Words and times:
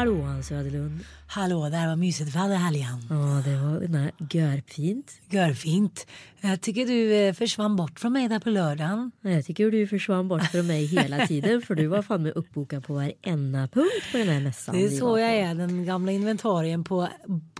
Hallå 0.00 0.22
Hans 0.22 0.46
Söderlund. 0.46 1.00
Hallå, 1.26 1.68
det 1.68 1.76
här 1.76 1.88
var 1.88 1.96
mysigt 1.96 2.36
väder 2.36 2.56
helgen. 2.56 3.06
Ja, 3.10 3.42
det 3.44 3.56
var 3.56 3.88
nej, 3.88 4.12
görfint. 4.30 5.20
Görfint. 5.30 6.06
Jag 6.40 6.60
tycker 6.60 6.86
du 6.86 7.14
eh, 7.14 7.34
försvann 7.34 7.76
bort 7.76 8.00
från 8.00 8.12
mig 8.12 8.28
där 8.28 8.38
på 8.38 8.50
lördagen. 8.50 9.12
Jag 9.20 9.44
tycker 9.44 9.70
du 9.70 9.86
försvann 9.86 10.28
bort 10.28 10.44
från 10.44 10.66
mig 10.66 10.86
hela 10.86 11.26
tiden 11.26 11.62
för 11.62 11.74
du 11.74 11.86
var 11.86 12.02
fan 12.02 12.22
med 12.22 12.32
uppbokad 12.36 12.84
på 12.86 12.94
varenda 12.94 13.68
punkt 13.68 14.12
på 14.12 14.18
den 14.18 14.28
här 14.28 14.40
mässan. 14.40 14.74
Det 14.74 14.84
är 14.84 14.88
så 14.88 15.18
jag 15.18 15.30
är, 15.30 15.54
den 15.54 15.84
gamla 15.84 16.12
inventarien 16.12 16.84
på 16.84 17.08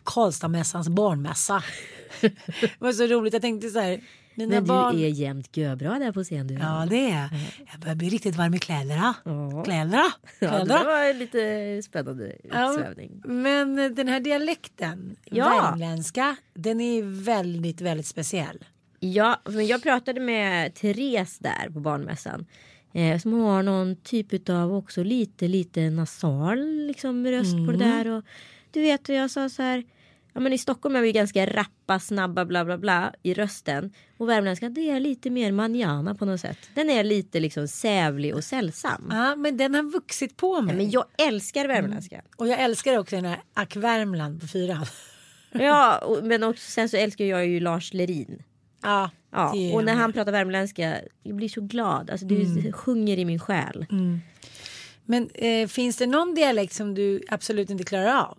Karlstadmässans 0.05 0.89
barnmässa. 0.89 1.63
det 2.21 2.71
var 2.79 2.93
så 2.93 3.07
roligt, 3.07 3.33
jag 3.33 3.43
tänkte 3.43 3.71
så 3.71 3.81
här. 3.81 4.01
Mina 4.35 4.51
Men 4.55 4.63
du 4.65 4.69
barn... 4.69 4.99
är 4.99 5.09
jämt 5.09 5.57
görbra 5.57 5.99
där 5.99 6.13
på 6.13 6.25
scen 6.25 6.47
du. 6.47 6.55
Ja 6.55 6.87
det 6.91 7.11
är 7.11 7.29
jag. 7.73 7.81
börjar 7.81 7.95
bli 7.95 8.09
riktigt 8.09 8.37
varm 8.37 8.55
i 8.55 8.59
kläderna. 8.59 9.15
Ja. 9.25 9.63
Kläderna. 9.65 10.03
Ja, 10.23 10.31
det 10.41 10.47
Kläderna. 10.49 10.85
var 10.85 11.15
lite 11.15 11.83
spännande 11.83 12.33
Ja, 12.53 12.73
utsvävning. 12.73 13.23
men 13.25 13.79
eh, 13.79 13.91
den 13.91 14.09
här 14.09 14.21
dialekten, 14.21 15.17
Ja. 15.25 15.45
värmländska, 15.49 16.37
den 16.55 16.81
är 16.81 17.03
väldigt, 17.25 17.81
väldigt 17.81 18.07
speciell. 18.07 18.65
Ja, 19.01 19.41
men 19.49 19.67
jag 19.67 19.83
pratade 19.83 20.21
med 20.21 20.75
Therese 20.75 21.39
där 21.39 21.71
på 21.73 21.81
barnmässan. 21.81 22.47
Eh, 22.93 23.19
som 23.19 23.33
har 23.33 23.63
någon 23.63 23.97
typ 23.97 24.49
av 24.51 24.75
också 24.75 25.03
lite, 25.03 25.49
lite 25.49 25.91
nasal 25.91 26.87
liksom, 26.87 27.27
röst 27.27 27.53
på 27.67 27.73
det 27.73 27.79
där. 27.79 28.07
Och, 28.09 28.25
du 28.71 28.81
vet, 28.81 29.09
jag 29.09 29.31
sa 29.31 29.49
så 29.49 29.63
här. 29.63 29.85
Ja, 30.33 30.41
men 30.41 30.53
I 30.53 30.59
Stockholm 30.59 30.97
är 30.97 31.01
vi 31.01 31.13
ganska 31.13 31.47
rappa, 31.47 32.01
snabba, 32.01 32.45
bla 32.45 32.65
bla 32.65 32.79
bla 32.79 33.13
i 33.23 33.35
rösten. 33.35 33.93
Och 34.17 34.29
värmländska 34.29 34.69
det 34.69 34.91
är 34.91 35.01
lite 35.01 35.31
mer 35.31 35.53
manjana 35.53 36.15
på 36.15 36.25
något 36.25 36.41
sätt. 36.41 36.59
Den 36.75 36.91
är 36.91 37.05
lite 37.05 37.41
liksom 37.41 37.69
sävlig 37.69 38.35
och 38.35 38.45
sällsam. 38.45 39.09
Ja, 39.11 39.37
men 39.37 39.57
den 39.57 39.75
har 39.75 39.83
vuxit 39.83 40.37
på 40.37 40.63
mig. 40.63 40.77
Men 40.77 40.91
jag 40.91 41.05
älskar 41.19 41.69
värmländska. 41.69 42.23
Och 42.37 42.49
jag 42.49 42.61
älskar 42.61 42.99
också 42.99 43.17
den 43.17 43.25
här 43.25 43.41
Ack 43.55 43.77
Värmland 43.77 44.41
på 44.41 44.47
fyran. 44.47 44.87
Ja, 45.53 45.99
och, 45.99 46.25
men 46.25 46.43
också, 46.43 46.71
sen 46.71 46.89
så 46.89 46.97
älskar 46.97 47.25
jag 47.25 47.47
ju 47.47 47.61
Lars 47.61 47.93
Lerin. 47.95 48.43
Ja, 48.83 49.11
Ja, 49.33 49.55
och 49.75 49.85
när 49.85 49.95
han 49.95 50.13
pratar 50.13 50.33
värmländska, 50.33 50.97
jag 51.23 51.37
blir 51.37 51.49
så 51.49 51.61
glad. 51.61 52.11
Alltså 52.11 52.27
det 52.27 52.73
sjunger 52.73 53.19
i 53.19 53.25
min 53.25 53.39
själ. 53.41 53.87
Men 55.05 55.31
eh, 55.35 55.69
finns 55.69 55.97
det 55.97 56.07
någon 56.07 56.35
dialekt 56.35 56.73
som 56.73 56.95
du 56.95 57.23
absolut 57.29 57.71
inte 57.71 57.85
klarar 57.85 58.17
av? 58.17 58.39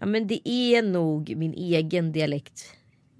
Ja 0.00 0.06
men 0.06 0.26
det 0.26 0.48
är 0.48 0.82
nog 0.82 1.36
min 1.36 1.54
egen 1.54 2.12
dialekt. 2.12 2.64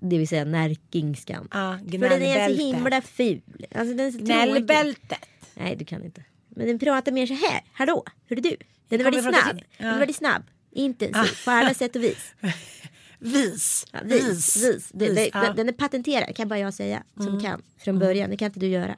Det 0.03 0.19
vill 0.19 0.29
säga 0.29 0.45
närkingskan. 0.45 1.49
Ja, 1.53 1.79
För 1.91 1.99
den 1.99 2.23
är 2.23 2.49
så 2.49 2.55
himla 2.55 3.01
ful. 3.03 3.41
Alltså 3.75 3.95
den 3.95 4.07
är 4.07 4.11
så 4.11 4.19
tråkig. 4.19 4.35
Gnällbältet. 4.35 5.19
Nej 5.55 5.77
du 5.77 5.85
kan 5.85 6.05
inte. 6.05 6.25
Men 6.49 6.67
den 6.67 6.79
pratar 6.79 7.13
mer 7.13 7.27
så 7.27 7.35
här. 7.35 7.61
Hallå, 7.73 8.05
hur 8.27 8.39
är 8.39 8.43
du? 8.43 8.57
Den 8.89 9.01
är 9.01 9.05
väldigt 9.05 9.23
snabb. 9.23 9.57
Den 9.57 9.65
Ja. 9.79 9.87
är 9.95 9.99
väldigt 9.99 10.17
snabb. 10.17 10.43
Intensiv 10.73 11.45
på 11.45 11.51
alla 11.51 11.75
sätt 11.75 11.97
och 11.97 12.03
vis. 12.03 12.35
Vis. 13.19 13.87
Ja, 13.93 13.99
vis, 14.05 14.57
vis. 14.57 14.91
Vis, 14.95 15.15
det- 15.15 15.31
ja. 15.33 15.45
Mm. 15.45 15.57
Den 15.57 15.69
är 15.69 15.73
patenterad 15.73 16.37
kan 16.37 16.49
bara 16.49 16.59
jag 16.59 16.75
säga. 16.75 17.03
Som 17.17 17.41
kan. 17.41 17.63
Från 17.79 17.99
början. 17.99 18.31
Det 18.31 18.37
kan 18.37 18.47
inte 18.47 18.61
du 18.61 18.67
göra. 18.67 18.97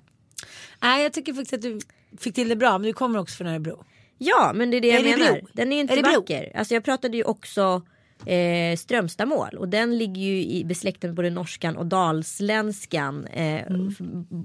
Nej, 0.82 1.02
jag 1.02 1.12
tycker 1.12 1.32
faktiskt 1.32 1.52
att 1.52 1.62
du 1.62 1.80
fick 2.18 2.34
till 2.34 2.48
det 2.48 2.56
bra. 2.56 2.78
Men 2.78 2.82
du 2.86 2.92
kommer 2.92 3.18
också 3.18 3.36
från 3.36 3.46
Örebro. 3.46 3.84
Ja 4.24 4.52
men 4.54 4.70
det 4.70 4.76
är 4.76 4.80
det 4.80 4.88
jag 4.88 5.00
Örebro. 5.00 5.18
menar. 5.24 5.40
Den 5.52 5.72
är 5.72 5.80
inte 5.80 5.94
Örebro. 5.94 6.12
vacker. 6.20 6.52
Alltså 6.54 6.74
jag 6.74 6.84
pratade 6.84 7.16
ju 7.16 7.24
också 7.24 7.82
eh, 8.26 8.76
Strömstamål 8.76 9.54
och 9.58 9.68
den 9.68 9.98
ligger 9.98 10.22
ju 10.22 10.42
i 10.44 10.64
besläkten 10.64 11.10
med 11.10 11.14
både 11.16 11.30
norskan 11.30 11.76
och 11.76 11.86
dalsländskan. 11.86 13.26
Eh, 13.26 13.62
Mm. 13.66 13.94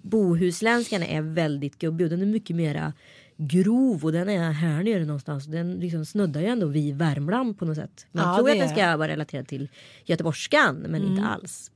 Bohusländskan 0.04 1.04
är 1.04 1.22
väldigt 1.22 1.80
gubbig 1.80 2.06
och 2.06 2.10
den 2.10 2.22
är 2.22 2.26
mycket 2.26 2.56
mera 2.56 2.94
grov 3.38 4.04
och 4.06 4.12
den 4.12 4.30
är 4.30 4.52
här 4.52 4.84
nere 4.84 5.06
någonstans. 5.06 5.46
Den 5.46 5.74
liksom 5.80 6.06
snuddar 6.06 6.42
ju 6.42 6.48
ändå 6.48 6.68
vid 6.68 6.96
Värmland 6.98 7.59
på 7.59 7.66
något 7.66 7.76
sätt. 7.78 8.06
Man 8.12 8.28
Ja, 8.30 8.38
tror 8.38 8.50
att 8.52 8.58
den 8.59 8.70
ska 8.70 8.98
vara 8.98 9.08
relaterad 9.08 9.48
till 9.48 9.70
göteborgskan 10.06 10.76
men 10.76 11.02
inte 11.02 11.22
Mm. 11.22 11.26
alls. 11.34 11.72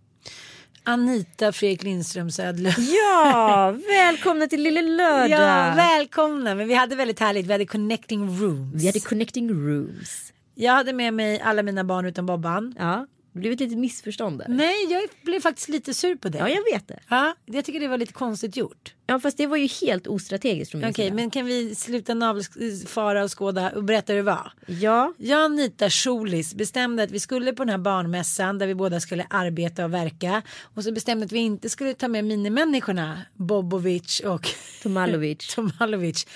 Anita 0.84 1.52
Fredrik 1.52 1.84
Lindström 1.84 2.31
Södlund. 2.31 2.75
Ja, 2.96 3.75
välkomna 3.88 4.47
till 4.47 4.62
Lille 4.62 4.81
Lördag. 4.81 5.30
Ja, 5.30 5.74
välkomna. 5.75 6.56
Men 6.56 6.68
vi 6.68 6.74
hade 6.74 6.96
väldigt 6.96 7.19
härligt. 7.19 7.46
Vi 7.47 7.52
hade 7.52 7.66
connecting 7.66 8.40
rooms. 8.42 8.84
Vi 8.84 8.86
hade 8.86 9.00
connecting 9.00 9.50
rooms. 9.50 10.34
Jag 10.56 10.74
hade 10.74 10.94
med 10.94 11.14
mig 11.14 11.40
alla 11.41 11.64
mina 11.64 11.84
barn 11.84 12.06
utom 12.06 12.25
Bobban. 12.25 12.75
Ja, 12.80 13.08
det 13.34 13.40
blev 13.40 13.53
ett 13.53 13.59
litet 13.59 13.78
missförstånd 13.78 14.40
där. 14.40 14.46
Nej, 14.50 14.86
jag 14.90 15.02
blev 15.24 15.40
faktiskt 15.40 15.69
lite 15.69 15.94
sur 15.94 16.16
på 16.16 16.30
det. 16.30 16.38
Ja, 16.38 16.50
jag 16.50 16.64
vet 16.74 16.88
det. 16.88 17.00
Ja, 17.09 17.36
jag 17.46 17.66
tycker 17.66 17.80
det 17.80 17.88
var 17.88 17.97
lite 17.97 18.14
konstigt 18.14 18.58
gjort. 18.58 18.94
Ja 19.08 19.19
fast 19.19 19.38
det 19.38 19.47
var 19.47 19.58
ju 19.58 19.68
helt 19.68 20.08
ostrategiskt 20.08 20.72
från 20.72 20.81
min 20.81 20.90
Okej, 20.90 21.06
sida. 21.06 21.16
men 21.16 21.30
kan 21.30 21.46
vi 21.46 21.75
sluta 21.75 22.14
navelfara 22.14 23.24
och 23.24 23.40
skåda 23.40 23.70
och 23.72 23.84
berätta 23.84 24.14
hur 24.14 24.18
det 24.18 24.24
var? 24.24 24.53
Ja, 24.68 25.14
Jag 25.18 25.40
och 25.40 25.46
Anita 25.46 25.90
Schulis 25.90 26.56
bestämde 26.56 27.03
att 27.03 27.12
vi 27.12 27.20
skulle 27.20 27.53
på 27.53 27.64
den 27.64 27.70
här 27.70 27.78
barnmässan 27.78 28.58
där 28.58 28.68
vi 28.68 28.75
båda 28.75 29.00
skulle 29.00 29.28
arbeta 29.30 29.86
och 29.86 29.94
verka. 29.94 30.41
Och 30.62 30.84
så 30.84 30.91
bestämde 30.91 31.25
att 31.25 31.31
vi 31.31 31.40
inte 31.40 31.70
skulle 31.70 31.94
ta 31.94 32.08
med 32.08 32.25
minimänniskorna 32.25 33.22
Bobovic 33.36 34.20
och 34.25 34.47
Tomalovic. 34.84 35.47
Tomalovic. 35.56 36.28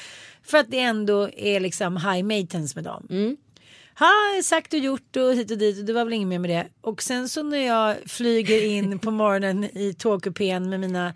För 0.44 0.58
att 0.58 0.72
det 0.72 0.80
ändå 0.80 1.30
är 1.30 1.60
liksom 1.60 1.98
high 1.98 2.24
maintenance 2.24 2.76
med 2.76 2.84
dem. 2.84 3.08
Mm. 3.10 3.38
Ha, 4.00 4.42
sagt 4.44 4.74
och 4.74 4.80
gjort 4.80 5.16
och 5.16 5.34
hit 5.34 5.52
och 5.52 5.58
dit 5.58 5.80
och 5.80 5.86
det 5.86 5.94
var 5.94 6.04
väl 6.04 6.14
inget 6.14 6.28
mer 6.28 6.40
med 6.40 6.50
det. 6.50 6.68
Och 6.82 7.02
sen 7.04 7.30
så 7.30 7.44
när 7.44 7.58
jag 7.68 7.96
flyger 8.06 8.66
in 8.66 9.00
på 9.00 9.12
morgonen 9.12 9.64
i 9.64 9.94
tågkupén 9.94 10.70
med 10.70 10.80
mina 10.80 11.14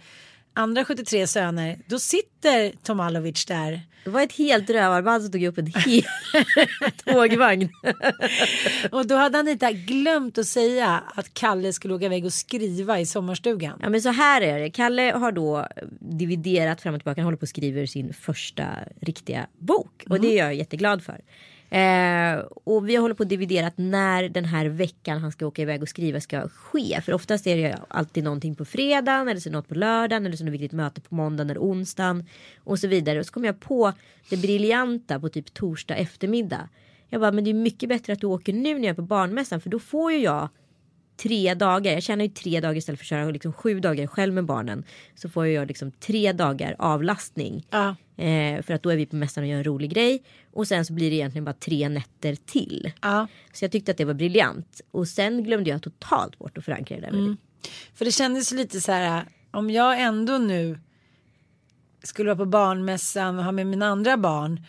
andra 0.54 0.86
73 0.86 1.28
söner. 1.28 1.80
Då 1.88 2.00
sitter 2.00 2.72
Tomalovic 2.84 3.46
där. 3.46 3.82
det 4.04 4.10
var 4.10 4.22
ett 4.22 4.34
helt 4.34 4.70
rövarband 4.70 5.24
som 5.24 5.32
tog 5.32 5.44
upp 5.44 5.58
en 5.58 5.66
hel 5.66 6.04
tågvagn. 7.06 7.70
Och 8.92 9.08
då 9.08 9.16
hade 9.16 9.40
Anita 9.40 9.72
glömt 9.72 10.38
att 10.38 10.48
säga 10.48 11.04
att 11.16 11.34
Kalle 11.34 11.74
skulle 11.74 11.94
åka 11.94 12.06
iväg 12.06 12.26
och 12.26 12.34
skriva 12.34 13.00
i 13.00 13.06
sommarstugan. 13.06 13.80
ja 13.82 13.90
men 13.90 14.02
så 14.02 14.10
här 14.10 14.42
är 14.42 14.60
det. 14.60 14.70
Kalle 14.70 15.12
har 15.16 15.32
då 15.32 15.68
dividerat 16.00 16.82
fram 16.82 16.94
och 16.94 17.00
tillbaka. 17.00 17.22
Han 17.22 17.26
håller 17.26 17.38
på 17.38 17.44
och 17.44 17.50
skriver 17.50 17.86
sin 17.86 18.14
första 18.14 18.66
riktiga 19.02 19.48
bok. 19.58 20.04
Och 20.10 20.22
det 20.22 20.40
är 20.40 20.46
jag 20.46 20.56
jätteglad 20.56 21.04
för. 21.04 21.22
Eh, 21.70 22.40
och 22.64 22.90
vi 22.90 22.96
håller 22.96 23.16
på 23.16 23.24
att 23.24 23.30
dividera 23.30 23.72
när 23.76 24.30
den 24.30 24.46
här 24.46 24.66
veckan 24.66 25.22
han 25.22 25.32
ska 25.32 25.48
åka 25.48 25.62
iväg 25.62 25.82
och 25.82 25.90
skriva 25.90 26.20
ska 26.20 26.50
ske. 26.50 27.02
För 27.02 27.14
oftast 27.14 27.48
är 27.48 27.58
det 27.58 27.80
alltid 27.88 28.24
någonting 28.24 28.56
på 28.56 28.66
fredagen 28.66 29.28
eller 29.28 29.40
så 29.40 29.50
något 29.50 29.68
på 29.68 29.76
lördagen 29.76 30.26
eller 30.26 30.38
så 30.38 30.44
något 30.44 30.54
viktigt 30.54 30.72
möte 30.72 31.02
på 31.02 31.16
måndagen 31.16 31.50
eller 31.50 31.62
onsdagen. 31.62 32.26
Och 32.64 32.80
så 32.80 32.88
vidare. 32.88 33.20
Och 33.20 33.26
så 33.26 33.34
kom 33.34 33.46
jag 33.46 33.60
på 33.60 33.94
det 34.30 34.38
briljanta 34.38 35.20
på 35.20 35.30
typ 35.30 35.54
torsdag 35.54 35.96
eftermiddag. 35.96 36.70
Jag 37.10 37.22
bara, 37.22 37.32
men 37.32 37.44
det 37.44 37.50
är 37.50 37.54
mycket 37.54 37.90
bättre 37.90 38.14
att 38.14 38.22
du 38.22 38.28
åker 38.28 38.54
nu 38.54 38.74
när 38.74 38.88
jag 38.88 38.94
är 38.94 38.94
på 38.94 39.02
barnmässan 39.02 39.62
för 39.62 39.70
då 39.70 39.80
får 39.80 40.12
ju 40.12 40.18
jag 40.18 40.50
tre 41.22 41.54
dagar. 41.54 41.94
Jag 41.94 42.04
tjänar 42.04 42.26
ju 42.26 42.30
tre 42.30 42.60
dagar 42.60 42.76
istället 42.76 43.00
för 43.00 43.04
att 43.04 43.10
köra 43.10 43.32
liksom 43.32 43.54
sju 43.54 43.80
dagar 43.80 44.08
själv 44.08 44.34
med 44.34 44.46
barnen. 44.46 44.84
Så 45.16 45.30
får 45.30 45.48
jag 45.48 45.68
liksom 45.68 45.92
tre 45.92 46.32
dagar 46.34 46.76
avlastning. 46.80 47.66
Ja. 47.70 47.96
Eh, 48.24 48.62
för 48.62 48.74
att 48.74 48.84
då 48.84 48.90
är 48.90 48.98
vi 48.98 49.06
på 49.06 49.16
mässan 49.16 49.44
och 49.44 49.50
gör 49.50 49.58
en 49.58 49.64
rolig 49.64 49.94
grej. 49.94 50.24
Och 50.54 50.68
sen 50.68 50.86
så 50.86 50.94
blir 50.94 51.10
det 51.10 51.16
egentligen 51.16 51.46
bara 51.46 51.54
tre 51.54 51.90
nätter 51.90 52.36
till. 52.36 52.92
Ja. 53.02 53.28
Så 53.54 53.64
jag 53.66 53.72
tyckte 53.72 53.92
att 53.92 53.98
det 53.98 54.06
var 54.06 54.14
briljant. 54.14 54.82
Och 54.92 55.08
sen 55.08 55.44
glömde 55.44 55.70
jag 55.70 55.82
totalt 55.82 56.40
bort 56.40 56.58
att 56.58 56.66
förankra 56.66 56.96
det 56.96 57.02
där 57.02 57.12
med 57.12 57.24
dig. 57.24 57.36
För 57.96 58.06
det 58.06 58.12
kändes 58.12 58.52
lite 58.52 58.82
så 58.82 58.92
här. 58.92 59.26
Om 59.52 59.70
jag 59.70 60.02
ändå 60.02 60.38
nu 60.38 60.80
skulle 62.04 62.30
vara 62.30 62.38
på 62.38 62.46
barnmässan 62.46 63.40
och 63.40 63.44
ha 63.44 63.52
med 63.52 63.68
mina 63.68 63.88
andra 63.88 64.18
barn. 64.18 64.62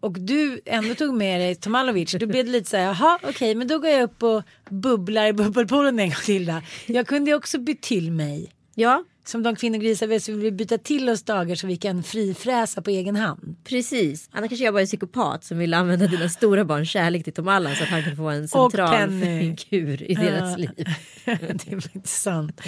Och 0.00 0.20
du 0.20 0.60
ändå 0.66 0.94
tog 0.94 1.14
med 1.14 1.40
dig 1.40 1.54
Tomalovic. 1.54 2.12
Då 2.12 2.26
blev 2.26 2.44
det 2.44 2.50
lite 2.50 2.70
så 2.70 2.76
här. 2.76 2.84
Jaha 2.84 3.18
okej 3.22 3.54
men 3.54 3.68
då 3.68 3.78
går 3.78 3.90
jag 3.90 4.02
upp 4.02 4.22
och 4.22 4.42
bubblar 4.70 5.26
i 5.26 5.32
bubbelpoolen 5.32 5.98
en 5.98 6.08
gång 6.08 6.16
till. 6.24 6.46
Då. 6.46 6.60
Jag 6.86 7.06
kunde 7.06 7.30
ju 7.30 7.36
också 7.36 7.58
bytt 7.58 7.82
till 7.82 8.12
mig. 8.12 8.52
Ja, 8.74 9.04
som 9.30 9.42
de 9.42 9.56
kvinnogrisar 9.56 10.06
vi 10.06 10.20
så 10.20 10.32
vill 10.32 10.40
vi 10.40 10.52
byta 10.52 10.78
till 10.78 11.08
oss 11.08 11.22
dagar 11.22 11.54
så 11.54 11.66
vi 11.66 11.76
kan 11.76 12.02
frifräsa 12.02 12.82
på 12.82 12.90
egen 12.90 13.16
hand. 13.16 13.56
precis. 13.64 14.28
Annars 14.32 14.48
kanske 14.48 14.64
jag 14.64 14.74
bara 14.74 14.80
är 14.80 14.82
en 14.82 14.86
psykopat 14.86 15.44
som 15.44 15.58
vill 15.58 15.74
använda 15.74 16.06
dina 16.06 16.28
stora 16.28 16.64
barns 16.64 16.90
kärlek 16.90 17.24
till 17.24 17.32
Tom 17.32 17.48
Allan 17.48 17.76
så 17.76 17.82
att 17.82 17.88
han 17.88 18.02
kan 18.02 18.16
få 18.16 18.22
vara 18.22 18.34
en 18.34 18.48
central 18.48 19.08
figur 19.10 20.02
i 20.02 20.14
deras 20.14 20.58
liv. 20.58 20.70
det 21.24 21.32
är 21.72 21.80
faktiskt 21.80 22.22
sant. 22.22 22.60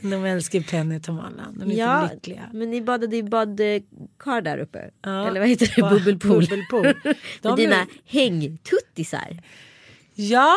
De 0.00 0.24
älskar 0.24 0.60
Penny 0.60 0.98
och 0.98 1.02
Tom 1.02 1.18
Allan. 1.20 1.58
De 1.58 1.70
är 1.70 1.74
Ja, 1.76 2.08
så 2.08 2.14
lyckliga. 2.14 2.50
men 2.52 2.70
ni 2.70 2.80
badade 2.82 3.16
i 3.16 3.22
badkar 3.22 4.40
där 4.42 4.58
uppe. 4.58 4.90
Ja. 5.02 5.28
Eller 5.28 5.40
vad 5.40 5.48
heter 5.48 5.72
det? 5.76 5.82
Bubbelpool. 5.90 6.40
bubbelpool. 6.46 6.94
Med 7.42 7.56
dina 7.56 7.76
är- 7.76 7.86
hängtuttisar. 8.04 9.38
Ja, 10.14 10.54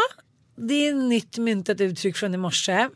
det 0.55 0.73
är 0.87 0.89
ett 0.89 1.03
nytt 1.09 1.37
myntat 1.37 1.81
uttryck 1.81 2.15
från 2.17 2.33
i 2.33 2.37
morse. 2.37 2.87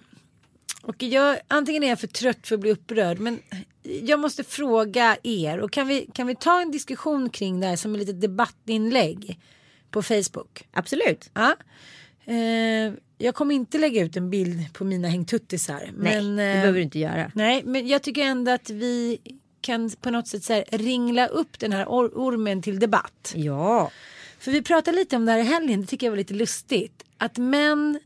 Och 0.88 1.04
jag, 1.04 1.40
antingen 1.48 1.84
är 1.84 1.88
jag 1.88 2.00
för 2.00 2.08
trött 2.08 2.48
för 2.48 2.56
att 2.56 2.62
bli 2.62 2.72
upprörd 2.72 3.20
men 3.20 3.40
jag 3.84 4.20
måste 4.20 4.44
fråga 4.44 5.18
er 5.24 5.60
och 5.60 5.72
kan 5.72 5.88
vi, 5.88 6.10
kan 6.14 6.28
vi 6.28 6.36
ta 6.36 6.62
en 6.62 6.72
diskussion 6.72 7.30
kring 7.30 7.60
det 7.60 7.68
här 7.68 7.76
som 7.76 7.94
ett 7.94 8.00
litet 8.00 8.22
debattinlägg 8.22 9.40
på 9.92 10.04
Facebook? 10.04 10.68
Absolut. 10.72 11.30
Ja. 11.34 11.56
Eh, 12.26 12.94
jag 13.18 13.36
kommer 13.36 13.56
inte 13.56 13.78
lägga 13.78 14.04
ut 14.04 14.18
en 14.18 14.30
bild 14.30 14.74
på 14.74 14.84
mina 14.84 15.08
hängtuttisar. 15.08 15.92
Nej, 15.98 16.22
men, 16.22 16.36
det 16.36 16.44
eh, 16.44 16.54
behöver 16.54 16.78
du 16.78 16.84
inte 16.84 17.00
göra. 17.00 17.32
Nej, 17.36 17.64
men 17.66 17.88
jag 17.88 18.02
tycker 18.02 18.22
ändå 18.22 18.52
att 18.52 18.70
vi 18.70 19.18
kan 19.62 19.90
på 19.90 20.10
något 20.12 20.28
sätt 20.28 20.44
så 20.44 20.54
här, 20.54 20.66
ringla 20.72 21.28
upp 21.28 21.60
den 21.60 21.72
här 21.72 21.86
or- 21.86 22.12
ormen 22.16 22.62
till 22.62 22.80
debatt. 22.80 23.34
Ja. 23.36 23.92
För 24.40 24.52
vi 24.52 24.62
pratade 24.62 24.98
lite 24.98 25.16
om 25.16 25.26
det 25.26 25.32
här 25.32 25.40
i 25.40 25.44
helgen, 25.44 25.82
det 25.82 25.88
tycker 25.88 26.08
jag 26.08 26.12
var 26.12 26.18
lite 26.18 26.34
lustigt. 26.34 27.04
Att 27.18 27.38
män, 27.38 28.00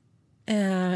eh, 0.45 0.95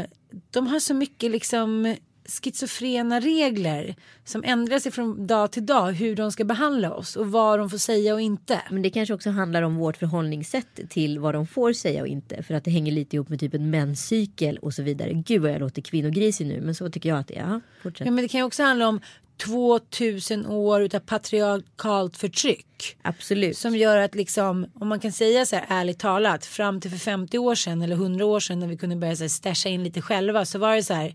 de 0.50 0.66
har 0.66 0.78
så 0.78 0.94
mycket 0.94 1.30
liksom 1.30 1.96
schizofrena 2.28 3.20
regler 3.20 3.94
som 4.24 4.44
ändrar 4.44 4.78
sig 4.78 4.92
från 4.92 5.26
dag 5.26 5.50
till 5.50 5.66
dag 5.66 5.92
hur 5.92 6.16
de 6.16 6.32
ska 6.32 6.44
behandla 6.44 6.94
oss 6.94 7.16
och 7.16 7.32
vad 7.32 7.58
de 7.58 7.70
får 7.70 7.78
säga 7.78 8.14
och 8.14 8.20
inte. 8.20 8.62
Men 8.70 8.82
det 8.82 8.90
kanske 8.90 9.14
också 9.14 9.30
handlar 9.30 9.62
om 9.62 9.76
vårt 9.76 9.96
förhållningssätt 9.96 10.80
till 10.90 11.18
vad 11.18 11.34
de 11.34 11.46
får 11.46 11.72
säga 11.72 12.00
och 12.00 12.08
inte. 12.08 12.42
För 12.42 12.54
att 12.54 12.64
det 12.64 12.70
hänger 12.70 12.92
lite 12.92 13.16
ihop 13.16 13.28
med 13.28 13.40
typ 13.40 13.54
en 13.54 13.70
menscykel 13.70 14.58
och 14.58 14.74
så 14.74 14.82
vidare. 14.82 15.12
Gud 15.12 15.42
vad 15.42 15.50
jag 15.50 15.60
låter 15.60 15.82
kvinnogrisig 15.82 16.46
nu 16.46 16.60
men 16.60 16.74
så 16.74 16.90
tycker 16.90 17.08
jag 17.08 17.18
att 17.18 17.28
det 17.28 17.36
är. 17.36 17.50
Ja, 17.50 17.60
fortsätt. 17.82 18.06
Ja, 18.06 18.12
men 18.12 18.24
det 18.24 18.28
kan 18.28 18.40
ju 18.40 18.44
också 18.44 18.62
handla 18.62 18.88
om 18.88 19.00
2000 19.36 20.46
år 20.46 20.82
utav 20.82 21.00
patriarkalt 21.00 22.16
förtryck. 22.16 22.96
Absolut. 23.02 23.58
Som 23.58 23.76
gör 23.76 23.96
att 23.96 24.14
liksom, 24.14 24.66
om 24.74 24.88
man 24.88 25.00
kan 25.00 25.12
säga 25.12 25.46
så 25.46 25.56
här 25.56 25.66
ärligt 25.68 25.98
talat, 25.98 26.46
fram 26.46 26.80
till 26.80 26.90
för 26.90 26.98
50 26.98 27.38
år 27.38 27.54
sedan 27.54 27.82
eller 27.82 27.96
100 27.96 28.24
år 28.24 28.40
sedan 28.40 28.60
när 28.60 28.66
vi 28.66 28.76
kunde 28.76 28.96
börja 28.96 29.16
så 29.16 29.24
här 29.24 29.28
stasha 29.28 29.68
in 29.68 29.84
lite 29.84 30.02
själva 30.02 30.44
så 30.44 30.58
var 30.58 30.76
det 30.76 30.82
så 30.82 30.94
här. 30.94 31.14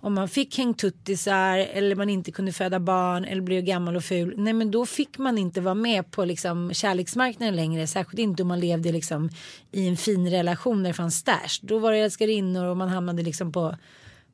Om 0.00 0.14
man 0.14 0.28
fick 0.28 0.58
hängtuttisar 0.58 1.58
eller 1.58 1.96
man 1.96 2.10
inte 2.10 2.32
kunde 2.32 2.52
föda 2.52 2.80
barn 2.80 3.24
eller 3.24 3.42
blev 3.42 3.62
gammal 3.62 3.96
och 3.96 4.04
ful. 4.04 4.34
Nej 4.36 4.52
men 4.52 4.70
då 4.70 4.86
fick 4.86 5.18
man 5.18 5.38
inte 5.38 5.60
vara 5.60 5.74
med 5.74 6.10
på 6.10 6.24
liksom 6.24 6.74
kärleksmarknaden 6.74 7.56
längre. 7.56 7.86
Särskilt 7.86 8.18
inte 8.18 8.42
om 8.42 8.48
man 8.48 8.60
levde 8.60 8.92
liksom 8.92 9.30
i 9.72 9.88
en 9.88 9.96
fin 9.96 10.30
relation 10.30 10.82
där 10.82 10.90
det 10.90 10.94
fanns 10.94 11.16
stash. 11.16 11.58
Då 11.62 11.78
var 11.78 11.92
det 11.92 11.98
älskarinnor 11.98 12.64
och 12.64 12.76
man 12.76 12.88
hamnade 12.88 13.22
liksom 13.22 13.52
på 13.52 13.76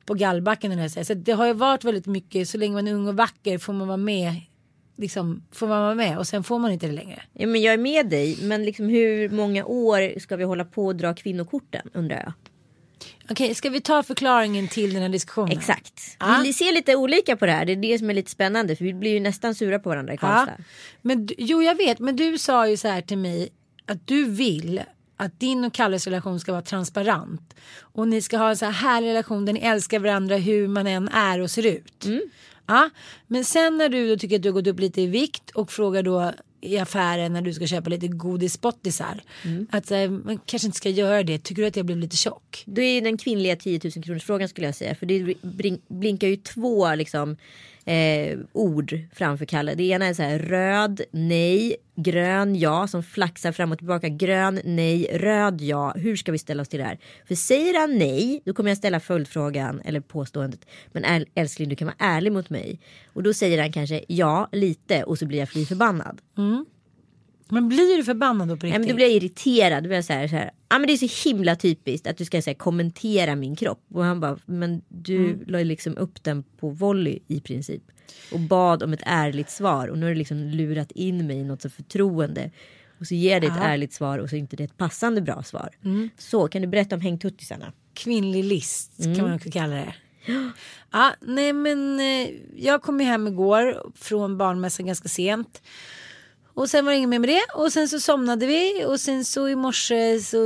på 0.09 0.13
gallbacken. 0.13 0.71
eller 0.71 0.87
Så, 0.87 1.05
så 1.05 1.13
det 1.13 1.31
har 1.31 1.45
ju 1.45 1.53
varit 1.53 1.83
väldigt 1.83 2.05
mycket, 2.05 2.49
så 2.49 2.57
länge 2.57 2.73
man 2.73 2.87
är 2.87 2.93
ung 2.93 3.07
och 3.07 3.15
vacker 3.15 3.57
får 3.57 3.73
man 3.73 3.87
vara 3.87 3.97
med. 3.97 4.33
Liksom, 4.97 5.43
får 5.51 5.67
man 5.67 5.81
vara 5.81 5.95
med 5.95 6.17
och 6.17 6.27
sen 6.27 6.43
får 6.43 6.59
man 6.59 6.71
inte 6.71 6.87
det 6.87 6.93
längre. 6.93 7.21
Ja, 7.33 7.47
men 7.47 7.61
jag 7.61 7.73
är 7.73 7.77
med 7.77 8.09
dig. 8.09 8.37
Men 8.41 8.65
liksom 8.65 8.89
hur 8.89 9.29
många 9.29 9.65
år 9.65 10.19
ska 10.19 10.35
vi 10.35 10.43
hålla 10.43 10.65
på 10.65 10.85
och 10.85 10.95
dra 10.95 11.13
kvinnokorten 11.13 11.89
undrar 11.93 12.17
jag. 12.17 12.33
Okej, 13.31 13.55
ska 13.55 13.69
vi 13.69 13.81
ta 13.81 14.03
förklaringen 14.03 14.67
till 14.67 14.93
den 14.93 15.01
här 15.01 15.09
diskussionen? 15.09 15.57
Exakt. 15.57 16.17
Ja. 16.19 16.41
Vi 16.43 16.53
ser 16.53 16.73
lite 16.73 16.95
olika 16.95 17.35
på 17.37 17.45
det 17.45 17.51
här. 17.51 17.65
Det 17.65 17.71
är 17.71 17.75
det 17.75 17.99
som 17.99 18.09
är 18.09 18.13
lite 18.13 18.31
spännande. 18.31 18.75
För 18.75 18.85
vi 18.85 18.93
blir 18.93 19.11
ju 19.11 19.19
nästan 19.19 19.55
sura 19.55 19.79
på 19.79 19.89
varandra 19.89 20.13
i 20.13 20.17
Ja. 20.21 20.27
Karlstad. 20.27 20.63
Men 21.01 21.29
jo, 21.37 21.61
jag 21.61 21.75
vet, 21.75 21.99
men 21.99 22.15
du 22.15 22.37
sa 22.37 22.67
ju 22.67 22.77
så 22.77 22.87
här 22.87 23.01
till 23.01 23.17
mig 23.17 23.49
att 23.85 24.07
du 24.07 24.25
vill 24.25 24.81
att 25.19 25.39
din 25.39 25.63
och 25.63 25.73
Kalles 25.73 26.07
relation 26.07 26.39
ska 26.39 26.51
vara 26.51 26.61
transparent. 26.61 27.55
Och 27.79 28.07
ni 28.07 28.21
ska 28.21 28.37
ha 28.37 28.49
en 28.49 28.57
så 28.57 28.65
här 28.65 28.71
härlig 28.71 29.07
relation 29.09 29.45
där 29.45 29.53
ni 29.53 29.59
älskar 29.59 29.99
varandra 29.99 30.37
hur 30.37 30.67
man 30.67 30.87
än 30.87 31.07
är 31.09 31.39
och 31.39 31.51
ser 31.51 31.65
ut. 31.65 32.05
Ja, 32.65 32.89
men 33.27 33.45
sen 33.45 33.77
när 33.77 33.89
du 33.89 34.09
då 34.09 34.19
tycker 34.19 34.35
att 34.35 34.41
du 34.41 34.49
har 34.49 34.53
gått 34.53 34.67
upp 34.67 34.79
lite 34.79 35.01
i 35.01 35.07
vikt 35.07 35.49
och 35.49 35.71
frågar 35.71 36.03
då 36.03 36.33
i 36.61 36.77
affären 36.77 37.33
när 37.33 37.41
du 37.41 37.53
ska 37.53 37.67
köpa 37.67 37.89
lite 37.89 38.07
godisspottisar. 38.07 39.21
Att 39.71 39.85
så 39.85 39.95
här, 39.95 40.09
man 40.09 40.39
kanske 40.45 40.65
inte 40.65 40.77
ska 40.77 40.89
göra 40.89 41.23
det. 41.23 41.43
Tycker 41.43 41.61
du 41.61 41.67
att 41.67 41.75
jag 41.75 41.85
blev 41.85 41.97
lite 41.97 42.17
tjock? 42.17 42.63
Det 42.65 42.81
är 42.81 43.01
den 43.01 43.17
kvinnliga 43.17 43.55
10 43.55 43.79
000 43.95 44.03
kronors 44.03 44.23
frågan 44.23 44.49
skulle 44.49 44.67
jag 44.67 44.75
säga. 44.75 44.95
För 44.95 45.05
det 45.05 45.35
blinkar 45.87 46.27
ju 46.27 46.35
två 46.35 46.95
liksom, 46.95 47.37
eh, 47.89 48.39
ord 48.53 48.99
framför 49.13 49.45
Kalle. 49.45 49.75
Det 49.75 49.83
ena 49.83 50.05
är 50.05 50.13
så 50.13 50.23
här 50.23 50.39
röd, 50.39 51.01
nej, 51.11 51.75
grön, 51.95 52.55
ja 52.55 52.87
som 52.87 53.03
flaxar 53.03 53.51
fram 53.51 53.71
och 53.71 53.77
tillbaka. 53.77 54.09
Grön, 54.09 54.59
nej, 54.63 55.09
röd, 55.13 55.61
ja. 55.61 55.93
Hur 55.95 56.15
ska 56.15 56.31
vi 56.31 56.37
ställa 56.37 56.61
oss 56.61 56.69
till 56.69 56.79
det 56.79 56.85
här? 56.85 56.99
För 57.27 57.35
säger 57.35 57.79
han 57.79 57.97
nej, 57.97 58.41
då 58.45 58.53
kommer 58.53 58.69
jag 58.69 58.77
ställa 58.77 58.99
följdfrågan 58.99 59.81
eller 59.85 59.99
påståendet. 59.99 60.65
Men 60.91 61.05
äl- 61.05 61.27
älskling, 61.35 61.69
du 61.69 61.75
kan 61.75 61.85
vara 61.85 61.95
ärlig 61.99 62.31
mot 62.31 62.49
mig. 62.49 62.79
Och 63.13 63.23
då 63.23 63.33
säger 63.33 63.61
han 63.61 63.71
kanske 63.71 64.03
ja, 64.07 64.49
lite 64.51 65.03
och 65.03 65.17
så 65.17 65.25
blir 65.25 65.39
jag 65.39 65.49
fly 65.49 65.65
förbannad. 65.65 66.21
Mm. 66.37 66.65
Men 67.49 67.67
blir 67.69 67.97
du 67.97 68.03
förbannad 68.03 68.47
då 68.47 68.57
på 68.57 68.65
Nej, 68.65 68.71
riktigt? 68.71 68.79
men 68.81 68.89
då 68.89 68.95
blir 68.95 69.05
jag 69.05 69.15
irriterad. 69.15 69.83
Då 69.83 69.87
blir 69.87 69.97
jag 69.97 70.05
så 70.05 70.13
här, 70.13 70.27
så 70.27 70.35
här, 70.35 70.51
ah, 70.67 70.79
men 70.79 70.87
det 70.87 70.93
är 70.93 71.07
så 71.07 71.29
himla 71.29 71.55
typiskt 71.55 72.07
att 72.07 72.17
du 72.17 72.25
ska 72.25 72.41
så 72.41 72.49
här, 72.49 72.55
kommentera 72.55 73.35
min 73.35 73.55
kropp. 73.55 73.83
Och 73.93 74.03
han 74.03 74.19
bara, 74.19 74.37
men 74.45 74.81
du 74.87 75.17
Mm. 75.17 75.43
la 75.47 75.59
liksom 75.59 75.97
upp 75.97 76.23
den 76.23 76.43
på 76.59 76.69
volley 76.69 77.19
i 77.27 77.41
princip. 77.41 77.83
Och 78.31 78.39
bad 78.39 78.83
om 78.83 78.93
ett 78.93 79.03
ärligt 79.05 79.49
svar. 79.49 79.87
Och 79.87 79.97
nu 79.97 80.05
har 80.05 80.13
du 80.13 80.17
liksom 80.17 80.37
lurat 80.37 80.91
in 80.91 81.27
mig 81.27 81.37
i 81.37 81.43
något 81.43 81.61
så 81.61 81.69
förtroende. 81.69 82.51
Och 82.99 83.07
så 83.07 83.15
ger 83.15 83.39
dig 83.39 83.49
ett 83.49 83.57
ärligt 83.61 83.93
svar 83.93 84.19
och 84.19 84.29
så 84.29 84.35
är 84.35 84.39
inte 84.39 84.55
det 84.55 84.63
ett 84.63 84.77
passande 84.77 85.21
bra 85.21 85.43
svar. 85.43 85.69
Mm. 85.85 86.09
Så 86.17 86.47
kan 86.47 86.61
du 86.61 86.67
berätta 86.67 86.95
om 86.95 87.01
hängtuttisarna? 87.01 87.73
Kvinnlig 87.93 88.43
list 88.43 89.03
kan 89.03 89.21
man 89.21 89.33
också 89.33 89.51
kalla 89.51 89.75
det. 89.75 89.93
Ja, 90.91 91.13
nej 91.21 91.53
men 91.53 91.99
eh, 91.99 92.29
jag 92.55 92.81
kom 92.81 92.99
ju 92.99 93.05
hem 93.05 93.27
igår 93.27 93.91
från 93.95 94.37
barnmässan 94.37 94.85
ganska 94.85 95.09
sent. 95.09 95.61
Och 96.59 96.69
sen 96.69 96.85
var 96.85 96.91
det 96.91 96.97
inget 96.97 97.09
mer 97.09 97.19
med 97.19 97.29
det. 97.29 97.45
Och 97.55 97.73
sen 97.73 97.87
så 97.87 97.99
somnade 97.99 98.45
vi. 98.45 98.85
Och 98.85 98.99
sen 98.99 99.25
så 99.25 99.47
i 99.47 99.55
morse 99.55 100.19
så 100.19 100.37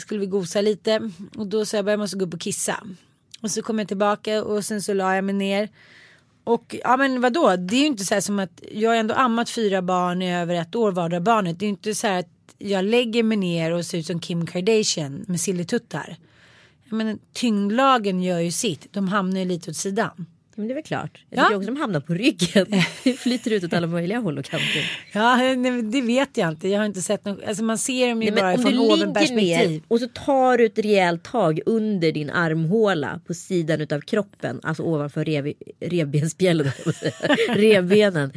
skulle 0.00 0.20
vi 0.20 0.26
gosa 0.26 0.60
lite. 0.60 1.10
Och 1.36 1.46
då 1.46 1.64
sa 1.64 1.76
jag 1.76 1.84
bara 1.84 1.90
jag 1.90 2.00
måste 2.00 2.16
gå 2.16 2.24
upp 2.24 2.34
och 2.34 2.40
kissa. 2.40 2.86
Och 3.42 3.50
så 3.50 3.62
kom 3.62 3.78
jag 3.78 3.88
tillbaka 3.88 4.44
och 4.44 4.64
sen 4.64 4.82
så 4.82 4.94
la 4.94 5.14
jag 5.14 5.24
mig 5.24 5.34
ner. 5.34 5.68
Och 6.44 6.76
ja 6.84 6.96
men 6.96 7.20
vadå, 7.20 7.56
det 7.56 7.76
är 7.76 7.80
ju 7.80 7.86
inte 7.86 8.04
så 8.04 8.14
här 8.14 8.20
som 8.20 8.38
att 8.38 8.62
jag 8.72 8.90
har 8.90 8.96
ändå 8.96 9.14
ammat 9.14 9.50
fyra 9.50 9.82
barn 9.82 10.22
i 10.22 10.34
över 10.34 10.54
ett 10.54 10.74
år 10.74 10.92
vardera 10.92 11.20
barnet. 11.20 11.58
Det 11.58 11.64
är 11.64 11.66
ju 11.66 11.72
inte 11.74 11.94
så 11.94 12.06
här 12.06 12.18
att 12.18 12.54
jag 12.58 12.84
lägger 12.84 13.22
mig 13.22 13.36
ner 13.36 13.72
och 13.72 13.86
ser 13.86 13.98
ut 13.98 14.06
som 14.06 14.20
Kim 14.20 14.46
Kardashian 14.46 15.24
med 15.28 15.40
sillituttar. 15.40 16.16
Jag 16.84 16.96
menar, 16.96 17.18
tyngdlagen 17.32 18.22
gör 18.22 18.38
ju 18.38 18.52
sitt, 18.52 18.92
de 18.92 19.08
hamnar 19.08 19.40
ju 19.40 19.46
lite 19.46 19.70
åt 19.70 19.76
sidan. 19.76 20.26
Men 20.56 20.66
det 20.68 20.72
är 20.72 20.74
väl 20.74 20.84
klart. 20.84 21.24
Jag 21.30 21.38
Ja. 21.38 21.44
tycker 21.44 21.56
också 21.56 21.66
de 21.70 21.80
hamnar 21.80 22.00
på 22.00 22.14
ryggen. 22.14 22.66
Det 23.04 23.12
flyter 23.18 23.50
ut 23.50 23.64
åt 23.64 23.72
alla 23.72 23.86
möjliga 23.86 24.18
håll 24.18 24.38
och 24.38 24.44
kanter. 24.44 24.90
Ja, 25.12 25.36
nej, 25.36 25.82
det 25.82 26.00
vet 26.00 26.36
jag 26.36 26.48
inte. 26.48 26.68
Jag 26.68 26.78
har 26.78 26.86
inte 26.86 27.02
sett 27.02 27.24
något. 27.24 27.44
Alltså 27.44 27.64
man 27.64 27.78
ser 27.78 28.08
dem 28.08 28.22
ju 28.22 28.30
Nej, 28.30 28.42
bara 28.42 28.54
från 28.54 28.64
du 28.64 28.70
ligger 28.70 28.92
ovenperspektiv. 28.92 29.70
ner 29.70 29.80
och 29.88 30.00
så 30.00 30.08
tar 30.08 30.58
du 30.58 30.66
ett 30.66 30.78
rejält 30.78 31.22
tag 31.24 31.60
under 31.66 32.12
din 32.12 32.30
armhåla 32.30 33.20
på 33.26 33.34
sidan 33.34 33.80
utav 33.80 34.00
kroppen, 34.00 34.60
alltså 34.62 34.82
ovanför 34.82 35.24
rev, 35.24 35.52
revbensspjällen, 35.80 36.70
revbenen. 37.48 38.32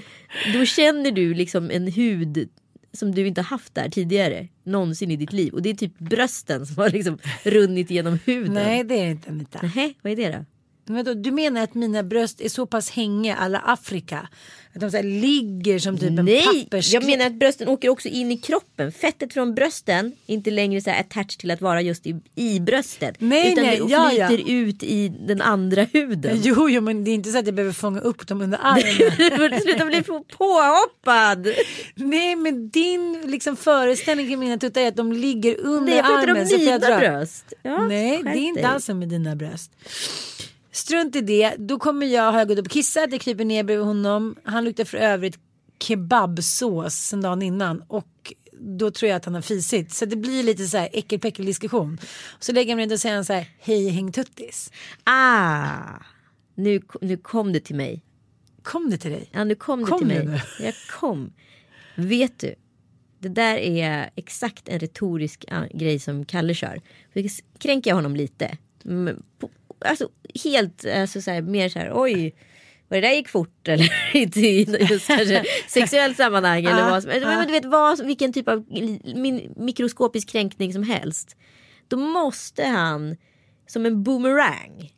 Då 0.53 0.65
känner 0.65 1.11
du 1.11 1.33
liksom 1.33 1.71
en 1.71 1.87
hud 1.87 2.49
som 2.93 3.15
du 3.15 3.27
inte 3.27 3.41
haft 3.41 3.75
där 3.75 3.89
tidigare 3.89 4.47
någonsin 4.63 5.11
i 5.11 5.15
ditt 5.15 5.33
liv 5.33 5.53
och 5.53 5.61
det 5.61 5.69
är 5.69 5.73
typ 5.73 5.99
brösten 5.99 6.65
som 6.65 6.77
har 6.77 6.89
liksom 6.89 7.17
runnit 7.43 7.89
genom 7.91 8.19
huden. 8.25 8.53
Nej, 8.53 8.83
det 8.83 8.95
är 8.95 9.09
inte 9.09 9.29
Anita. 9.29 9.59
Nähä, 9.61 9.93
vad 10.01 10.11
är 10.11 10.15
det 10.15 10.29
då? 10.37 10.45
Men 10.85 10.95
vadå, 10.95 11.13
du 11.13 11.31
menar 11.31 11.63
att 11.63 11.73
mina 11.73 12.03
bröst 12.03 12.41
är 12.41 12.49
så 12.49 12.65
pass 12.65 12.89
hängiga 12.89 13.35
alla 13.35 13.59
Afrika? 13.59 14.29
Att 14.75 14.81
de 14.81 14.91
så 14.91 15.01
ligger 15.01 15.79
som 15.79 15.97
typ 15.97 16.19
en 16.19 16.25
Nej, 16.25 16.63
pappers... 16.63 16.93
jag 16.93 17.05
menar 17.05 17.25
att 17.25 17.33
brösten 17.33 17.67
åker 17.67 17.89
också 17.89 18.07
in 18.07 18.31
i 18.31 18.37
kroppen. 18.37 18.91
Fettet 18.91 19.33
från 19.33 19.55
brösten 19.55 20.11
är 20.27 20.33
inte 20.33 20.51
längre 20.51 20.81
så 20.81 20.89
här 20.89 20.99
attached 20.99 21.39
till 21.39 21.51
att 21.51 21.61
vara 21.61 21.81
just 21.81 22.07
i, 22.07 22.15
i 22.35 22.59
bröstet. 22.59 23.15
Nej, 23.19 23.51
utan 23.51 23.63
nej, 23.63 23.79
det 23.79 23.91
ja, 23.91 24.09
flyter 24.09 24.51
ja. 24.51 24.55
ut 24.55 24.83
i 24.83 25.07
den 25.09 25.41
andra 25.41 25.83
huden. 25.93 26.39
Jo, 26.43 26.69
jo, 26.69 26.81
men 26.81 27.03
det 27.03 27.11
är 27.11 27.15
inte 27.15 27.31
så 27.31 27.37
att 27.37 27.45
jag 27.45 27.55
behöver 27.55 27.73
fånga 27.73 27.99
upp 27.99 28.27
dem 28.27 28.41
under 28.41 28.59
armen. 28.61 29.61
Sluta 29.61 29.85
bli 29.85 30.03
på- 30.03 30.23
påhoppad. 30.37 31.47
Nej, 31.95 32.35
men 32.35 32.69
din 32.69 33.21
liksom, 33.25 33.55
föreställning 33.57 34.27
kring 34.27 34.39
mina 34.39 34.57
tuttar 34.57 34.81
är 34.81 34.87
att 34.87 34.95
de 34.95 35.13
ligger 35.13 35.59
under 35.59 35.85
Nej, 35.85 35.97
jag 35.97 36.05
armen. 36.23 36.41
om 36.41 36.47
så 36.47 36.55
jag 36.55 36.81
dra. 36.81 36.97
bröst. 36.97 37.53
Ja, 37.63 37.87
Nej, 37.87 38.21
det 38.23 38.29
är 38.29 38.35
inte 38.35 38.67
alls 38.67 38.89
med 38.89 39.09
dina 39.09 39.35
bröst. 39.35 39.71
Strunt 40.75 41.15
i 41.15 41.21
det. 41.21 41.55
Då 41.57 41.79
kommer 41.79 42.05
jag, 42.05 42.31
har 42.31 42.39
jag 42.39 42.47
gått 42.47 42.57
upp 42.57 42.65
och 42.65 42.71
kissat, 42.71 43.11
jag 43.11 43.21
kryper 43.21 43.45
ner 43.45 43.63
bredvid 43.63 43.85
honom. 43.85 44.35
Han 44.43 44.63
luktar 44.63 44.83
för 44.83 44.97
övrigt 44.97 45.39
kebabsås 45.79 46.95
sen 46.95 47.21
dagen 47.21 47.41
innan. 47.41 47.81
Och 47.87 48.33
då 48.59 48.91
tror 48.91 49.09
jag 49.09 49.17
att 49.17 49.25
han 49.25 49.33
har 49.33 49.41
fisit. 49.41 49.91
Så 49.91 50.05
det 50.05 50.15
blir 50.15 50.43
lite 50.43 50.65
så 50.67 50.77
här 50.77 50.89
äckelpäckel 50.93 51.45
diskussion. 51.45 51.97
Så 52.39 52.51
lägger 52.51 52.71
jag 52.71 52.77
mig 52.77 52.85
ner 52.85 52.93
och 52.93 52.99
säger 52.99 53.15
han 53.15 53.25
så 53.25 53.33
här, 53.33 53.49
hej 53.59 53.89
häng 53.89 54.11
tuttis. 54.11 54.71
Ah, 55.03 55.77
nu, 56.55 56.81
nu 57.01 57.17
kom 57.17 57.53
det 57.53 57.59
till 57.59 57.75
mig. 57.75 58.01
Kom 58.63 58.89
det 58.89 58.97
till 58.97 59.11
dig? 59.11 59.29
Ja, 59.31 59.43
nu 59.43 59.55
kom 59.55 59.79
det 59.79 59.85
Kom 59.85 59.99
till 59.99 60.07
mig. 60.07 60.41
Jag 60.59 60.73
kom. 60.99 61.33
Vet 61.95 62.39
du, 62.39 62.55
det 63.19 63.29
där 63.29 63.57
är 63.57 64.09
exakt 64.15 64.69
en 64.69 64.79
retorisk 64.79 65.45
grej 65.73 65.99
som 65.99 66.25
Kalle 66.25 66.53
kör. 66.53 66.81
För 67.13 67.23
kränker 67.59 67.89
jag 67.89 67.95
honom 67.95 68.15
lite. 68.15 68.57
Alltså 69.79 70.09
helt, 70.43 70.85
alltså, 70.85 71.21
så 71.21 71.31
här, 71.31 71.41
mer 71.41 71.69
så 71.69 71.79
här, 71.79 71.91
oj. 71.93 72.35
Vad 72.87 72.97
det 73.01 73.07
där 73.07 73.13
gick 73.13 73.29
fort 73.29 73.67
eller 73.67 74.15
inte 74.15 74.39
i 74.39 74.63
just 74.89 75.07
kanske 75.07 75.43
sexuellt 75.67 76.17
sammanhang 76.17 76.65
eller 76.65 76.87
Ah, 76.87 76.89
vad 76.89 77.03
som 77.03 77.11
men, 77.11 77.21
men 77.21 77.47
du 77.47 77.53
vet 77.53 77.65
vad, 77.65 78.05
vilken 78.05 78.33
typ 78.33 78.47
av 78.47 78.65
min, 79.15 79.53
mikroskopisk 79.55 80.29
kränkning 80.29 80.73
som 80.73 80.83
helst. 80.83 81.35
Då 81.87 81.97
måste 81.97 82.65
han 82.65 83.17
som 83.67 83.85
en 83.85 84.03
boomerang 84.03 84.91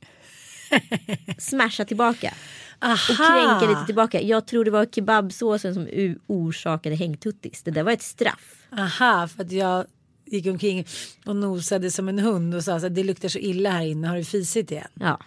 smasha 1.37 1.85
tillbaka. 1.85 2.33
Aha. 2.81 2.93
Och 2.93 3.17
kränka 3.17 3.67
lite 3.69 3.85
tillbaka. 3.85 4.21
Jag 4.21 4.47
tror 4.47 4.65
det 4.65 4.71
var 4.71 4.85
kebabsåsen 4.85 5.73
som 5.73 5.87
orsakade 6.27 6.95
hängtuttis. 6.95 7.63
Det 7.63 7.71
där 7.71 7.83
var 7.83 7.91
ett 7.91 8.01
straff. 8.01 8.67
Aha, 8.71 9.27
för 9.27 9.43
att 9.43 9.51
jag 9.51 9.85
gick 10.27 10.47
omkring 10.47 10.85
och 11.25 11.35
nosade 11.35 11.91
som 11.91 12.09
en 12.09 12.19
hund 12.19 12.55
och 12.55 12.63
sa 12.63 12.79
så 12.79 12.85
här, 12.85 12.89
det 12.89 13.03
luktar 13.03 13.29
så 13.29 13.39
illa 13.39 13.69
här 13.69 13.85
inne, 13.85 14.07
har 14.07 14.17
du 14.17 14.23
fisit 14.23 14.71
igen? 14.71 14.87
Ja. 14.93 15.19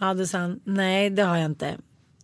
Ja, 0.00 0.14
då 0.14 0.26
sa 0.26 0.38
han, 0.38 0.60
nej 0.64 1.10
det 1.10 1.22
har 1.22 1.36
jag 1.36 1.44
inte. 1.44 1.76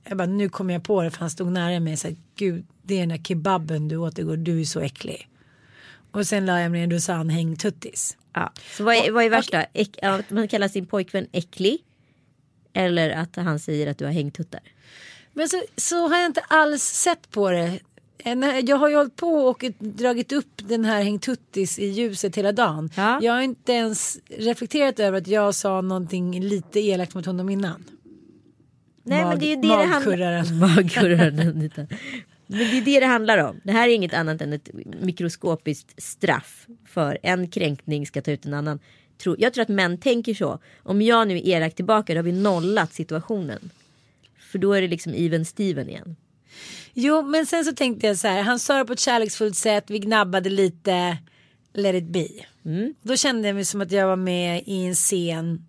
Jag 0.09 0.17
bara, 0.19 0.27
nu 0.29 0.49
kom 0.49 0.71
jag 0.71 0.85
på 0.85 1.03
det 1.03 1.11
för 1.11 1.19
han 1.19 1.31
stod 1.31 1.53
nära 1.53 1.81
mig 1.81 1.93
och 1.93 1.99
sa, 1.99 2.09
gud 2.37 2.67
det 2.83 2.95
är 2.95 3.01
den 3.01 3.09
där 3.09 3.25
kebaben 3.25 3.89
du 3.89 3.97
åt 3.97 4.19
igår, 4.19 4.37
du 4.37 4.61
är 4.61 4.65
så 4.65 4.81
äcklig. 4.81 5.29
Och 6.13 6.27
sen 6.27 6.47
la 6.47 6.61
jag 6.61 6.71
mig 6.71 6.81
ner 6.81 6.87
och 6.87 6.93
då 6.93 7.01
sa 7.01 7.13
han, 7.13 7.31
häng 7.31 7.57
tuttis. 7.57 8.17
ja. 8.35 8.53
Så 8.77 8.85
vad 8.85 8.95
är, 8.95 9.11
vad 9.11 9.25
är 9.25 9.31
värsta? 9.31 9.63
Äck, 9.63 9.99
att 10.03 10.31
man 10.31 10.49
kallar 10.49 10.69
sin 10.69 10.87
pojkvän 10.87 11.27
äcklig? 11.33 11.79
Eller 12.73 13.11
att 13.11 13.37
han 13.37 13.61
säger 13.61 13.87
att 13.87 13.99
du 13.99 14.05
har 14.05 14.13
hängtuttar? 14.13 14.61
Men 15.33 15.49
så, 15.49 15.63
så 15.77 16.09
har 16.09 16.17
jag 16.17 16.27
inte 16.27 16.41
alls 16.41 16.83
sett 16.83 17.31
på 17.31 17.51
det. 17.51 17.79
Eh, 18.25 18.59
Jag 18.65 18.77
har 18.77 18.89
ju 18.89 18.97
hållit 18.97 19.17
på 19.17 19.29
och 19.29 19.65
dragit 19.79 20.33
upp 20.33 20.53
den 20.57 20.85
här 20.85 21.03
häng 21.03 21.19
tuttis 21.19 21.79
i 21.79 21.87
ljuset 21.87 22.37
hela 22.37 22.53
dagen. 22.53 22.91
Ja. 22.97 23.19
Jag 23.23 23.33
har 23.33 23.41
inte 23.41 23.73
ens 23.73 24.19
reflekterat 24.29 25.01
över 25.01 25.19
att 25.19 25.27
jag 25.27 25.55
sa 25.55 25.81
någonting 25.81 26.41
lite 26.41 26.81
elakt 26.81 27.15
mot 27.15 27.27
honom 27.27 27.49
innan. 27.51 27.85
Nej 29.03 29.23
Mag- 29.23 29.29
men 29.29 29.39
det 29.39 29.47
är 29.47 29.49
ju 29.49 29.57
det 29.57 29.69
det 29.69 29.75
handlar 29.75 30.45
magkurraren. 30.45 30.59
Magkurraren. 30.77 31.71
Men 32.47 32.59
det 32.59 32.79
är 32.79 32.85
det 32.85 33.01
det 33.01 33.07
handlar 33.07 33.39
om. 33.39 33.61
Det 33.65 33.73
här 33.73 33.89
är 33.89 33.95
inget 33.95 34.15
annat 34.15 34.43
än 34.43 34.53
ett 34.53 34.71
mikroskopiskt 35.01 36.03
straff 36.03 36.67
för 36.87 37.19
en 37.23 37.49
kränkning 37.49 38.07
ska 38.07 38.23
ta 38.23 38.31
ut 38.31 38.47
en 38.47 38.55
annan. 38.55 38.79
Jag 39.39 39.53
tror 39.55 39.63
att 39.63 39.69
män 39.69 39.99
tänker 39.99 40.35
så. 40.35 40.59
Om 40.83 41.03
jag 41.03 41.29
nu 41.29 41.37
är 41.37 41.49
elak 41.49 41.75
tillbaka 41.75 42.15
då 42.15 42.19
har 42.19 42.25
vi 42.25 42.33
nollat 42.33 42.93
situationen. 42.93 43.71
För 44.39 44.59
då 44.59 44.73
är 44.73 44.83
det 44.83 44.89
liksom 44.89 45.15
even 45.15 45.45
Steven 45.45 45.89
igen. 45.89 46.17
Jo, 46.95 47.23
men 47.23 47.47
sen 47.47 47.65
så 47.65 47.73
tänkte 47.73 48.07
jag 48.07 48.19
så 48.19 48.29
här. 48.29 48.43
Han 48.43 48.59
sa 48.59 48.79
det 48.79 48.85
på 48.85 48.93
ett 48.93 49.01
kärleksfullt 49.01 49.57
sätt. 49.57 49.85
Vi 49.87 49.99
gnabbade 49.99 50.51
lite. 50.51 51.19
Let 51.75 51.95
it 51.95 52.09
be. 52.09 52.29
Mm. 52.65 52.95
Då 53.03 53.17
kände 53.17 53.49
jag 53.49 53.55
mig 53.55 53.65
som 53.65 53.81
att 53.81 53.93
jag 53.93 54.07
var 54.07 54.17
med 54.17 54.63
i 54.67 54.85
en 54.87 54.95
scen 54.95 55.67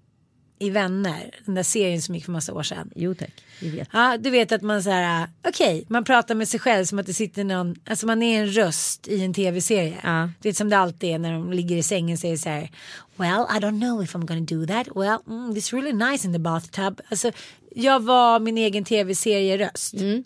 i 0.60 0.70
Vänner. 0.70 1.32
Den 1.46 1.56
där 1.56 1.64
serien 1.64 2.02
som 2.02 2.16
gick 2.16 2.26
för 2.26 2.32
massa 2.32 2.54
år 2.54 2.64
sedan. 2.64 2.92
Jo 2.96 3.14
tack, 3.16 3.44
vi 3.62 3.70
vet. 3.70 3.88
Ja, 3.94 4.18
du 4.18 4.30
vet 4.30 4.52
att 4.52 4.62
man 4.62 4.84
så 4.84 4.90
här. 4.90 5.28
Okej, 5.48 5.86
man 5.88 6.04
pratar 6.04 6.36
med 6.36 6.48
sig 6.48 6.60
själv 6.60 6.86
som 6.86 7.00
att 7.00 7.06
det 7.06 7.14
sitter 7.14 7.44
någon. 7.44 7.76
Alltså 7.86 8.06
man 8.06 8.24
är 8.24 8.42
en 8.42 8.48
röst 8.48 9.08
i 9.08 9.24
en 9.24 9.34
tv-serie. 9.34 9.98
Ja. 10.04 10.30
Det 10.42 10.50
är 10.50 10.54
som 10.54 10.70
det 10.70 10.78
alltid 10.78 11.10
är 11.10 11.20
när 11.20 11.34
de 11.34 11.54
ligger 11.54 11.78
i 11.78 11.84
sängen 11.84 12.14
och 12.14 12.20
säger 12.20 12.38
så 12.38 12.50
här. 12.50 12.72
Well, 13.16 13.46
I 13.58 13.60
don't 13.60 13.80
know 13.80 14.04
if 14.04 14.16
I'm 14.16 14.26
gonna 14.26 14.42
do 14.42 14.68
that. 14.68 14.88
Well, 14.96 15.18
mm, 15.28 15.52
it's 15.52 15.74
really 15.74 15.94
nice 16.12 16.28
in 16.28 16.34
the 16.34 16.40
bathtub. 16.40 17.02
Alltså, 17.10 17.32
jag 17.76 18.00
var 18.00 18.40
min 18.40 18.58
egen 18.58 18.86
tv-serieröst. 18.86 19.94
Mm. 19.94 20.24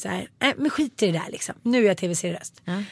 Så 0.00 0.08
här, 0.08 0.28
äh, 0.38 0.52
men 0.56 0.70
skit 0.70 1.02
i 1.02 1.06
det 1.06 1.12
där 1.12 1.30
liksom. 1.32 1.54
Nu 1.62 1.78
är 1.78 1.86
jag 1.88 1.96
tv-serieröst. 1.96 2.62
Ja. 2.64 2.82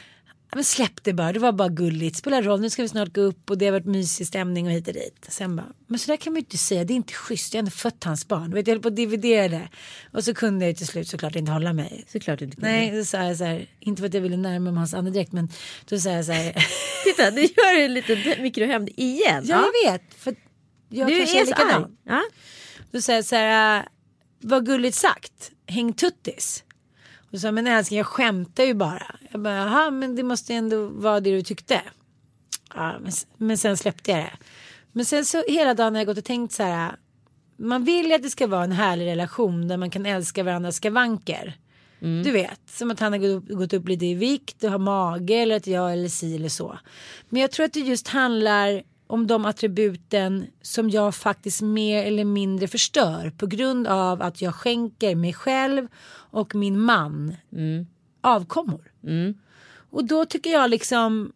Ja, 0.49 0.55
men 0.55 0.63
släpp 0.63 1.03
det 1.03 1.13
bara, 1.13 1.33
det 1.33 1.39
var 1.39 1.51
bara 1.51 1.69
gulligt. 1.69 2.17
Spelar 2.17 2.41
roll, 2.43 2.61
nu 2.61 2.69
ska 2.69 2.81
vi 2.81 2.89
snart 2.89 3.13
gå 3.13 3.21
upp 3.21 3.49
och 3.49 3.57
det 3.57 3.65
har 3.65 3.71
varit 3.71 3.85
mysig 3.85 4.27
stämning 4.27 4.65
och 4.67 4.71
hit 4.71 4.87
och 4.87 4.93
dit. 4.93 5.25
Sen 5.29 5.55
bara, 5.55 5.67
men 5.87 5.99
så 5.99 6.11
där 6.11 6.17
kan 6.17 6.33
man 6.33 6.39
ju 6.39 6.45
inte 6.45 6.57
säga, 6.57 6.83
det 6.83 6.93
är 6.93 6.95
inte 6.95 7.13
schysst, 7.13 7.53
jag 7.53 7.57
har 7.57 7.61
ändå 7.61 7.71
fött 7.71 8.03
hans 8.03 8.27
barn. 8.27 8.53
Vet, 8.53 8.67
jag 8.67 8.73
höll 8.75 8.81
på 8.81 8.87
att 8.87 8.95
dividera 8.95 9.47
det. 9.47 9.69
Och 10.13 10.23
så 10.23 10.33
kunde 10.33 10.65
jag 10.65 10.77
till 10.77 10.87
slut 10.87 11.07
såklart 11.07 11.35
inte 11.35 11.51
hålla 11.51 11.73
mig. 11.73 12.05
Såklart 12.07 12.41
inte 12.41 12.55
kunde. 12.55 12.71
Nej, 12.71 12.91
då 12.91 13.05
sa 13.05 13.23
jag 13.23 13.37
så 13.37 13.43
här, 13.43 13.69
inte 13.79 13.99
för 13.99 14.07
att 14.07 14.13
jag 14.13 14.21
ville 14.21 14.37
närma 14.37 14.71
mig 14.71 14.79
hans 14.79 14.93
andedräkt, 14.93 15.31
men 15.31 15.49
då 15.85 15.99
sa 15.99 16.09
jag 16.09 16.25
så 16.25 16.31
här, 16.31 16.65
Titta, 17.03 17.31
du 17.31 17.41
gör 17.41 17.79
en 17.85 17.93
liten 17.93 18.43
mikrohämnd 18.43 18.89
igen. 18.95 19.43
ja 19.47 19.65
jag 19.83 19.91
vet, 19.91 20.13
för 20.17 20.35
jag 20.89 21.07
Du 21.07 21.17
kanske 21.17 21.37
är 21.37 21.41
är 21.41 21.45
likadan. 21.45 21.97
Ja. 22.03 22.23
Då 22.91 23.01
säger 23.01 23.17
jag 23.17 23.25
så 23.25 23.35
här, 23.35 23.79
äh, 23.79 23.85
vad 24.39 24.65
gulligt 24.65 24.95
sagt, 24.97 25.51
häng 25.67 25.93
tuttis. 25.93 26.63
Och 27.31 27.39
så 27.39 27.51
men 27.51 27.67
älskling 27.67 27.97
jag 27.97 28.07
skämtar 28.07 28.63
ju 28.63 28.73
bara. 28.73 29.15
Jag 29.31 29.41
bara, 29.41 29.55
jaha 29.55 29.91
men 29.91 30.15
det 30.15 30.23
måste 30.23 30.53
ju 30.53 30.57
ändå 30.57 30.87
vara 30.87 31.19
det 31.19 31.31
du 31.31 31.41
tyckte. 31.41 31.81
Ja, 32.75 32.99
men, 32.99 33.11
men 33.37 33.57
sen 33.57 33.77
släppte 33.77 34.11
jag 34.11 34.19
det. 34.19 34.31
Men 34.91 35.05
sen 35.05 35.25
så 35.25 35.43
hela 35.47 35.73
dagen 35.73 35.95
har 35.95 35.99
jag 35.99 36.07
gått 36.07 36.17
och 36.17 36.23
tänkt 36.23 36.53
så 36.53 36.63
här. 36.63 36.95
Man 37.57 37.83
vill 37.83 38.05
ju 38.05 38.13
att 38.13 38.23
det 38.23 38.29
ska 38.29 38.47
vara 38.47 38.63
en 38.63 38.71
härlig 38.71 39.05
relation 39.05 39.67
där 39.67 39.77
man 39.77 39.89
kan 39.89 40.05
älska 40.05 40.43
varandras 40.43 40.75
skavanker. 40.75 41.57
Du 42.23 42.31
vet, 42.31 42.59
som 42.69 42.91
att 42.91 42.99
han 42.99 43.13
har 43.13 43.55
gått 43.55 43.73
upp 43.73 43.87
lite 43.87 44.05
i 44.05 44.13
vikt 44.13 44.63
och 44.63 44.71
har 44.71 44.77
mage 44.77 45.33
eller 45.33 45.55
att 45.55 45.67
jag 45.67 45.93
eller 45.93 46.09
si 46.09 46.35
eller 46.35 46.49
så. 46.49 46.79
Men 47.29 47.41
jag 47.41 47.51
tror 47.51 47.65
att 47.65 47.73
det 47.73 47.79
just 47.79 48.07
handlar 48.07 48.83
om 49.07 49.27
de 49.27 49.45
attributen 49.45 50.47
som 50.61 50.89
jag 50.89 51.15
faktiskt 51.15 51.61
mer 51.61 52.03
eller 52.03 52.25
mindre 52.25 52.67
förstör 52.67 53.31
på 53.37 53.47
grund 53.47 53.87
av 53.87 54.21
att 54.21 54.41
jag 54.41 54.55
skänker 54.55 55.15
mig 55.15 55.33
själv 55.33 55.87
och 56.31 56.55
min 56.55 56.79
man 56.79 57.35
avkommor. 58.21 58.91
Och 59.89 60.05
då 60.05 60.25
tycker 60.25 60.49
jag 60.49 60.69
liksom 60.69 61.31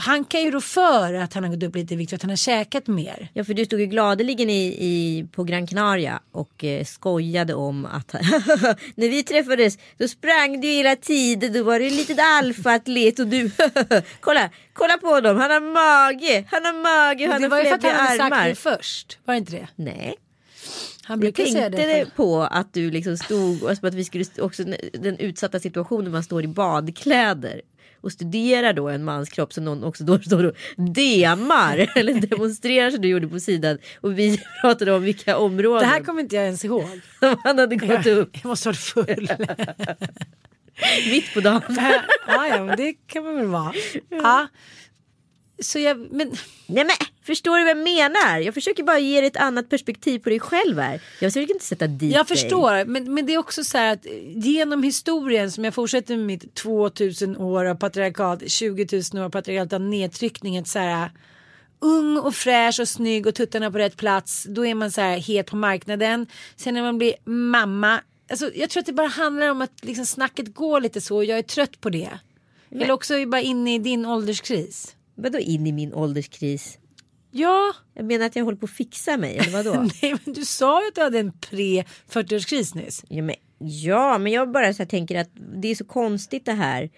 han 0.00 0.24
kan 0.24 0.42
ju 0.42 0.50
rå 0.50 0.60
för 0.60 1.14
att 1.14 1.34
han 1.34 1.44
har 1.44 1.50
gått 1.50 1.62
upp 1.62 1.76
lite 1.76 1.94
i 1.94 1.96
vikt 1.96 2.10
för 2.10 2.16
att 2.16 2.22
han 2.22 2.30
har 2.30 2.36
käkat 2.36 2.86
mer. 2.86 3.28
Ja 3.34 3.44
för 3.44 3.54
du 3.54 3.64
stod 3.64 3.80
ju 3.80 3.86
gladeligen 3.86 4.50
i, 4.50 4.66
i, 4.66 5.26
på 5.32 5.44
Gran 5.44 5.66
Canaria 5.66 6.20
och 6.32 6.64
eh, 6.64 6.84
skojade 6.84 7.54
om 7.54 7.86
att 7.86 8.12
när 8.94 9.08
vi 9.08 9.22
träffades 9.22 9.78
då 9.98 10.08
sprang 10.08 10.60
du 10.60 10.68
hela 10.68 10.96
tiden. 10.96 11.52
Då 11.52 11.62
var 11.62 11.78
du 11.78 11.86
en 11.86 11.96
liten 11.96 12.18
alfaatlet 12.20 13.18
och 13.18 13.26
du 13.26 13.50
kolla, 14.20 14.50
kolla 14.72 14.98
på 14.98 15.06
honom. 15.06 15.36
Han 15.36 15.50
har 15.50 15.60
mage, 15.60 16.44
han 16.50 16.64
har 16.64 16.72
mage, 16.72 17.26
han 17.26 17.40
det 17.40 17.46
har 17.46 17.50
var 17.50 17.58
ju 17.58 17.64
för 17.64 17.74
att 17.74 17.82
han 17.82 17.94
hade 17.94 18.18
sagt 18.18 18.32
armar. 18.32 18.48
det 18.48 18.54
först. 18.54 19.18
Var 19.24 19.34
det 19.34 19.38
inte 19.38 19.52
det? 19.52 19.68
Nej, 19.76 20.14
Han 21.02 21.22
jag 21.22 21.34
tänkte 21.34 21.68
det. 21.68 21.86
det 21.86 22.16
på 22.16 22.42
att 22.42 22.74
du 22.74 22.90
liksom 22.90 23.16
stod 23.16 23.62
och 23.62 23.70
att 23.70 23.94
vi 23.94 24.04
skulle 24.04 24.24
också 24.38 24.64
den 24.92 25.16
utsatta 25.18 25.60
situationen 25.60 26.12
man 26.12 26.22
står 26.22 26.44
i 26.44 26.46
badkläder 26.46 27.60
och 28.00 28.12
studerar 28.12 28.72
då 28.72 28.88
en 28.88 29.04
mans 29.04 29.28
kropp 29.28 29.52
som 29.52 29.64
någon 29.64 29.84
också 29.84 30.04
då 30.04 30.18
står 30.18 30.44
och 30.44 30.54
demar 30.94 31.90
eller 31.94 32.14
demonstrerar 32.14 32.90
som 32.90 33.00
du 33.00 33.08
gjorde 33.08 33.28
på 33.28 33.40
sidan 33.40 33.78
och 34.00 34.18
vi 34.18 34.42
pratade 34.60 34.92
om 34.92 35.02
vilka 35.02 35.36
områden 35.36 35.80
Det 35.88 35.94
här 35.94 36.00
kommer 36.04 36.20
inte 36.20 36.36
jag 36.36 36.44
ens 36.44 36.64
ihåg. 36.64 36.88
som 37.18 37.36
han 37.44 37.58
hade 37.58 37.76
gått 37.76 38.06
upp 38.06 38.30
Jag 38.32 38.44
måste 38.44 38.68
varit 38.68 38.78
full. 38.78 39.28
mitt 41.10 41.34
på 41.34 41.40
dagen. 41.40 41.62
ja, 42.26 42.46
ja, 42.46 42.64
men 42.64 42.76
det 42.76 42.94
kan 43.06 43.24
man 43.24 43.36
väl 43.36 43.46
vara. 43.46 43.72
Ja. 44.08 44.46
Så 45.60 45.78
jag, 45.78 46.12
men 46.12 46.36
Nej 46.70 46.84
men 46.84 46.96
förstår 47.22 47.58
du 47.58 47.64
vad 47.64 47.70
jag 47.70 47.84
menar? 47.84 48.38
Jag 48.38 48.54
försöker 48.54 48.82
bara 48.82 48.98
ge 48.98 49.20
dig 49.20 49.26
ett 49.26 49.36
annat 49.36 49.68
perspektiv 49.68 50.18
på 50.18 50.28
dig 50.28 50.40
själv 50.40 50.78
här. 50.78 51.00
Jag 51.20 51.32
försöker 51.32 51.54
inte 51.54 51.66
sätta 51.66 51.86
dit 51.86 52.12
jag 52.12 52.26
dig. 52.26 52.36
förstår. 52.36 52.84
Men, 52.84 53.14
men 53.14 53.26
det 53.26 53.34
är 53.34 53.38
också 53.38 53.64
så 53.64 53.78
här 53.78 53.92
att 53.92 54.06
genom 54.34 54.82
historien 54.82 55.50
som 55.50 55.64
jag 55.64 55.74
fortsätter 55.74 56.16
med 56.16 56.26
mitt 56.26 56.54
2000 56.54 57.36
år 57.36 57.64
av 57.64 57.74
patriarkat, 57.74 58.50
20 58.50 59.02
000 59.12 59.22
år 59.22 59.26
av 59.26 59.30
patriarkat 59.30 59.72
av 59.72 59.80
nedtryckning. 59.80 60.58
Att 60.58 60.68
så 60.68 60.78
här, 60.78 61.10
ung 61.78 62.16
och 62.16 62.34
fräsch 62.34 62.80
och 62.80 62.88
snygg 62.88 63.26
och 63.26 63.34
tuttarna 63.34 63.70
på 63.70 63.78
rätt 63.78 63.96
plats. 63.96 64.46
Då 64.48 64.66
är 64.66 64.74
man 64.74 64.90
så 64.90 65.00
här 65.00 65.18
het 65.18 65.46
på 65.46 65.56
marknaden. 65.56 66.26
Sen 66.56 66.74
när 66.74 66.82
man 66.82 66.98
blir 66.98 67.14
mamma. 67.24 68.00
Alltså, 68.30 68.50
jag 68.54 68.70
tror 68.70 68.80
att 68.80 68.86
det 68.86 68.92
bara 68.92 69.08
handlar 69.08 69.50
om 69.50 69.62
att 69.62 69.72
liksom 69.82 70.06
snacket 70.06 70.54
går 70.54 70.80
lite 70.80 71.00
så. 71.00 71.16
och 71.16 71.24
Jag 71.24 71.38
är 71.38 71.42
trött 71.42 71.80
på 71.80 71.90
det. 71.90 72.10
Eller 72.70 72.90
också 72.90 73.14
är 73.14 73.18
jag 73.18 73.30
bara 73.30 73.40
inne 73.40 73.74
i 73.74 73.78
din 73.78 74.06
ålderskris. 74.06 74.96
Vadå 75.22 75.38
in 75.38 75.66
i 75.66 75.72
min 75.72 75.94
ålderskris? 75.94 76.78
Ja, 77.30 77.72
Jag 77.94 78.04
menar 78.04 78.26
att 78.26 78.36
jag 78.36 78.44
håller 78.44 78.58
på 78.58 78.64
att 78.64 78.70
fixa 78.70 79.16
mig 79.16 79.36
eller 79.38 79.50
vadå? 79.50 79.72
nej 80.02 80.16
men 80.24 80.34
du 80.34 80.44
sa 80.44 80.82
ju 80.82 80.88
att 80.88 80.94
du 80.94 81.00
hade 81.00 81.18
en 81.18 81.32
pre 81.32 81.84
40-årskris 82.08 82.76
nyss. 82.76 83.04
Ja 83.08 83.22
men, 83.22 83.36
ja, 83.58 84.18
men 84.18 84.32
jag 84.32 84.52
bara 84.52 84.74
så 84.74 84.86
tänker 84.86 85.20
att 85.20 85.30
det 85.62 85.68
är 85.68 85.74
så 85.74 85.84
konstigt 85.84 86.44
det 86.44 86.52
här. 86.52 86.90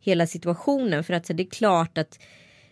Hela 0.00 0.26
situationen. 0.26 1.04
För 1.04 1.14
att 1.14 1.26
så 1.26 1.32
det 1.32 1.42
är 1.42 1.50
klart 1.50 1.98
att 1.98 2.18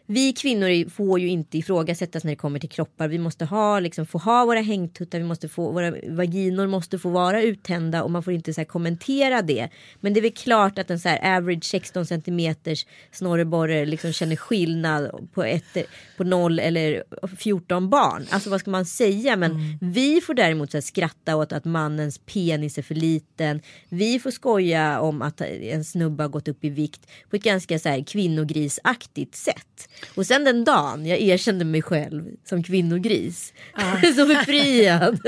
vi 0.07 0.33
kvinnor 0.33 0.91
får 0.91 1.21
ju 1.21 1.29
inte 1.29 1.59
ifrågasättas 1.59 2.25
när 2.25 2.33
det 2.33 2.37
kommer 2.37 2.59
till 2.59 2.69
kroppar. 2.69 3.09
Vi 3.09 3.19
måste 3.19 3.45
ha, 3.45 3.81
liksom, 3.81 4.07
få 4.07 4.19
ha 4.19 4.45
våra 4.45 4.61
hängtuttar, 4.61 5.19
vi 5.19 5.25
måste 5.25 5.49
få, 5.49 5.73
våra 5.73 5.95
vaginor 6.09 6.67
måste 6.67 6.99
få 6.99 7.09
vara 7.09 7.43
uttända 7.43 8.03
och 8.03 8.11
man 8.11 8.23
får 8.23 8.33
inte 8.33 8.55
så 8.55 8.65
kommentera 8.65 9.43
det. 9.43 9.69
Men 10.01 10.15
det 10.15 10.21
är 10.21 10.23
väl 10.23 10.33
klart 10.33 10.79
att 10.79 10.91
en 10.91 11.01
så 11.01 11.09
här 11.09 11.37
average 11.37 11.65
16 11.65 12.07
centimeters 12.07 12.87
snorreborre 13.13 13.87
liksom 13.87 14.13
känner 14.13 14.37
skillnad 14.37 15.31
på, 15.35 15.45
ett, 15.45 15.77
på 16.17 16.25
0 16.25 16.59
eller 16.59 17.05
14 17.37 17.91
barn. 17.91 18.27
Alltså 18.31 18.51
vad 18.51 18.61
ska 18.61 18.71
man 18.71 18.87
säga? 18.87 19.37
Men 19.37 19.79
vi 19.81 20.21
får 20.21 20.35
däremot 20.35 20.73
så 20.73 20.83
skratta 20.83 21.37
åt 21.37 21.53
att 21.53 21.65
mannens 21.65 22.19
penis 22.19 22.79
är 22.79 22.83
för 22.83 22.95
liten. 22.95 23.61
Vi 23.89 24.19
får 24.19 24.31
skoja 24.31 25.01
om 25.01 25.23
att 25.23 25.41
en 25.41 25.85
snubbe 25.85 26.23
har 26.23 26.29
gått 26.29 26.49
upp 26.49 26.65
i 26.65 26.71
vikt 26.71 27.07
på 27.31 27.37
ett 27.37 27.43
ganska 27.43 27.79
så 27.79 27.89
här, 27.89 28.05
kvinnogrisaktigt 28.05 29.35
sätt. 29.35 29.89
Och 30.15 30.27
sen 30.27 30.45
den 30.45 30.65
dagen 30.65 31.07
jag 31.07 31.21
erkände 31.21 31.65
mig 31.65 31.83
själv 31.83 32.25
som 32.45 32.63
kvinnogris. 32.63 33.53
så 34.17 34.27
befriad. 34.27 35.21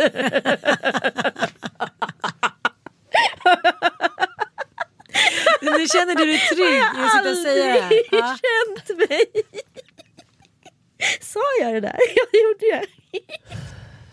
Nu 5.62 5.86
känner 5.88 6.14
du 6.14 6.24
dig 6.24 6.38
trygg 6.38 6.74
i 6.76 6.80
att 6.80 7.12
sitta 7.16 7.30
och 7.30 7.36
säga 7.36 7.64
det 7.64 7.70
här. 7.80 7.82
aldrig 7.82 8.04
Ja. 8.10 8.38
känt 8.38 8.98
mig. 9.10 9.24
Sa 11.20 11.40
jag 11.60 11.74
det 11.74 11.80
där? 11.80 11.96
Ja, 12.16 12.22
det 12.32 12.38
gjorde 12.38 12.66
jag. 12.76 12.84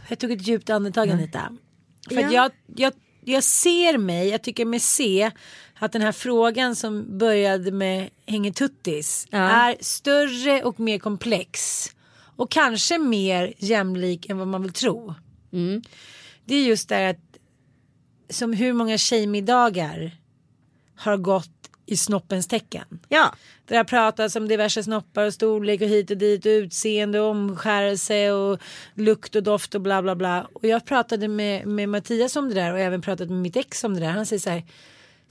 Jag 0.09 0.19
tog 0.19 0.31
ett 0.31 0.47
djupt 0.47 0.69
andetag 0.69 1.09
Anita. 1.09 1.51
För 2.09 2.21
Ja. 2.21 2.31
jag, 2.31 2.51
jag, 2.75 2.93
jag 3.25 3.43
ser 3.43 3.97
mig, 3.97 4.29
jag 4.29 4.41
tycker 4.43 4.65
mig 4.65 4.79
se 4.79 5.31
att 5.79 5.91
den 5.91 6.01
här 6.01 6.11
frågan 6.11 6.75
som 6.75 7.17
började 7.17 7.71
med 7.71 8.09
hängetuttis 8.25 9.27
Ja. 9.29 9.37
är 9.37 9.77
större 9.79 10.63
och 10.63 10.79
mer 10.79 10.99
komplex. 10.99 11.87
Och 12.37 12.51
kanske 12.51 12.97
mer 12.97 13.53
jämlik 13.57 14.29
än 14.29 14.37
vad 14.37 14.47
man 14.47 14.61
vill 14.61 14.73
tro. 14.73 15.13
Mm. 15.53 15.81
Det 16.45 16.55
är 16.55 16.63
just 16.63 16.89
det 16.89 17.09
att 17.09 17.17
som 18.29 18.53
hur 18.53 18.73
många 18.73 18.97
tjejmiddagar 18.97 20.17
har 20.95 21.17
gått 21.17 21.49
i 21.85 21.97
snoppens 21.97 22.47
tecken. 22.47 22.85
Ja, 23.09 23.35
Där 23.65 23.73
det 23.73 23.77
har 23.77 23.83
pratats 23.83 24.35
om 24.35 24.47
diverse 24.47 24.83
snoppar 24.83 25.25
och 25.25 25.33
storlek 25.33 25.81
och 25.81 25.87
hit 25.87 26.11
och 26.11 26.17
dit 26.17 26.45
och 26.45 26.49
utseende 26.49 27.19
och 27.19 27.29
omskärelse 27.29 28.31
och 28.31 28.59
lukt 28.93 29.35
och 29.35 29.43
doft 29.43 29.75
och 29.75 29.81
bla 29.81 30.01
bla 30.01 30.15
bla. 30.15 30.47
Och 30.53 30.65
jag 30.65 30.85
pratade 30.85 31.27
med, 31.27 31.67
med 31.67 31.89
Mattias 31.89 32.35
om 32.35 32.49
det 32.49 32.55
där 32.55 32.73
och 32.73 32.79
även 32.79 33.01
pratat 33.01 33.29
med 33.29 33.37
mitt 33.37 33.55
ex 33.55 33.83
om 33.83 33.93
det 33.93 33.99
där. 33.99 34.09
Han 34.09 34.25
säger 34.25 34.39
så 34.39 34.49
här. 34.49 34.63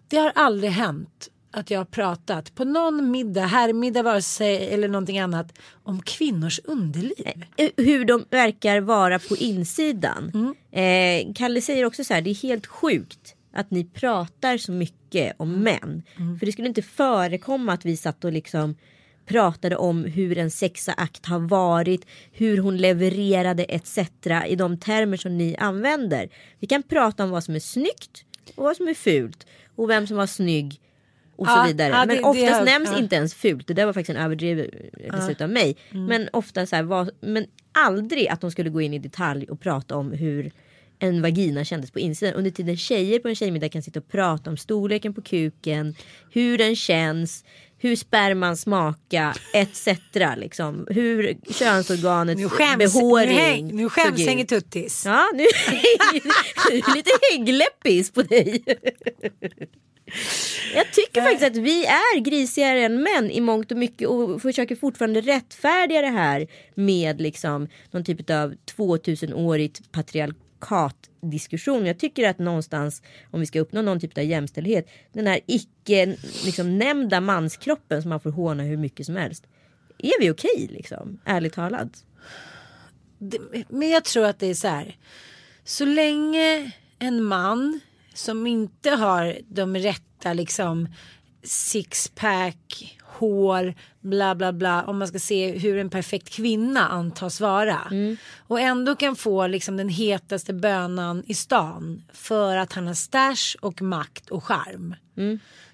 Det 0.09 0.17
har 0.17 0.33
aldrig 0.35 0.71
hänt 0.71 1.31
att 1.51 1.71
jag 1.71 1.81
har 1.81 1.85
pratat 1.85 2.55
på 2.55 2.65
någon 2.65 3.11
middag, 3.11 3.47
herrmiddag 3.47 4.03
vare 4.03 4.23
sig 4.23 4.69
eller 4.69 4.89
någonting 4.89 5.19
annat 5.19 5.59
om 5.83 6.03
kvinnors 6.03 6.61
underliv. 6.65 7.45
Eh, 7.57 7.71
hur 7.77 8.05
de 8.05 8.25
verkar 8.31 8.81
vara 8.81 9.19
på 9.19 9.37
insidan. 9.37 10.55
Eh, 10.73 11.33
Kalle 11.35 11.61
säger 11.61 11.85
också 11.85 12.05
så 12.05 12.15
här, 12.15 12.21
det 12.21 12.31
är 12.31 12.35
helt 12.35 12.67
sjukt 12.67 13.35
att 13.53 13.71
ni 13.71 13.85
pratar 13.85 14.59
så 14.59 14.73
mycket 14.73 15.35
om 15.37 15.63
män. 15.63 16.03
För 16.39 16.47
det 16.47 16.53
skulle 16.53 16.69
inte 16.69 16.83
förekomma 16.83 17.73
att 17.73 17.85
vi 17.85 17.97
satt 17.97 18.25
och 18.25 18.33
liksom 18.33 18.77
pratade 19.27 19.77
om 19.77 20.05
hur 20.05 20.39
en 20.39 20.51
sexakt 20.51 21.27
har 21.27 21.39
varit, 21.39 22.07
hur 22.33 22.59
hon 22.59 22.77
levererade 22.77 23.65
etc. 23.65 23.99
i 24.49 24.57
de 24.57 24.79
termer 24.79 25.17
som 25.17 25.39
ni 25.39 25.57
använder. 25.57 26.29
Vi 26.59 26.67
kan 26.67 26.83
prata 26.83 27.25
om 27.25 27.31
vad 27.31 27.45
som 27.45 27.55
är 27.55 27.61
snyggt 27.61 28.25
och 28.55 28.65
vad 28.65 28.77
som 28.77 28.89
är 28.89 28.95
fult 28.95 29.47
och 29.77 29.91
vem 29.91 30.07
som 30.07 30.17
var 30.17 30.27
snygg 30.27 30.81
och 31.37 31.47
Ja, 31.47 31.63
så 31.63 31.67
vidare. 31.73 31.89
ja, 31.89 32.01
det- 32.01 32.07
Men 32.07 32.17
det 32.17 32.23
oftast 32.23 32.53
har- 32.59 32.65
nämns 32.65 32.91
ja. 32.93 32.99
inte 32.99 33.17
ens 33.17 33.35
fult. 33.35 33.67
Det 33.67 33.75
där 33.75 33.87
var 33.87 33.93
faktiskt 33.93 34.17
en 34.19 34.25
överdrivet 34.25 35.41
av 35.41 35.49
mig. 35.51 35.77
Mm. 35.91 36.07
Men 36.07 36.29
ofta 36.33 36.67
så 36.67 36.77
här, 36.77 36.83
var, 36.83 37.11
men 37.21 37.47
aldrig 37.73 38.29
att 38.29 38.41
de 38.41 38.51
skulle 38.51 38.71
gå 38.71 38.81
in 38.81 38.95
i 38.95 38.99
detalj 38.99 39.47
och 39.49 39.61
prata 39.61 39.97
om 39.97 40.13
hur 40.13 40.51
en 40.99 41.23
vagina 41.23 41.65
kändes 41.65 41.91
på 41.91 41.99
insidan. 41.99 42.35
Under 42.35 42.51
tiden 42.51 42.77
tjejer 42.77 43.19
på 43.19 43.29
en 43.29 43.35
tjejmiddag 43.35 43.69
kan 43.69 43.83
sitta 43.83 44.01
och 44.01 44.09
prata 44.09 44.51
om 44.51 44.57
storleken 44.57 45.15
på 45.15 45.23
kuken, 45.23 45.95
hur 46.33 46.59
den 46.59 46.77
känns, 46.77 47.45
hur 47.85 47.97
sperman 47.97 48.57
smakar 48.57 49.37
etc. 49.53 49.89
Liksom. 50.37 50.87
Hur 50.91 51.37
könsorganets 51.53 52.41
Nu 52.41 52.49
skäms, 52.49 52.95
behåring 52.95 53.29
nu, 53.29 53.35
häng, 53.43 53.77
nu 53.77 53.89
skäms 53.89 54.09
såg 54.09 54.21
ut. 54.21 54.27
hängetuttis. 54.27 55.03
Ja, 55.07 55.29
nu 55.35 55.39
nu 56.71 56.77
är 56.77 56.95
lite 56.95 57.11
häggläppis 57.33 58.11
på 58.11 58.23
dig. 58.23 58.65
Jag 60.75 60.93
tycker 60.93 61.23
faktiskt 61.23 61.45
att 61.45 61.57
vi 61.57 61.85
är 61.85 62.21
grisigare 62.21 62.85
än 62.85 63.03
män 63.03 63.31
i 63.31 63.41
mångt 63.41 63.71
och 63.71 63.77
mycket 63.79 64.09
och 64.09 64.43
försöker 64.43 64.77
fortfarande 64.77 65.21
rättfärdiga 65.21 66.01
det 66.01 66.09
här 66.09 66.47
med 66.75 67.21
liksom 67.21 67.69
någon 67.91 68.05
typ 68.05 68.31
av 68.31 68.55
2000-årigt 68.77 69.83
diskussion. 71.31 71.87
Jag 71.87 71.99
tycker 71.99 72.29
att 72.29 72.39
någonstans 72.39 73.03
om 73.31 73.41
vi 73.41 73.47
ska 73.47 73.61
uppnå 73.61 73.83
någon 73.83 74.01
typ 74.01 74.19
av 74.19 74.25
jämställdhet 74.25 74.89
den 75.13 75.27
här 75.27 75.41
icke 75.47 76.17
liksom, 76.45 76.79
nämnda 76.79 77.21
manskroppen 77.21 78.03
som 78.03 78.09
man 78.09 78.21
får 78.21 78.31
håna 78.31 78.63
hur 78.63 78.77
mycket 78.77 79.07
som 79.07 79.17
helst. 79.17 79.45
Är 79.99 80.21
vi 80.21 80.31
okej 80.31 80.69
liksom? 80.71 81.21
Ärligt 81.25 81.53
talat. 81.55 82.05
Det- 83.19 83.65
Men 83.69 83.89
jag 83.91 84.05
tror 84.05 84.25
att 84.27 84.39
det 84.39 84.47
är 84.47 84.55
så 84.55 84.69
här. 84.69 84.97
Så 85.65 85.85
länge 85.85 86.71
en 86.99 87.25
man 87.25 87.81
som 88.15 88.47
inte 88.47 88.91
har 88.91 89.39
de 89.49 89.77
rätta 89.77 90.33
liksom 90.33 90.89
sixpack, 91.45 92.99
hår, 93.03 93.75
bla 94.01 94.35
bla 94.35 94.53
bla. 94.53 94.83
Om 94.83 94.99
man 94.99 95.09
ska 95.09 95.19
se 95.19 95.59
hur 95.59 95.79
en 95.79 95.91
perfekt 95.91 96.31
kvinna 96.31 96.89
antas 96.89 97.41
vara. 97.41 97.81
Och 98.37 98.61
ändå 98.61 98.97
kan 98.97 99.17
få 99.17 99.47
liksom 99.47 99.77
den 99.77 99.89
hetaste 99.89 100.53
bönan 100.53 101.23
i 101.27 101.35
stan. 101.35 102.03
För 102.13 102.57
att 102.57 102.73
han 102.73 102.87
har 102.87 102.95
stash 102.95 103.57
och 103.61 103.83
makt 103.83 104.31
och 104.31 104.45
charm. 104.45 104.95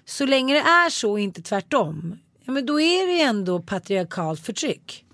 Så 0.05 0.25
länge 0.25 0.53
det 0.53 0.59
är 0.59 0.89
så 0.89 1.11
och 1.11 1.19
inte 1.19 1.41
tvärtom. 1.41 2.17
Ja, 2.45 2.51
men 2.51 2.65
då 2.65 2.81
är 2.81 3.07
det 3.07 3.21
ändå 3.21 3.59
patriarkalt 3.61 4.39
förtryck. 4.39 5.05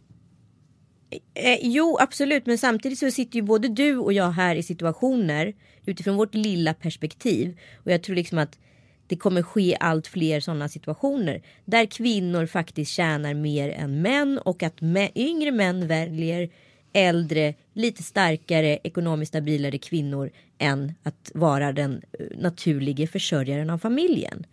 Eh, 1.34 1.60
jo 1.62 1.98
absolut 2.00 2.46
men 2.46 2.58
samtidigt 2.58 3.00
så 3.00 3.12
sitter 3.12 3.36
ju 3.36 3.42
både 3.42 3.68
du 3.68 3.98
och 3.98 4.14
jag 4.14 4.32
här 4.32 4.56
i 4.56 4.64
situationer 4.64 5.54
utifrån 5.86 6.16
vårt 6.16 6.36
lilla 6.36 6.74
perspektiv 6.74 7.60
och 7.84 7.92
jag 7.92 8.04
tror 8.04 8.16
liksom 8.16 8.38
att 8.38 8.60
det 9.08 9.16
kommer 9.16 9.42
ske 9.42 9.78
allt 9.80 10.08
fler 10.08 10.40
sådana 10.40 10.70
situationer 10.70 11.42
där 11.66 11.86
kvinnor 11.86 12.46
faktiskt 12.46 12.92
tjänar 12.92 13.34
mer 13.34 13.70
än 13.70 14.02
män 14.02 14.38
och 14.38 14.64
att 14.64 14.82
yngre 15.16 15.52
män 15.52 15.88
väljer 15.88 16.50
äldre, 16.94 17.54
lite 17.74 18.04
starkare, 18.04 18.80
ekonomiskt 18.84 19.30
stabilare 19.30 19.78
kvinnor 19.78 20.32
än 20.58 20.94
att 21.04 21.32
vara 21.34 21.72
den 21.72 22.02
eh, 22.20 22.26
naturliga 22.38 23.08
försörjaren 23.08 23.70
av 23.70 23.78
familjen. 23.78 24.46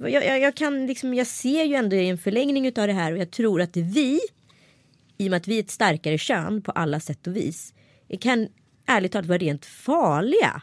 Jag, 0.00 0.24
jag, 0.24 0.40
jag, 0.40 0.54
kan 0.54 0.86
liksom, 0.86 1.14
jag 1.14 1.26
ser 1.26 1.64
ju 1.64 1.74
ändå 1.74 1.96
en 1.96 2.18
förlängning 2.18 2.66
av 2.66 2.86
det 2.86 2.92
här 2.92 3.12
och 3.12 3.18
jag 3.18 3.30
tror 3.30 3.60
att 3.60 3.76
vi 3.76 4.20
i 5.18 5.26
och 5.26 5.30
med 5.30 5.36
att 5.36 5.48
vi 5.48 5.56
är 5.56 5.60
ett 5.60 5.70
starkare 5.70 6.18
kön 6.18 6.62
på 6.62 6.70
alla 6.70 7.00
sätt 7.00 7.26
och 7.26 7.36
vis 7.36 7.74
kan 8.20 8.48
ärligt 8.86 9.12
talat 9.12 9.26
vara 9.26 9.38
rent 9.38 9.66
farliga 9.66 10.62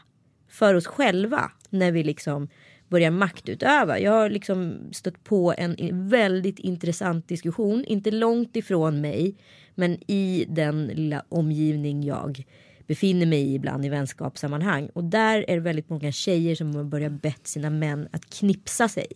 för 0.56 0.74
oss 0.74 0.88
själva 0.88 1.52
när 1.70 1.92
vi 1.92 2.04
liksom 2.04 2.48
börjar 2.90 3.12
maktutöva. 3.12 4.00
Jag 4.00 4.12
har 4.12 4.30
liksom 4.30 4.90
stött 4.92 5.24
på 5.24 5.54
en 5.58 6.10
väldigt 6.10 6.60
intressant 6.60 7.28
diskussion, 7.28 7.86
inte 7.86 8.12
långt 8.12 8.56
ifrån 8.56 9.02
mig, 9.02 9.36
men 9.76 10.12
i 10.12 10.46
den 10.50 10.88
lilla 10.88 11.24
omgivning 11.30 12.04
jag 12.04 12.44
befinner 12.88 13.26
mig 13.26 13.40
i 13.40 13.56
ibland 13.56 13.86
i 13.86 13.90
vänskapssammanhang. 13.90 14.90
Och 14.94 15.04
där 15.04 15.46
är 15.48 15.56
det 15.56 15.62
väldigt 15.62 15.90
många 15.90 16.12
tjejer 16.12 16.56
som 16.56 16.76
har 16.76 16.84
börjat 16.84 17.22
bett 17.22 17.48
sina 17.48 17.70
män 17.70 18.08
att 18.12 18.30
knipsa 18.30 18.88
sig. 18.88 19.08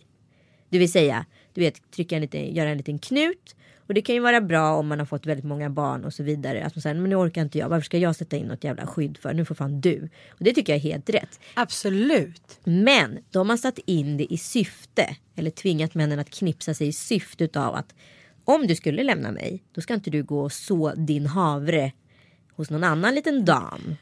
Det 0.68 0.78
vill 0.78 0.92
säga, 0.92 1.26
du 1.54 1.60
vet, 1.60 1.90
trycka 1.90 2.16
en 2.16 2.22
liten, 2.22 2.54
göra 2.54 2.70
en 2.70 2.76
liten 2.76 2.98
knut. 2.98 3.56
Och 3.90 3.94
det 3.94 4.02
kan 4.02 4.14
ju 4.14 4.20
vara 4.20 4.40
bra 4.40 4.74
om 4.74 4.88
man 4.88 4.98
har 4.98 5.06
fått 5.06 5.26
väldigt 5.26 5.44
många 5.44 5.70
barn 5.70 6.04
och 6.04 6.14
så 6.14 6.22
vidare. 6.22 6.64
Att 6.64 6.74
man 6.76 6.82
säger, 6.82 6.94
men 6.94 7.10
nu 7.10 7.16
orkar 7.16 7.42
inte 7.42 7.58
jag, 7.58 7.68
varför 7.68 7.84
ska 7.84 7.98
jag 7.98 8.16
sätta 8.16 8.36
in 8.36 8.46
något 8.46 8.64
jävla 8.64 8.86
skydd 8.86 9.18
för? 9.18 9.34
Nu 9.34 9.44
får 9.44 9.54
fan 9.54 9.80
du. 9.80 10.08
Och 10.30 10.44
det 10.44 10.52
tycker 10.52 10.72
jag 10.72 10.76
är 10.76 10.82
helt 10.82 11.10
rätt. 11.10 11.40
Absolut. 11.54 12.60
Men 12.64 13.18
de 13.30 13.50
har 13.50 13.56
satt 13.56 13.78
in 13.78 14.16
det 14.16 14.32
i 14.32 14.38
syfte, 14.38 15.16
eller 15.36 15.50
tvingat 15.50 15.94
männen 15.94 16.18
att 16.18 16.30
knipsa 16.30 16.74
sig 16.74 16.88
i 16.88 16.92
syfte 16.92 17.48
av 17.54 17.74
att 17.74 17.94
om 18.44 18.66
du 18.66 18.74
skulle 18.74 19.02
lämna 19.02 19.32
mig, 19.32 19.62
då 19.74 19.80
ska 19.80 19.94
inte 19.94 20.10
du 20.10 20.22
gå 20.22 20.40
och 20.40 20.52
så 20.52 20.94
din 20.94 21.26
havre 21.26 21.92
hos 22.56 22.70
någon 22.70 22.84
annan 22.84 23.14
liten 23.14 23.44
dam. 23.44 23.96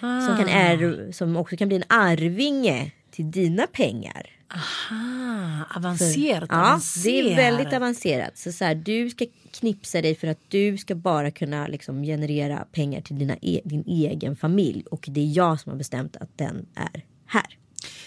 Som, 0.00 0.36
kan 0.36 0.48
är, 0.48 1.12
som 1.12 1.36
också 1.36 1.56
kan 1.56 1.68
bli 1.68 1.76
en 1.76 1.84
arvinge 1.88 2.92
till 3.10 3.30
dina 3.30 3.66
pengar. 3.66 4.33
Ah, 4.48 5.76
avancerat. 5.76 6.48
Ja, 6.52 6.80
det 7.04 7.20
är 7.20 7.36
väldigt 7.36 7.72
avancerat. 7.72 8.38
Så, 8.38 8.52
så 8.52 8.64
här, 8.64 8.74
du 8.74 9.10
ska 9.10 9.26
knipsa 9.52 10.02
dig 10.02 10.14
för 10.14 10.26
att 10.26 10.38
du 10.48 10.78
ska 10.78 10.94
bara 10.94 11.30
kunna 11.30 11.66
liksom, 11.66 12.02
generera 12.02 12.66
pengar 12.72 13.00
till 13.00 13.18
dina 13.18 13.36
e 13.42 13.60
din 13.64 13.84
egen 13.86 14.36
familj. 14.36 14.84
Och 14.90 15.04
det 15.08 15.20
är 15.20 15.36
jag 15.36 15.60
som 15.60 15.70
har 15.70 15.78
bestämt 15.78 16.16
att 16.16 16.38
den 16.38 16.66
är 16.74 17.04
här. 17.26 17.58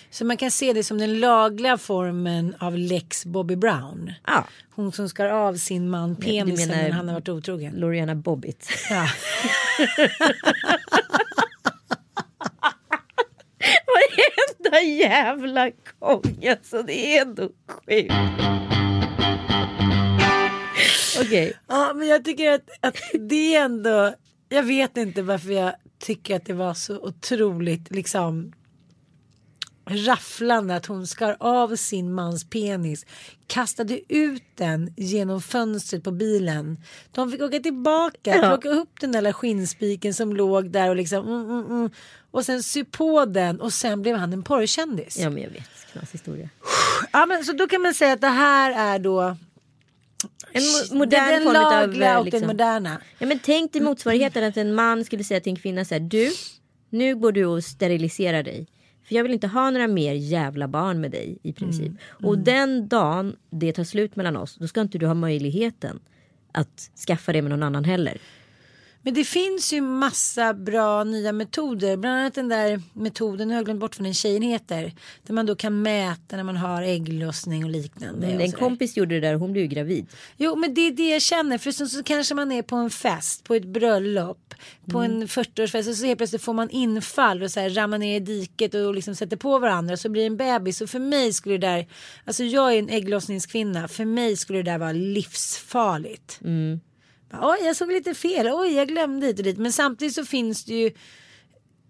Så 0.09 0.25
man 0.25 0.37
kan 0.37 0.51
se 0.51 0.73
det 0.73 0.83
som 0.83 0.97
den 0.97 1.19
lagliga 1.19 1.77
formen 1.77 2.55
av 2.59 2.77
lex 2.77 3.25
Bobby 3.25 3.55
Brown. 3.55 4.13
Ja, 4.25 4.47
Hon 4.75 4.91
som 4.91 5.09
skar 5.09 5.25
av 5.25 5.55
sin 5.55 5.89
man 5.89 6.15
penisen 6.15 6.69
när 6.69 6.91
han 6.91 7.07
har 7.07 7.15
varit 7.15 7.29
otrogen. 7.29 7.73
Loriana 7.73 8.15
Bobbitt. 8.15 8.69
Ja. 8.89 9.07
Varenda 13.97 14.81
jävla 14.81 15.71
gång 15.99 16.45
alltså. 16.49 16.83
Det 16.83 17.17
är 17.17 17.21
ändå 17.21 17.49
sjukt. 17.67 18.13
Okej. 21.19 21.53
ja, 21.67 21.93
men 21.95 22.07
jag 22.07 22.25
tycker 22.25 22.51
att, 22.51 22.69
att 22.81 22.97
det 23.13 23.55
är 23.55 23.65
ändå. 23.65 24.13
Jag 24.49 24.63
vet 24.63 24.97
inte 24.97 25.21
varför 25.21 25.51
jag 25.51 25.73
tycker 25.99 26.35
att 26.35 26.45
det 26.45 26.53
var 26.53 26.73
så 26.73 26.99
otroligt 26.99 27.91
liksom 27.91 28.53
rafflande 29.89 30.75
att 30.75 30.85
hon 30.85 31.07
skar 31.07 31.37
av 31.39 31.75
sin 31.75 32.13
mans 32.13 32.49
penis, 32.49 33.05
kastade 33.47 34.13
ut 34.13 34.43
den 34.55 34.93
genom 34.97 35.41
fönstret 35.41 36.03
på 36.03 36.11
bilen. 36.11 36.77
De 37.11 37.31
fick 37.31 37.41
åka 37.41 37.59
tillbaka, 37.59 38.39
plocka 38.39 38.69
upp 38.69 38.99
den 39.01 39.11
där 39.11 39.33
skinnspiken 39.33 40.13
som 40.13 40.35
låg 40.35 40.71
där 40.71 40.89
och 40.89 40.95
liksom 40.95 41.27
mm, 41.27 41.49
mm, 41.49 41.65
mm, 41.65 41.89
och 42.31 42.45
sen 42.45 42.63
sy 42.63 42.83
på 42.83 43.25
den 43.25 43.61
och 43.61 43.73
sen 43.73 44.01
blev 44.01 44.15
han 44.15 44.33
en 44.33 44.43
porrkändis. 44.43 45.17
Ja 45.19 45.29
men 45.29 45.43
jag 45.43 45.49
vet. 45.49 45.69
Knas 45.91 46.11
historia. 46.11 46.49
Ja, 47.13 47.25
men 47.25 47.45
så 47.45 47.53
då 47.53 47.67
kan 47.67 47.81
man 47.81 47.93
säga 47.93 48.13
att 48.13 48.21
det 48.21 48.27
här 48.27 48.95
är 48.95 48.99
då 48.99 49.35
En 50.51 50.97
modern 50.97 51.29
den 51.29 51.43
form 51.43 51.55
av... 51.55 51.71
lagliga 51.71 52.11
eh, 52.11 52.17
och 52.17 52.29
den 52.29 52.47
moderna. 52.47 53.01
Ja 53.19 53.27
men 53.27 53.39
tänk 53.39 53.73
dig 53.73 53.81
motsvarigheten 53.81 54.43
att 54.43 54.57
en 54.57 54.75
man 54.75 55.05
skulle 55.05 55.23
säga 55.23 55.39
till 55.39 55.49
en 55.49 55.55
kvinna 55.55 55.85
så 55.85 55.95
här. 55.95 55.99
Du, 55.99 56.31
nu 56.89 57.15
går 57.15 57.31
du 57.31 57.45
och 57.45 57.63
steriliserar 57.63 58.43
dig. 58.43 58.67
För 59.07 59.15
jag 59.15 59.23
vill 59.23 59.33
inte 59.33 59.47
ha 59.47 59.71
några 59.71 59.87
mer 59.87 60.13
jävla 60.13 60.67
barn 60.67 61.01
med 61.01 61.11
dig 61.11 61.37
i 61.43 61.53
princip. 61.53 61.91
Och 62.09 62.37
den 62.37 62.87
dagen 62.87 63.35
det 63.49 63.73
tar 63.73 63.83
slut 63.83 64.15
mellan 64.15 64.37
oss. 64.37 64.55
Då 64.55 64.67
ska 64.67 64.81
inte 64.81 64.97
du 64.97 65.07
ha 65.07 65.13
möjligheten 65.13 65.99
att 66.51 66.91
skaffa 67.07 67.33
det 67.33 67.41
med 67.41 67.51
någon 67.51 67.63
annan 67.63 67.83
heller. 67.83 68.17
Men 69.07 69.13
det 69.13 69.23
finns 69.23 69.73
ju 69.73 69.81
massa 69.81 70.53
bra 70.53 71.03
nya 71.03 71.31
metoder. 71.31 71.97
Bland 71.97 72.19
annat 72.19 72.33
den 72.33 72.49
där 72.49 72.81
metoden, 72.93 73.47
nu 73.47 73.53
har 73.53 73.59
jag 73.59 73.65
glömt 73.65 73.79
bort 73.79 73.99
vad 73.99 74.05
den 74.05 74.13
tjejen 74.13 74.41
heter. 74.41 74.91
Där 75.23 75.33
man 75.33 75.45
då 75.45 75.55
kan 75.55 75.81
mäta 75.81 76.35
när 76.35 76.43
man 76.43 76.57
har 76.57 76.81
ägglossning 76.81 77.63
och 77.63 77.69
liknande. 77.69 78.27
och 78.27 78.33
En 78.33 78.39
sådär. 78.51 78.59
kompis 78.59 78.97
gjorde 78.97 79.15
det 79.15 79.27
där 79.27 79.33
och 79.33 79.39
hon 79.39 79.51
blev 79.51 79.61
ju 79.63 79.67
gravid. 79.69 80.07
Jo 80.37 80.55
men 80.55 80.73
det 80.73 80.81
är 80.81 80.91
det 80.91 81.09
jag 81.09 81.21
känner. 81.21 81.57
För 81.57 81.71
så, 81.71 81.87
så 81.87 82.03
kanske 82.03 82.35
man 82.35 82.51
är 82.51 82.61
på 82.61 82.75
en 82.75 82.89
fest, 82.89 83.43
på 83.43 83.55
ett 83.55 83.65
bröllop, 83.65 84.53
på 84.91 84.99
Mm. 84.99 85.21
en 85.21 85.27
40-årsfest 85.27 85.89
och 85.89 85.95
så 85.95 86.05
helt 86.05 86.17
plötsligt 86.17 86.41
får 86.41 86.53
man 86.53 86.69
infall 86.69 87.43
och 87.43 87.51
så 87.51 87.59
här 87.59 87.69
ramlar 87.69 87.97
ner 87.97 88.15
i 88.15 88.19
diket 88.19 88.73
och 88.73 88.95
liksom 88.95 89.15
sätter 89.15 89.37
på 89.37 89.59
varandra 89.59 89.97
så 89.97 90.09
blir 90.09 90.21
det 90.21 90.27
en 90.27 90.37
bebis. 90.37 90.81
Och 90.81 90.89
för 90.89 90.99
mig 90.99 91.33
skulle 91.33 91.57
det 91.57 91.67
där, 91.67 91.87
alltså 92.25 92.43
jag 92.43 92.73
är 92.73 92.79
en 92.79 92.89
ägglossningskvinna, 92.89 93.87
för 93.87 94.05
mig 94.05 94.35
skulle 94.37 94.59
det 94.59 94.71
där 94.71 94.77
vara 94.77 94.91
livsfarligt. 94.91 96.39
Mm. 96.43 96.79
Typ. 97.31 97.39
Oj, 97.41 97.57
jag 97.61 97.75
såg 97.75 97.91
lite 97.91 98.13
fel, 98.13 98.47
oj, 98.53 98.73
jag 98.73 98.87
glömde 98.87 99.25
hit 99.25 99.37
och 99.37 99.43
dit. 99.43 99.57
Men 99.57 99.73
samtidigt 99.73 100.15
så 100.15 100.25
finns 100.25 100.65
det 100.65 100.73
ju 100.73 100.91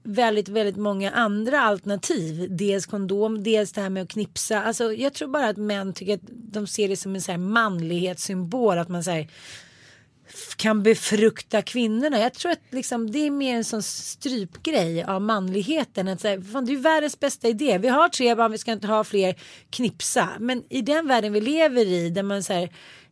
väldigt, 0.04 0.50
väldigt 0.50 0.78
många 0.78 1.12
andra 1.12 1.62
alternativ. 1.62 2.48
Dels 2.50 2.86
kondom, 2.86 3.44
dels 3.44 3.72
det 3.72 3.82
här 3.82 3.90
med 3.90 4.04
att 4.04 4.10
knipsa. 4.10 4.64
Alltså, 4.64 4.94
jag 4.94 5.14
tror 5.14 5.28
bara 5.28 5.50
att 5.50 5.58
män 5.58 5.94
tycker 5.94 6.14
att 6.14 6.30
de 6.30 6.68
ser 6.68 6.88
det 6.88 6.98
som 6.98 7.16
en 7.16 7.22
så 7.22 7.32
här 7.32 7.38
manlighetssymbol. 7.38 8.78
Att 8.78 8.90
man 8.90 9.04
så 9.04 9.12
här, 9.12 9.28
kan 10.56 10.84
befrukta 10.84 11.62
kvinnorna. 11.62 12.20
Jag 12.20 12.34
tror 12.34 12.52
att 12.52 12.62
liksom, 12.70 13.12
det 13.12 13.20
är 13.20 13.32
mer 13.32 13.56
en 13.56 13.64
sån 13.64 13.84
strypgrej 13.84 15.04
av 15.04 15.22
manligheten. 15.22 16.08
Att 16.08 16.22
säga, 16.22 16.42
fan, 16.42 16.66
det 16.66 16.74
är 16.74 16.78
världens 16.78 17.20
bästa 17.20 17.48
idé. 17.48 17.78
Vi 17.78 17.88
har 17.88 18.10
tre 18.10 18.36
barn, 18.36 18.52
vi 18.52 18.58
ska 18.58 18.72
inte 18.72 18.88
ha 18.88 19.04
fler. 19.04 19.36
Knipsa. 19.70 20.30
Men 20.40 20.64
i 20.70 20.82
den 20.82 21.08
världen 21.08 21.34
vi 21.34 21.42
lever 21.42 21.86
i 21.86 22.10
där 22.10 22.24
man 22.24 22.44
så 22.44 22.54
här, 22.54 22.70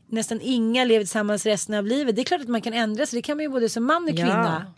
nästan 0.08 0.42
inga 0.42 0.86
lever 0.86 1.04
tillsammans 1.04 1.46
resten 1.46 1.76
av 1.76 1.86
livet. 1.86 2.16
Det 2.16 2.22
är 2.22 2.24
klart 2.24 2.42
att 2.42 2.48
man 2.48 2.62
kan 2.62 2.74
ändra 2.74 3.06
sig. 3.06 3.18
Det 3.18 3.22
kan 3.22 3.38
man 3.38 3.44
ju 3.44 3.50
både 3.50 3.70
som 3.70 3.86
man 3.86 4.04
och 4.04 4.10
kvinna. 4.10 4.74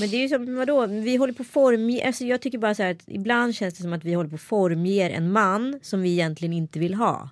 Men 0.00 0.10
det 0.10 0.16
är 0.16 0.20
ju 0.20 0.28
som 0.28 0.56
vadå, 0.56 0.86
vi 0.86 1.16
håller 1.16 1.32
på 1.32 1.44
form, 1.44 2.06
alltså 2.06 2.24
jag 2.24 2.40
tycker 2.40 2.58
bara 2.58 2.74
så 2.74 2.82
här 2.82 2.90
att 2.90 3.02
ibland 3.06 3.54
känns 3.54 3.74
det 3.74 3.82
som 3.82 3.92
att 3.92 4.04
vi 4.04 4.14
håller 4.14 4.30
på 4.30 4.38
formger 4.38 5.10
en 5.10 5.32
man 5.32 5.80
som 5.82 6.02
vi 6.02 6.10
egentligen 6.10 6.52
inte 6.52 6.78
vill 6.78 6.94
ha. 6.94 7.30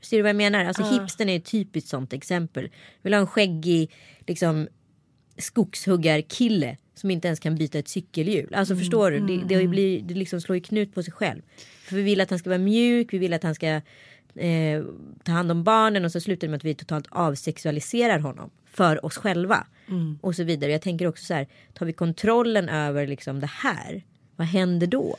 Ser 0.00 0.16
du 0.16 0.22
vad 0.22 0.28
jag 0.28 0.36
menar? 0.36 0.64
Alltså 0.64 0.82
hipstern 0.82 1.28
är 1.28 1.36
ett 1.36 1.44
typiskt 1.44 1.90
sånt 1.90 2.12
exempel. 2.12 2.70
Vill 3.02 3.14
ha 3.14 3.20
en 3.20 3.26
skäggig 3.26 3.90
liksom 4.26 4.68
skogshuggarkille 5.38 6.76
som 6.94 7.10
inte 7.10 7.28
ens 7.28 7.40
kan 7.40 7.56
byta 7.56 7.78
ett 7.78 7.88
cykelhjul. 7.88 8.54
Alltså 8.54 8.76
förstår 8.76 9.10
du? 9.10 9.20
Det, 9.20 9.56
det, 9.58 9.66
blir, 9.66 10.02
det 10.02 10.14
liksom 10.14 10.40
slår 10.40 10.56
ju 10.56 10.62
knut 10.62 10.94
på 10.94 11.02
sig 11.02 11.12
själv. 11.12 11.42
För 11.84 11.96
vi 11.96 12.02
vill 12.02 12.20
att 12.20 12.30
han 12.30 12.38
ska 12.38 12.50
vara 12.50 12.58
mjuk, 12.58 13.12
vi 13.12 13.18
vill 13.18 13.32
att 13.32 13.42
han 13.42 13.54
ska 13.54 13.80
eh, 14.36 14.84
ta 15.24 15.32
hand 15.32 15.50
om 15.50 15.64
barnen 15.64 16.04
och 16.04 16.12
så 16.12 16.20
slutar 16.20 16.46
det 16.46 16.50
med 16.50 16.56
att 16.56 16.64
vi 16.64 16.74
totalt 16.74 17.06
avsexualiserar 17.10 18.18
honom 18.18 18.50
för 18.64 19.04
oss 19.04 19.16
själva. 19.16 19.66
Och 20.20 20.34
så 20.34 20.44
vidare. 20.44 20.72
Jag 20.72 20.82
tänker 20.82 21.06
också 21.06 21.24
så 21.24 21.34
här, 21.34 21.46
tar 21.72 21.86
vi 21.86 21.92
kontrollen 21.92 22.68
över 22.68 23.06
liksom 23.06 23.40
det 23.40 23.46
här, 23.46 24.02
vad 24.36 24.46
händer 24.46 24.86
då? 24.86 25.16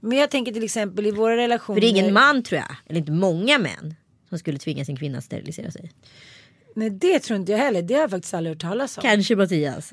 Men 0.00 0.18
jag 0.18 0.30
tänker 0.30 0.52
till 0.52 0.64
exempel 0.64 1.06
i 1.06 1.10
våra 1.10 1.36
relationer. 1.36 1.76
För 1.76 1.80
det 1.80 1.86
är 1.86 2.00
ingen 2.00 2.12
man 2.12 2.42
tror 2.42 2.58
jag, 2.60 2.76
eller 2.86 2.98
inte 2.98 3.12
många 3.12 3.58
män, 3.58 3.94
som 4.28 4.38
skulle 4.38 4.58
tvinga 4.58 4.84
sin 4.84 4.96
kvinna 4.96 5.18
att 5.18 5.24
sterilisera 5.24 5.70
sig. 5.70 5.92
Nej 6.74 6.90
det 6.90 7.18
tror 7.18 7.38
inte 7.38 7.52
jag 7.52 7.58
heller. 7.58 7.82
Det 7.82 7.94
har 7.94 8.00
jag 8.00 8.10
faktiskt 8.10 8.34
aldrig 8.34 8.54
hört 8.54 8.62
talas 8.62 8.98
om. 8.98 9.02
Kanske 9.02 9.36
Mattias. 9.36 9.92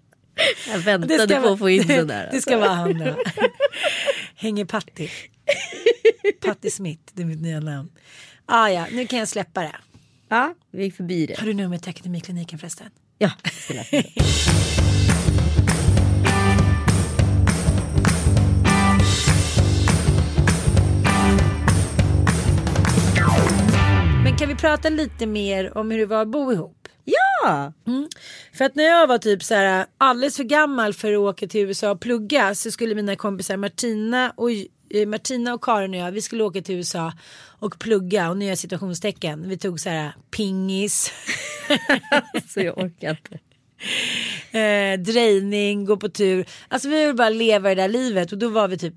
jag 0.68 0.78
väntade 0.78 1.40
på 1.40 1.48
att 1.48 1.58
få 1.58 1.70
in 1.70 1.86
den 1.86 2.06
där. 2.06 2.28
Det 2.32 2.40
ska 2.40 2.58
vara 2.58 2.68
han 2.68 2.98
då. 2.98 3.16
Hänger 4.34 4.64
Patti. 4.64 5.10
Patti 6.44 6.70
Smith, 6.70 7.02
det 7.12 7.22
är 7.22 7.26
mitt 7.26 7.40
nya 7.40 7.60
namn. 7.60 7.88
Ah, 8.46 8.68
ja, 8.68 8.86
nu 8.92 9.06
kan 9.06 9.18
jag 9.18 9.28
släppa 9.28 9.60
det. 9.60 9.76
Ja, 10.28 10.54
vi 10.70 10.82
gick 10.84 10.96
förbi 10.96 11.26
det. 11.26 11.38
Har 11.38 11.46
du 11.46 11.54
numret 11.54 11.82
till 11.82 11.90
Akademikliniken 11.90 12.58
förresten? 12.58 12.86
Ja. 13.18 13.30
Men 24.24 24.36
kan 24.38 24.48
vi 24.48 24.54
prata 24.54 24.88
lite 24.88 25.26
mer 25.26 25.78
om 25.78 25.90
hur 25.90 25.98
det 25.98 26.06
var 26.06 26.22
att 26.22 26.28
bo 26.28 26.52
ihop? 26.52 26.79
Ja, 27.12 27.72
För 28.52 28.64
att 28.64 28.74
när 28.74 28.84
jag 28.84 29.06
var 29.06 29.18
typ 29.18 29.42
så 29.42 29.54
här 29.54 29.86
alldeles 29.98 30.36
för 30.36 30.44
gammal 30.44 30.94
för 30.94 31.12
att 31.12 31.18
åka 31.18 31.46
till 31.46 31.60
USA 31.60 31.90
och 31.90 32.00
plugga 32.00 32.54
så 32.54 32.70
skulle 32.70 32.94
mina 32.94 33.16
kompisar 33.16 33.56
Martina 33.56 34.32
och 34.36 34.50
eh, 34.90 35.06
Martina 35.06 35.54
och 35.54 35.64
Karin 35.64 35.94
och 35.94 36.00
jag, 36.00 36.12
vi 36.12 36.22
skulle 36.22 36.44
åka 36.44 36.62
till 36.62 36.74
USA 36.74 37.12
och 37.58 37.78
plugga 37.78 38.30
och 38.30 38.36
nya 38.36 38.56
situationstecken. 38.56 39.48
Vi 39.48 39.58
tog 39.58 39.80
så 39.80 39.90
här 39.90 40.12
pingis, 40.36 41.12
så 42.48 42.60
jag 42.60 42.78
orkar 42.78 43.10
inte. 43.10 43.38
eh, 44.58 45.00
drejning, 45.00 45.84
gå 45.84 45.96
på 45.96 46.08
tur. 46.08 46.46
Alltså 46.68 46.88
vi 46.88 47.00
ville 47.00 47.14
bara 47.14 47.28
leva 47.28 47.68
det 47.68 47.74
där 47.74 47.88
livet 47.88 48.32
och 48.32 48.38
då 48.38 48.48
var 48.48 48.68
vi 48.68 48.78
typ 48.78 48.94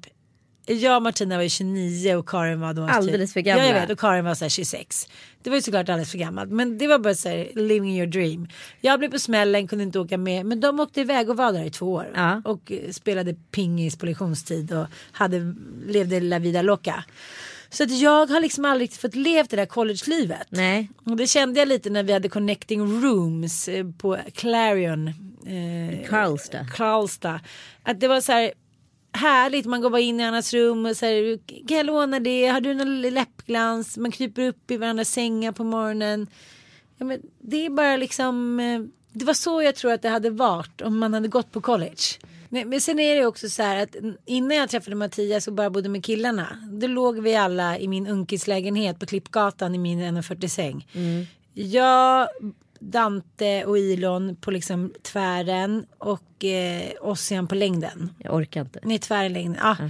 jag 0.65 0.95
och 0.95 1.02
Martina 1.02 1.36
var 1.36 1.43
ju 1.43 1.49
29 1.49 2.15
och 2.15 2.30
Karin 2.30 2.60
var 2.60 2.73
då 2.73 2.84
Alldeles 2.84 3.34
för 3.34 3.39
typ, 3.39 3.45
gamla. 3.45 3.63
Ja 3.63 3.73
jag 3.73 3.82
vet 3.82 3.89
och 3.89 3.99
Karin 3.99 4.26
var 4.26 4.36
så 4.36 4.45
här 4.45 4.49
26. 4.49 5.08
Det 5.43 5.49
var 5.49 5.58
ju 5.58 5.62
såklart 5.62 5.89
alldeles 5.89 6.12
för 6.12 6.17
gammalt 6.17 6.52
men 6.52 6.78
det 6.78 6.88
var 6.88 6.99
bara 6.99 7.15
så 7.15 7.30
här 7.30 7.52
living 7.56 7.97
your 7.97 8.08
dream. 8.08 8.47
Jag 8.82 8.99
blev 8.99 9.12
på 9.12 9.19
smällen, 9.19 9.67
kunde 9.67 9.84
inte 9.84 9.99
åka 9.99 10.17
med 10.17 10.45
men 10.45 10.60
de 10.60 10.80
åkte 10.80 11.02
iväg 11.02 11.30
och 11.30 11.38
var 11.38 11.54
där 11.54 11.63
i 11.63 11.69
två 11.69 11.93
år. 11.93 12.12
Ja. 12.15 12.41
Och 12.45 12.71
eh, 12.71 12.91
spelade 12.91 13.34
pingis 13.52 13.95
på 13.95 14.06
lektionstid 14.06 14.73
och 14.73 14.86
hade, 15.12 15.56
levde 15.88 16.19
la 16.19 16.39
vida 16.39 16.62
loca. 16.62 17.04
Så 17.69 17.84
att 17.84 17.91
jag 17.91 18.26
har 18.28 18.41
liksom 18.41 18.65
aldrig 18.65 18.84
riktigt 18.86 19.02
fått 19.02 19.15
levt 19.15 19.49
det 19.49 19.56
där 19.56 19.65
college-livet. 19.65 20.47
Nej, 20.49 20.89
Och 21.06 21.17
det 21.17 21.28
kände 21.28 21.60
jag 21.60 21.67
lite 21.67 21.89
när 21.89 22.04
vi 22.04 22.13
hade 22.13 22.30
connecting 22.30 23.02
rooms 23.04 23.67
eh, 23.67 23.86
på 23.97 24.17
Clarion. 24.34 25.08
Eh, 25.08 26.10
Karlstad. 26.10 26.65
Karlstad. 26.73 27.39
Att 27.84 27.99
det 27.99 28.08
var 28.08 28.21
så 28.21 28.32
här 28.32 28.52
härligt. 29.13 29.65
Man 29.65 29.82
går 29.82 29.89
bara 29.89 30.02
in 30.02 30.19
i 30.19 30.23
annans 30.23 30.54
rum 30.54 30.86
och 30.86 30.97
säger 30.97 31.39
kan 31.67 31.78
jag 31.78 31.86
låna 31.86 32.19
det? 32.19 32.47
Har 32.47 32.62
du 32.62 32.73
någon 32.73 33.02
läppglans? 33.02 33.97
Man 33.97 34.12
kryper 34.12 34.47
upp 34.47 34.71
i 34.71 34.78
varandras 34.78 35.10
sängar 35.10 35.52
på 35.52 35.63
morgonen. 35.63 36.28
Ja, 36.97 37.06
men 37.06 37.21
det 37.41 37.65
är 37.65 37.69
bara 37.69 37.97
liksom. 37.97 38.60
eh, 38.60 38.82
Det 39.12 39.26
var 39.26 39.34
så 39.34 39.62
jag 39.62 39.76
tror 39.76 39.91
att 39.93 40.02
det 40.02 40.10
hade 40.10 40.30
varit 40.30 40.82
om 40.82 40.97
man 40.99 41.13
hade 41.13 41.28
gått 41.28 41.52
på 41.52 41.62
college. 41.62 42.04
Men 42.49 42.82
sen 42.82 42.99
är 42.99 43.15
det 43.15 43.26
också 43.26 43.49
så 43.49 43.63
här 43.63 43.84
att 43.84 43.95
innan 44.26 44.58
jag 44.58 44.69
träffade 44.69 44.95
Mattias 44.95 45.47
och 45.47 45.54
bara 45.54 45.69
bodde 45.69 45.89
med 45.89 46.06
killarna. 46.06 46.58
Då 46.71 46.88
låg 46.88 47.19
vi 47.19 47.36
alla 47.36 47.80
i 47.80 47.88
min 47.88 48.08
unkislägenhet 48.08 48.99
på 48.99 49.06
Klippgatan 49.06 49.76
i 49.76 49.78
min 49.78 49.99
1,40 50.02 50.47
säng. 50.47 50.88
Mm. 50.93 51.26
Jag, 51.54 52.28
Dante 52.91 53.65
och 53.65 53.78
Ilon 53.78 54.36
på 54.36 54.52
liksom 54.52 54.93
tvären 55.04 55.86
och 55.98 56.46
eh, 56.46 56.91
Ossian 57.02 57.48
på 57.48 57.56
längden. 57.56 58.10
Jag 58.17 58.36
orkar 58.36 58.62
inte. 58.62 58.80
Nej, 58.84 59.00
tvärlängden. 59.00 59.58
Ja. 59.60 59.89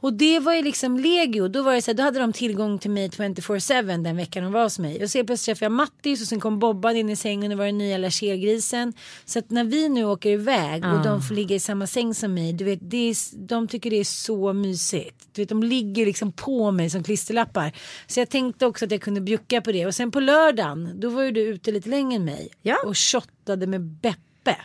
Och 0.00 0.12
det 0.12 0.38
var 0.38 0.54
ju 0.54 0.62
liksom 0.62 0.98
legio. 0.98 1.48
Då, 1.48 1.62
var 1.62 1.74
det 1.74 1.82
så 1.82 1.90
här, 1.90 1.96
då 1.96 2.02
hade 2.02 2.18
de 2.18 2.32
tillgång 2.32 2.78
till 2.78 2.90
mig 2.90 3.08
24-7 3.08 4.02
den 4.02 4.16
veckan 4.16 4.44
de 4.44 4.52
var 4.52 4.62
hos 4.62 4.78
mig. 4.78 5.02
Och 5.02 5.10
så 5.10 5.24
plötsligt 5.24 5.44
träffade 5.44 5.64
jag 5.64 5.72
Mattis 5.72 6.22
och 6.22 6.28
sen 6.28 6.40
kom 6.40 6.58
Bobban 6.58 6.96
in 6.96 7.10
i 7.10 7.16
sängen 7.16 7.52
och 7.52 7.58
var 7.58 7.66
den 7.66 7.78
nya 7.78 7.98
lachergrisen. 7.98 8.92
Så 9.24 9.38
att 9.38 9.50
när 9.50 9.64
vi 9.64 9.88
nu 9.88 10.04
åker 10.04 10.30
iväg 10.30 10.84
och 10.84 11.02
de 11.02 11.22
får 11.22 11.34
ligga 11.34 11.56
i 11.56 11.60
samma 11.60 11.86
säng 11.86 12.14
som 12.14 12.34
mig. 12.34 12.52
Du 12.52 12.64
vet, 12.64 12.78
det 12.82 13.10
är, 13.10 13.16
de 13.46 13.68
tycker 13.68 13.90
det 13.90 14.00
är 14.00 14.04
så 14.04 14.52
mysigt. 14.52 15.28
Du 15.32 15.42
vet, 15.42 15.48
de 15.48 15.62
ligger 15.62 16.06
liksom 16.06 16.32
på 16.32 16.70
mig 16.70 16.90
som 16.90 17.02
klisterlappar. 17.02 17.72
Så 18.06 18.20
jag 18.20 18.30
tänkte 18.30 18.66
också 18.66 18.84
att 18.84 18.90
jag 18.90 19.00
kunde 19.00 19.20
bjucka 19.20 19.60
på 19.60 19.72
det. 19.72 19.86
Och 19.86 19.94
sen 19.94 20.10
på 20.10 20.20
lördagen, 20.20 21.00
då 21.00 21.08
var 21.08 21.22
ju 21.22 21.30
du 21.30 21.40
ute 21.40 21.72
lite 21.72 21.88
längre 21.88 22.16
än 22.16 22.24
mig. 22.24 22.48
Ja. 22.62 22.76
Och 22.84 22.98
shottade 22.98 23.66
med 23.66 23.80
Beppe. 23.80 24.56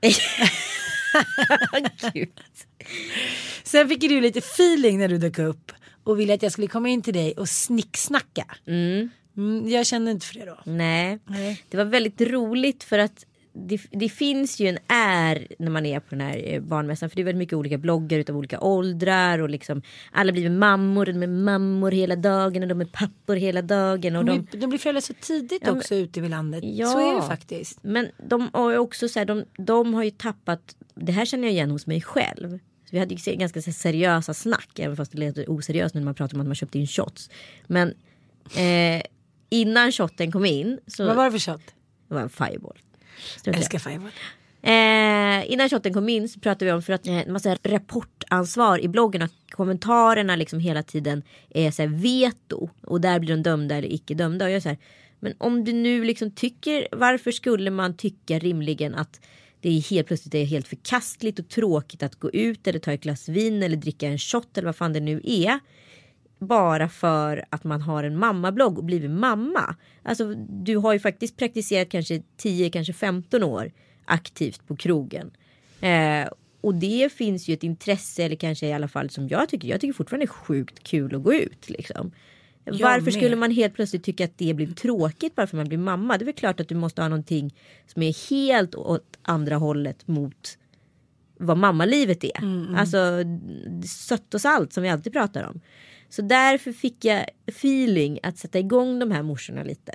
Sen 3.62 3.88
fick 3.88 4.00
du 4.00 4.20
lite 4.20 4.38
feeling 4.38 4.98
när 4.98 5.08
du 5.08 5.18
dök 5.18 5.38
upp 5.38 5.72
och 6.04 6.20
ville 6.20 6.34
att 6.34 6.42
jag 6.42 6.52
skulle 6.52 6.66
komma 6.66 6.88
in 6.88 7.02
till 7.02 7.14
dig 7.14 7.32
och 7.32 7.48
snicksnacka. 7.48 8.44
Mm. 8.66 9.10
Mm, 9.36 9.68
jag 9.68 9.86
kände 9.86 10.10
inte 10.10 10.26
för 10.26 10.34
det 10.34 10.44
då. 10.44 10.58
Nej. 10.64 11.18
Nej. 11.24 11.64
det 11.68 11.76
var 11.76 11.84
väldigt 11.84 12.20
roligt 12.20 12.84
för 12.84 12.98
att 12.98 13.26
det, 13.54 13.80
det 13.90 14.08
finns 14.08 14.60
ju 14.60 14.68
en 14.68 14.78
är 14.88 15.46
när 15.58 15.70
man 15.70 15.86
är 15.86 16.00
på 16.00 16.06
den 16.10 16.20
här 16.20 16.42
eh, 16.44 16.60
barnmässan. 16.60 17.10
För 17.10 17.16
det 17.16 17.22
är 17.22 17.24
väldigt 17.24 17.38
mycket 17.38 17.56
olika 17.56 17.78
bloggar 17.78 18.18
utav 18.18 18.36
olika 18.36 18.60
åldrar. 18.60 19.38
Och 19.38 19.50
liksom, 19.50 19.82
alla 20.12 20.32
blir 20.32 20.50
mammor. 20.50 21.06
De 21.06 21.22
är 21.22 21.26
mammor 21.26 21.90
hela 21.90 22.16
dagen 22.16 22.62
och 22.62 22.68
de 22.68 22.80
är 22.80 22.84
pappor 22.84 23.36
hela 23.36 23.62
dagen. 23.62 24.16
Och 24.16 24.24
de, 24.24 24.46
De, 24.50 24.58
de 24.58 24.66
blir 24.66 24.78
föräldrar 24.78 25.00
så 25.00 25.14
tidigt 25.20 25.62
Ja, 25.66 25.72
också 25.72 25.94
ute 25.94 26.20
i 26.20 26.28
landet. 26.28 26.64
Ja. 26.66 26.86
Så 26.86 26.98
är 26.98 27.14
det 27.14 27.22
faktiskt. 27.22 27.78
Men 27.82 28.08
de 28.28 28.50
har 28.52 28.70
ju 28.70 28.78
också 28.78 29.08
så 29.08 29.18
här, 29.18 29.26
de, 29.26 29.44
de 29.58 29.94
har 29.94 30.02
ju 30.02 30.10
tappat, 30.10 30.76
det 30.94 31.12
här 31.12 31.24
känner 31.24 31.44
jag 31.44 31.52
igen 31.52 31.70
hos 31.70 31.86
mig 31.86 32.00
själv. 32.00 32.58
Vi 32.90 32.98
hade 32.98 33.14
ju 33.14 33.36
ganska 33.36 33.62
seriösa 33.62 34.34
snack, 34.34 34.78
även 34.78 34.96
fast 34.96 35.12
det 35.12 35.18
lät 35.18 35.48
oseriöst 35.48 35.94
när 35.94 36.02
man 36.02 36.14
pratar 36.14 36.36
om 36.36 36.40
att 36.40 36.46
man 36.46 36.54
köpte 36.54 36.78
in 36.78 36.86
shots. 36.86 37.30
Men 37.66 37.94
eh, 38.56 39.02
innan 39.50 39.92
shotten 39.92 40.32
kom 40.32 40.44
in 40.44 40.78
så 40.86 41.06
Vad 41.06 41.16
var 41.16 41.24
det 41.24 41.30
för 41.30 41.52
shot? 41.52 41.74
det 42.08 42.14
var 42.14 42.20
en 42.20 42.28
fireball. 42.28 42.78
Jag 43.44 43.56
älskar 43.56 43.78
Fireball. 43.78 44.12
Eh, 44.66 45.52
innan 45.52 45.68
shotten 45.68 45.94
kom 45.94 46.08
in 46.08 46.28
så 46.28 46.40
pratade 46.40 46.64
vi 46.64 46.72
om 46.72 46.82
för 46.82 46.92
att 46.92 47.06
eh, 47.06 47.26
massa 47.26 47.56
rapportansvar 47.62 48.78
i 48.78 48.88
bloggen 48.88 49.22
och 49.22 49.30
kommentarerna 49.50 50.36
liksom 50.36 50.60
hela 50.60 50.82
tiden 50.82 51.22
är 51.50 51.70
så 51.70 51.82
här 51.82 51.88
veto 51.88 52.70
och 52.82 53.00
där 53.00 53.18
blir 53.18 53.36
de 53.36 53.42
dömda 53.42 53.76
eller 53.76 53.92
icke 53.92 54.14
dömda. 54.14 54.44
Och 54.44 54.50
jag 54.50 54.56
är 54.56 54.60
så 54.60 54.68
här, 54.68 54.78
men 55.20 55.34
om 55.38 55.64
du 55.64 55.72
nu 55.72 56.04
liksom 56.04 56.30
tycker, 56.30 56.88
varför 56.92 57.32
skulle 57.32 57.70
man 57.70 57.96
tycka 57.96 58.38
rimligen 58.38 58.94
att 58.94 59.20
det 59.60 59.68
är 59.68 59.80
helt 59.80 60.06
plötsligt 60.06 60.34
är 60.34 60.44
helt 60.44 60.68
förkastligt 60.68 61.38
och 61.38 61.48
tråkigt 61.48 62.02
att 62.02 62.14
gå 62.14 62.30
ut 62.30 62.66
eller 62.66 62.78
ta 62.78 62.92
ett 62.92 63.02
glas 63.02 63.28
vin 63.28 63.62
eller 63.62 63.76
dricka 63.76 64.08
en 64.08 64.18
shot 64.18 64.58
eller 64.58 64.66
vad 64.66 64.76
fan 64.76 64.92
det 64.92 65.00
nu 65.00 65.20
är 65.24 65.60
bara 66.38 66.88
för 66.88 67.44
att 67.50 67.64
man 67.64 67.82
har 67.82 68.04
en 68.04 68.18
mammablogg 68.18 68.78
och 68.78 68.84
blivit 68.84 69.10
mamma. 69.10 69.76
Alltså 70.02 70.34
du 70.34 70.76
har 70.76 70.92
ju 70.92 70.98
faktiskt 70.98 71.36
praktiserat 71.36 71.88
kanske 71.88 72.22
10, 72.36 72.70
kanske 72.70 72.92
15 72.92 73.42
år 73.42 73.72
aktivt 74.04 74.66
på 74.66 74.76
krogen. 74.76 75.30
Eh, 75.80 76.28
och 76.60 76.74
det 76.74 77.12
finns 77.12 77.48
ju 77.48 77.54
ett 77.54 77.62
intresse 77.62 78.24
eller 78.24 78.36
kanske 78.36 78.66
i 78.66 78.72
alla 78.72 78.88
fall 78.88 79.10
som 79.10 79.28
jag 79.28 79.48
tycker. 79.48 79.68
Jag 79.68 79.80
tycker 79.80 79.92
fortfarande 79.92 80.24
är 80.24 80.28
sjukt 80.28 80.82
kul 80.82 81.14
att 81.14 81.22
gå 81.22 81.34
ut 81.34 81.70
liksom. 81.70 82.12
Varför 82.64 83.04
med. 83.04 83.12
skulle 83.14 83.36
man 83.36 83.50
helt 83.50 83.74
plötsligt 83.74 84.04
tycka 84.04 84.24
att 84.24 84.38
det 84.38 84.54
blir 84.54 84.66
tråkigt 84.66 85.34
bara 85.34 85.46
för 85.46 85.56
att 85.56 85.60
man 85.60 85.68
blir 85.68 85.78
mamma? 85.78 86.18
Det 86.18 86.22
är 86.22 86.24
väl 86.24 86.34
klart 86.34 86.60
att 86.60 86.68
du 86.68 86.74
måste 86.74 87.02
ha 87.02 87.08
någonting 87.08 87.54
som 87.86 88.02
är 88.02 88.30
helt 88.30 88.74
åt 88.74 89.18
andra 89.22 89.56
hållet 89.56 90.08
mot 90.08 90.58
vad 91.38 91.56
mammalivet 91.56 92.24
är. 92.24 92.40
Alltså 92.76 92.98
sött 93.86 94.34
och 94.34 94.40
salt 94.40 94.72
som 94.72 94.82
vi 94.82 94.88
alltid 94.88 95.12
pratar 95.12 95.44
om. 95.48 95.60
Så 96.08 96.22
därför 96.22 96.72
fick 96.72 97.04
jag 97.04 97.24
feeling 97.46 98.18
att 98.22 98.38
sätta 98.38 98.58
igång 98.58 98.98
de 98.98 99.10
här 99.10 99.22
morsorna 99.22 99.62
lite. 99.62 99.94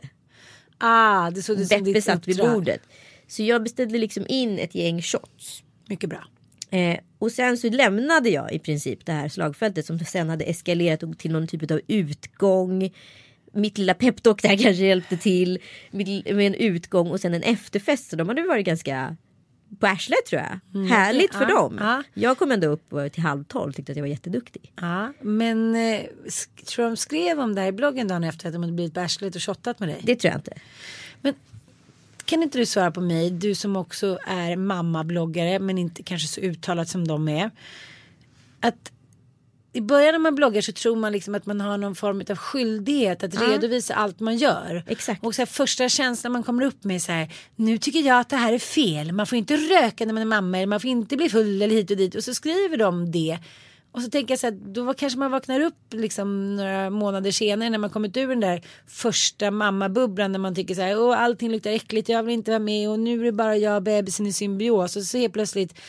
Ah, 0.77 1.31
det 1.31 1.41
såg 1.41 1.57
det 1.57 1.65
som 1.65 1.83
Beppe 1.83 2.01
satt 2.01 2.27
vid 2.27 2.37
bordet. 2.37 2.81
Så 3.27 3.43
jag 3.43 3.63
beställde 3.63 3.97
liksom 3.97 4.25
in 4.27 4.59
ett 4.59 4.75
gäng 4.75 5.01
shots. 5.01 5.63
Mycket 5.87 6.09
bra. 6.09 6.23
Eh, 6.69 6.99
och 7.19 7.31
sen 7.31 7.57
så 7.57 7.69
lämnade 7.69 8.29
jag 8.29 8.53
i 8.53 8.59
princip 8.59 9.05
det 9.05 9.11
här 9.11 9.29
slagfältet 9.29 9.85
som 9.85 9.99
sen 9.99 10.29
hade 10.29 10.45
eskalerat 10.45 11.19
till 11.19 11.31
någon 11.31 11.47
typ 11.47 11.71
av 11.71 11.81
utgång. 11.87 12.93
Mitt 13.53 13.77
lilla 13.77 13.93
peptalk 13.93 14.41
där 14.41 14.57
kanske 14.57 14.85
hjälpte 14.85 15.17
till 15.17 15.59
med 15.91 16.39
en 16.39 16.53
utgång 16.53 17.11
och 17.11 17.19
sen 17.19 17.33
en 17.33 17.43
efterfest. 17.43 18.09
Så 18.09 18.15
de 18.15 18.27
hade 18.27 18.43
varit 18.43 18.65
ganska 18.65 19.17
på 19.79 19.87
arslet 19.87 20.25
tror 20.25 20.41
jag. 20.41 20.81
Härligt 20.89 21.35
för 21.35 21.41
Ja, 21.49 21.55
dem. 21.55 21.77
ja. 21.81 22.03
Jag 22.13 22.37
kom 22.37 22.51
ändå 22.51 22.67
upp 22.67 22.93
eh, 22.93 23.07
till 23.07 23.23
halv 23.23 23.43
tolv 23.43 23.71
tyckte 23.73 23.91
att 23.91 23.95
jag 23.95 24.03
var 24.03 24.07
jätteduktig. 24.09 24.71
Ja, 24.81 25.13
men 25.21 25.75
eh, 25.75 26.01
tror 26.65 26.85
de 26.85 26.97
skrev 26.97 27.39
om 27.39 27.55
det 27.55 27.61
här 27.61 27.67
i 27.67 27.71
bloggen 27.71 28.07
dagen 28.07 28.23
efter 28.23 28.47
att 28.47 28.53
de 28.53 28.61
hade 28.63 28.73
blivit 28.73 28.93
bärslet 28.93 29.35
och 29.35 29.43
shottat 29.43 29.79
med 29.79 29.89
dig? 29.89 29.99
Det 30.03 30.15
tror 30.15 30.31
jag 30.31 30.39
inte. 30.39 30.53
Men 31.21 31.33
kan 32.25 32.43
inte 32.43 32.57
du 32.57 32.65
svara 32.65 32.91
på 32.91 33.01
mig, 33.01 33.29
du 33.31 33.55
som 33.55 33.75
också 33.75 34.19
är 34.27 34.55
mammabloggare 34.55 35.59
men 35.59 35.77
inte 35.77 36.03
kanske 36.03 36.27
så 36.27 36.41
uttalat 36.41 36.89
som 36.89 37.07
de 37.07 37.27
är. 37.27 37.51
Att 38.59 38.91
i 39.73 39.81
början 39.81 40.11
när 40.11 40.19
man 40.19 40.35
bloggar 40.35 40.61
så 40.61 40.71
tror 40.71 40.95
man 40.95 41.11
liksom 41.11 41.35
att 41.35 41.45
man 41.45 41.61
har 41.61 41.77
någon 41.77 41.95
form 41.95 42.23
av 42.29 42.35
skyldighet 42.35 43.23
att 43.23 43.41
redovisa 43.41 43.93
allt 43.93 44.19
man 44.19 44.37
gör. 44.37 44.83
Exakt. 44.87 45.25
Och 45.25 45.35
så 45.35 45.41
här, 45.41 45.45
första 45.45 45.89
känslan 45.89 46.33
man 46.33 46.43
kommer 46.43 46.63
upp 46.63 46.83
med 46.83 46.95
är 46.95 46.99
så 46.99 47.11
här, 47.11 47.33
nu 47.55 47.77
tycker 47.77 47.99
jag 47.99 48.19
att 48.19 48.29
det 48.29 48.35
här 48.35 48.53
är 48.53 48.59
fel. 48.59 49.11
Man 49.11 49.27
får 49.27 49.37
inte 49.37 49.55
röka 49.57 50.05
när 50.05 50.13
man 50.13 50.21
är 50.21 50.25
mamma 50.25 50.57
eller 50.57 50.67
man 50.67 50.79
får 50.79 50.89
inte 50.89 51.17
bli 51.17 51.29
full 51.29 51.61
eller 51.61 51.75
hit 51.75 51.91
och 51.91 51.97
dit. 51.97 52.15
Och 52.15 52.23
så 52.23 52.33
skriver 52.33 52.77
de 52.77 53.11
det. 53.11 53.39
Och 53.91 54.01
så 54.01 54.09
tänker 54.09 54.31
jag 54.31 54.39
så 54.39 54.47
här, 54.47 54.73
då 54.73 54.93
kanske 54.93 55.19
man 55.19 55.31
vaknar 55.31 55.59
upp 55.59 55.93
liksom 55.93 56.55
några 56.55 56.89
månader 56.89 57.31
senare 57.31 57.69
när 57.69 57.77
man 57.77 57.89
kommit 57.89 58.17
ur 58.17 58.27
den 58.27 58.39
där 58.39 58.61
första 58.87 59.51
mammabubblan 59.51 60.31
när 60.31 60.39
man 60.39 60.55
tycker 60.55 60.75
så 60.75 60.81
här, 60.81 60.99
åh 60.99 61.21
allting 61.21 61.51
luktar 61.51 61.71
äckligt, 61.71 62.09
jag 62.09 62.23
vill 62.23 62.33
inte 62.33 62.51
vara 62.51 62.59
med 62.59 62.89
och 62.89 62.99
nu 62.99 63.19
är 63.19 63.23
det 63.23 63.31
bara 63.31 63.57
jag 63.57 63.75
och 63.75 63.83
bebisen 63.83 64.27
i 64.27 64.33
symbios 64.33 64.95
och 64.95 65.03
så 65.03 65.17
helt 65.17 65.33
plötsligt 65.33 65.79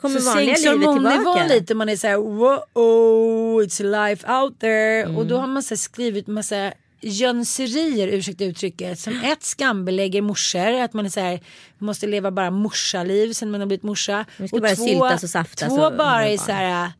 Kommer 0.00 0.20
så 0.20 0.30
vanliga 0.30 0.54
livet 0.72 1.14
tillbaka. 1.14 1.46
lite 1.46 1.72
och 1.72 1.76
man 1.76 1.88
är 1.88 1.96
så 1.96 2.06
här 2.06 2.16
wow 2.16 3.62
it's 3.62 3.82
life 4.08 4.32
out 4.32 4.60
there 4.60 5.04
och 5.04 5.10
Mm. 5.14 5.28
då 5.28 5.38
har 5.38 5.46
man 5.46 5.62
så 5.62 5.76
skrivit 5.76 6.26
massa 6.26 6.72
jönserier 7.00 8.08
ursäkta 8.08 8.44
uttrycket 8.44 8.98
som 8.98 9.20
ett 9.24 9.42
skambelägger 9.42 10.22
morsor 10.22 10.80
att 10.80 10.92
man 10.92 11.06
är 11.06 11.10
så 11.10 11.20
här 11.20 11.40
måste 11.78 12.06
leva 12.06 12.30
bara 12.30 12.50
morsaliv 12.50 13.32
sen 13.32 13.50
man 13.50 13.60
har 13.60 13.66
blivit 13.66 13.82
morsa 13.82 14.24
ska 14.48 14.60
bara 14.60 14.76
syltas 14.76 15.22
och 15.24 15.30
saftas 15.30 15.68
två 15.68 15.82
och- 15.82 15.96
bara 15.96 16.22
och 16.24 16.28
är 16.30 16.36
så 16.36 16.52
här 16.52 16.92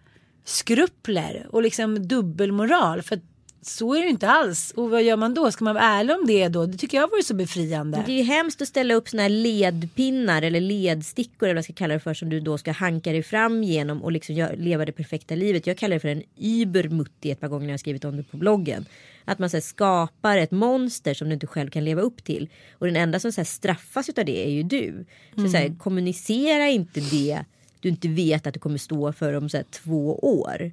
skrupler 0.44 1.46
och 1.52 1.62
liksom 1.62 2.08
dubbelmoral 2.08 3.02
för 3.02 3.20
så 3.62 3.94
är 3.94 3.98
det 3.98 4.04
ju 4.04 4.10
inte 4.10 4.28
alls 4.28 4.70
och 4.76 4.90
vad 4.90 5.02
gör 5.02 5.16
man 5.16 5.34
då 5.34 5.50
ska 5.50 5.64
man 5.64 5.74
vara 5.74 5.84
ärlig 5.84 6.16
om 6.16 6.26
det 6.26 6.48
då 6.48 6.66
det 6.66 6.78
tycker 6.78 6.98
jag 6.98 7.10
vore 7.10 7.22
så 7.22 7.34
befriande 7.34 8.02
Det 8.06 8.12
är 8.12 8.16
ju 8.16 8.22
hemskt 8.22 8.62
att 8.62 8.68
ställa 8.68 8.94
upp 8.94 9.08
såna 9.08 9.22
här 9.22 9.28
ledpinnar 9.28 10.42
eller 10.42 10.60
ledstickor 10.60 11.46
eller 11.46 11.54
vad 11.54 11.58
jag 11.58 11.64
ska 11.64 11.72
kalla 11.72 11.94
det 11.94 12.00
för 12.00 12.14
som 12.14 12.30
du 12.30 12.40
då 12.40 12.58
ska 12.58 12.72
hanka 12.72 13.12
dig 13.12 13.22
fram 13.22 13.64
genom 13.64 14.02
och 14.02 14.12
liksom 14.12 14.48
leva 14.56 14.84
det 14.84 14.92
perfekta 14.92 15.34
livet. 15.34 15.66
Jag 15.66 15.78
kallar 15.78 15.96
det 15.96 16.00
för 16.00 16.08
en 16.08 16.22
übermutti 16.36 17.30
ett 17.30 17.40
par 17.40 17.48
gånger 17.48 17.62
när 17.62 17.68
jag 17.68 17.72
har 17.72 17.78
skrivit 17.78 18.04
om 18.04 18.16
det 18.16 18.22
på 18.22 18.36
bloggen. 18.36 18.86
Att 19.24 19.38
man 19.38 19.50
så 19.50 19.56
här, 19.56 19.62
skapar 19.62 20.38
ett 20.38 20.50
monster 20.50 21.14
som 21.14 21.28
du 21.28 21.34
inte 21.34 21.46
själv 21.46 21.70
kan 21.70 21.84
leva 21.84 22.02
upp 22.02 22.24
till. 22.24 22.48
Och 22.72 22.86
den 22.86 22.96
enda 22.96 23.20
som 23.20 23.32
så 23.32 23.40
här, 23.40 23.46
straffas 23.46 24.08
utav 24.08 24.24
det 24.24 24.46
är 24.46 24.50
ju 24.50 24.62
du. 24.62 25.04
Så, 25.34 25.48
så 25.48 25.56
här, 25.56 25.78
kommunicera 25.78 26.68
inte 26.68 27.00
det 27.00 27.44
du 27.80 27.88
inte 27.88 28.08
vet 28.08 28.46
att 28.46 28.54
du 28.54 28.60
kommer 28.60 28.78
stå 28.78 29.12
för 29.12 29.32
om 29.32 29.48
så 29.48 29.56
här, 29.56 29.64
två 29.70 30.18
år. 30.18 30.72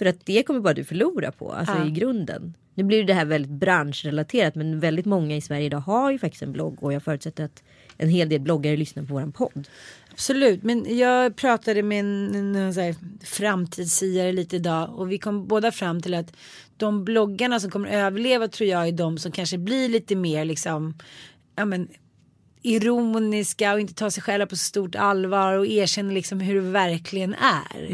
För 0.00 0.06
att 0.06 0.26
det 0.26 0.42
kommer 0.42 0.60
bara 0.60 0.74
du 0.74 0.84
förlora 0.84 1.32
på, 1.32 1.52
alltså 1.52 1.74
Ja. 1.74 1.86
i 1.86 1.90
grunden. 1.90 2.54
Nu 2.74 2.84
blir 2.84 3.04
det 3.04 3.14
här 3.14 3.24
väldigt 3.24 3.50
branschrelaterat 3.50 4.54
men 4.54 4.80
väldigt 4.80 5.06
många 5.06 5.36
i 5.36 5.40
Sverige 5.40 5.64
idag 5.66 5.78
har 5.78 6.10
ju 6.10 6.18
faktiskt 6.18 6.42
en 6.42 6.52
blogg 6.52 6.82
och 6.82 6.92
jag 6.92 7.02
förutsätter 7.02 7.44
att 7.44 7.62
en 7.96 8.08
hel 8.08 8.28
del 8.28 8.40
bloggare 8.40 8.76
lyssnar 8.76 9.02
på 9.02 9.14
våran 9.14 9.32
podd. 9.32 9.68
Absolut, 10.12 10.62
men 10.62 10.98
jag 10.98 11.36
pratade 11.36 11.82
med 11.82 12.00
en, 12.00 12.34
en, 12.34 12.56
en 12.56 12.72
här 12.72 12.94
framtidssiare 13.24 14.32
lite 14.32 14.56
idag 14.56 14.90
och 14.98 15.12
vi 15.12 15.18
kom 15.18 15.46
båda 15.46 15.72
fram 15.72 16.02
till 16.02 16.14
att 16.14 16.32
de 16.76 17.04
bloggarna 17.04 17.60
som 17.60 17.70
kommer 17.70 17.88
överleva 17.88 18.48
tror 18.48 18.68
jag 18.68 18.88
är 18.88 18.92
de 18.92 19.18
som 19.18 19.32
kanske 19.32 19.58
blir 19.58 19.88
lite 19.88 20.16
mer 20.16 20.44
liksom 20.44 20.94
ja 21.56 21.64
men 21.64 21.88
ironiska 22.62 23.72
och 23.72 23.80
inte 23.80 23.94
tar 23.94 24.10
sig 24.10 24.22
själva 24.22 24.46
på 24.46 24.56
så 24.56 24.64
stort 24.64 24.94
allvar 24.94 25.58
och 25.58 25.66
erkänner 25.66 26.14
liksom 26.14 26.40
hur 26.40 26.54
det 26.54 26.60
verkligen 26.70 27.34
är. 27.34 27.90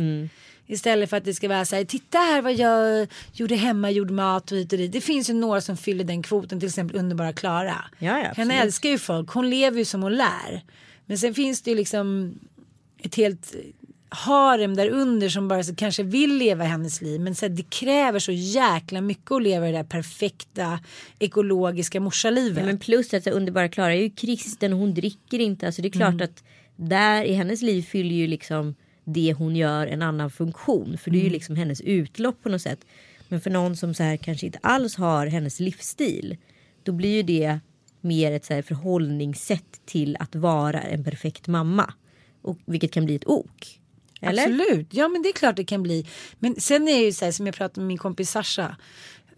Istället 0.67 1.11
för 1.11 1.17
att 1.17 1.25
det 1.25 1.35
ska 1.35 1.49
vara 1.49 1.65
så 1.65 1.77
här, 1.77 1.85
titta 1.85 2.19
här 2.19 2.43
vad 2.43 2.55
jag 2.55 3.07
gjorde 3.33 3.55
hemma, 3.55 3.91
gjorde 3.91 4.13
mat 4.13 4.53
och 4.53 4.59
hit 4.59 4.73
och 4.73 4.79
dit. 4.79 4.93
Det 4.93 5.01
finns 5.01 5.31
ju 5.31 5.35
några 5.35 5.61
som 5.61 5.77
fyller 5.77 6.05
den 6.05 6.23
kvoten, 6.23 6.61
till 6.61 6.69
exempel 6.69 6.97
underbara 6.97 7.33
Klara. 7.33 7.85
Ja, 7.99 8.19
ja, 8.19 8.33
Henne 8.37 8.61
älskar 8.63 8.89
ju 8.89 8.99
folk, 8.99 9.29
hon 9.31 9.51
lever 9.51 9.79
ju 9.79 9.85
som 9.85 10.03
hon 10.03 10.17
lär. 10.17 10.63
Men 11.07 11.19
sen 11.19 11.35
finns 11.35 11.63
det 11.63 11.71
ju 11.71 11.77
liksom 11.77 12.35
ett 13.03 13.15
helt 13.15 13.55
harem 14.09 14.77
där 14.77 14.89
under 14.89 15.29
som 15.29 15.49
bara 15.49 15.63
så 15.65 15.75
kanske 15.75 16.03
vill 16.03 16.37
leva 16.37 16.65
hennes 16.65 17.03
liv 17.03 17.21
men 17.21 17.35
så 17.35 17.47
här, 17.47 17.51
det 17.51 17.71
kräver 17.71 18.19
så 18.19 18.33
jäkla 18.33 19.01
mycket 19.01 19.31
att 19.33 19.43
leva 19.43 19.67
det 19.67 19.73
där 19.73 19.85
perfekta 19.85 20.79
ekologiska 21.19 22.01
morsalivet. 22.01 22.59
Ja, 22.59 22.67
men 22.67 22.79
plus 22.79 23.15
att 23.15 23.25
så 23.25 23.31
underbara 23.31 23.69
Klara 23.69 23.95
är 23.95 24.01
ju 24.01 24.11
kristen 24.11 24.73
och 24.73 24.79
hon 24.79 24.95
dricker 24.95 25.39
inte. 25.39 25.67
Alltså 25.67 25.83
det 25.83 25.89
är 25.89 25.93
klart 25.93 26.15
Mm. 26.15 26.25
att 26.25 26.45
där 26.77 27.25
i 27.25 27.33
hennes 27.33 27.63
liv 27.63 27.83
fyller 27.83 28.15
ju 28.15 28.27
liksom 28.27 28.75
det 29.09 29.33
hon 29.33 29.57
gör 29.57 29.87
en 29.87 30.03
annan 30.03 30.31
funktion. 30.31 30.99
För 30.99 31.11
det 31.11 31.17
är 31.17 31.21
Mm. 31.21 31.27
ju 31.27 31.33
liksom 31.33 31.57
hennes 31.57 31.81
utlopp 31.81 32.43
på 32.43 32.49
något 32.49 32.63
sätt. 32.63 32.85
Men 33.29 33.41
för 33.41 33.51
någon 33.51 33.77
som 33.77 33.95
så 33.95 34.03
här 34.03 34.17
kanske 34.17 34.47
inte 34.47 34.59
alls 34.63 34.97
har 34.97 35.27
hennes 35.27 35.61
livsstil. 35.61 36.37
Då 36.83 36.93
blir 36.93 37.15
ju 37.17 37.23
det 37.23 37.59
mer 38.01 38.33
ett 38.33 38.45
så 38.45 38.55
här 38.55 38.63
förhållningssätt 38.63 39.81
till 39.87 40.17
att 40.21 40.35
vara 40.35 40.81
en 40.81 41.05
perfekt 41.05 41.47
mamma. 41.49 41.93
Och, 42.43 42.59
vilket 42.65 42.93
kan 42.93 43.05
bli 43.05 43.15
ett 43.15 43.27
ok. 43.29 43.81
Eller? 44.21 44.43
Absolut, 44.43 44.89
ja 44.95 45.09
men 45.09 45.23
det 45.23 45.29
är 45.29 45.33
klart 45.33 45.57
det 45.57 45.65
kan 45.65 45.83
bli. 45.83 46.07
Men 46.39 46.61
sen 46.61 46.89
är 46.89 46.99
det 46.99 47.05
ju 47.05 47.13
så 47.13 47.25
här 47.25 47.33
som 47.33 47.47
jag 47.47 47.55
pratade 47.55 47.81
med 47.81 47.89
min 47.89 47.99
kompis 47.99 48.31
Sasha. 48.31 48.77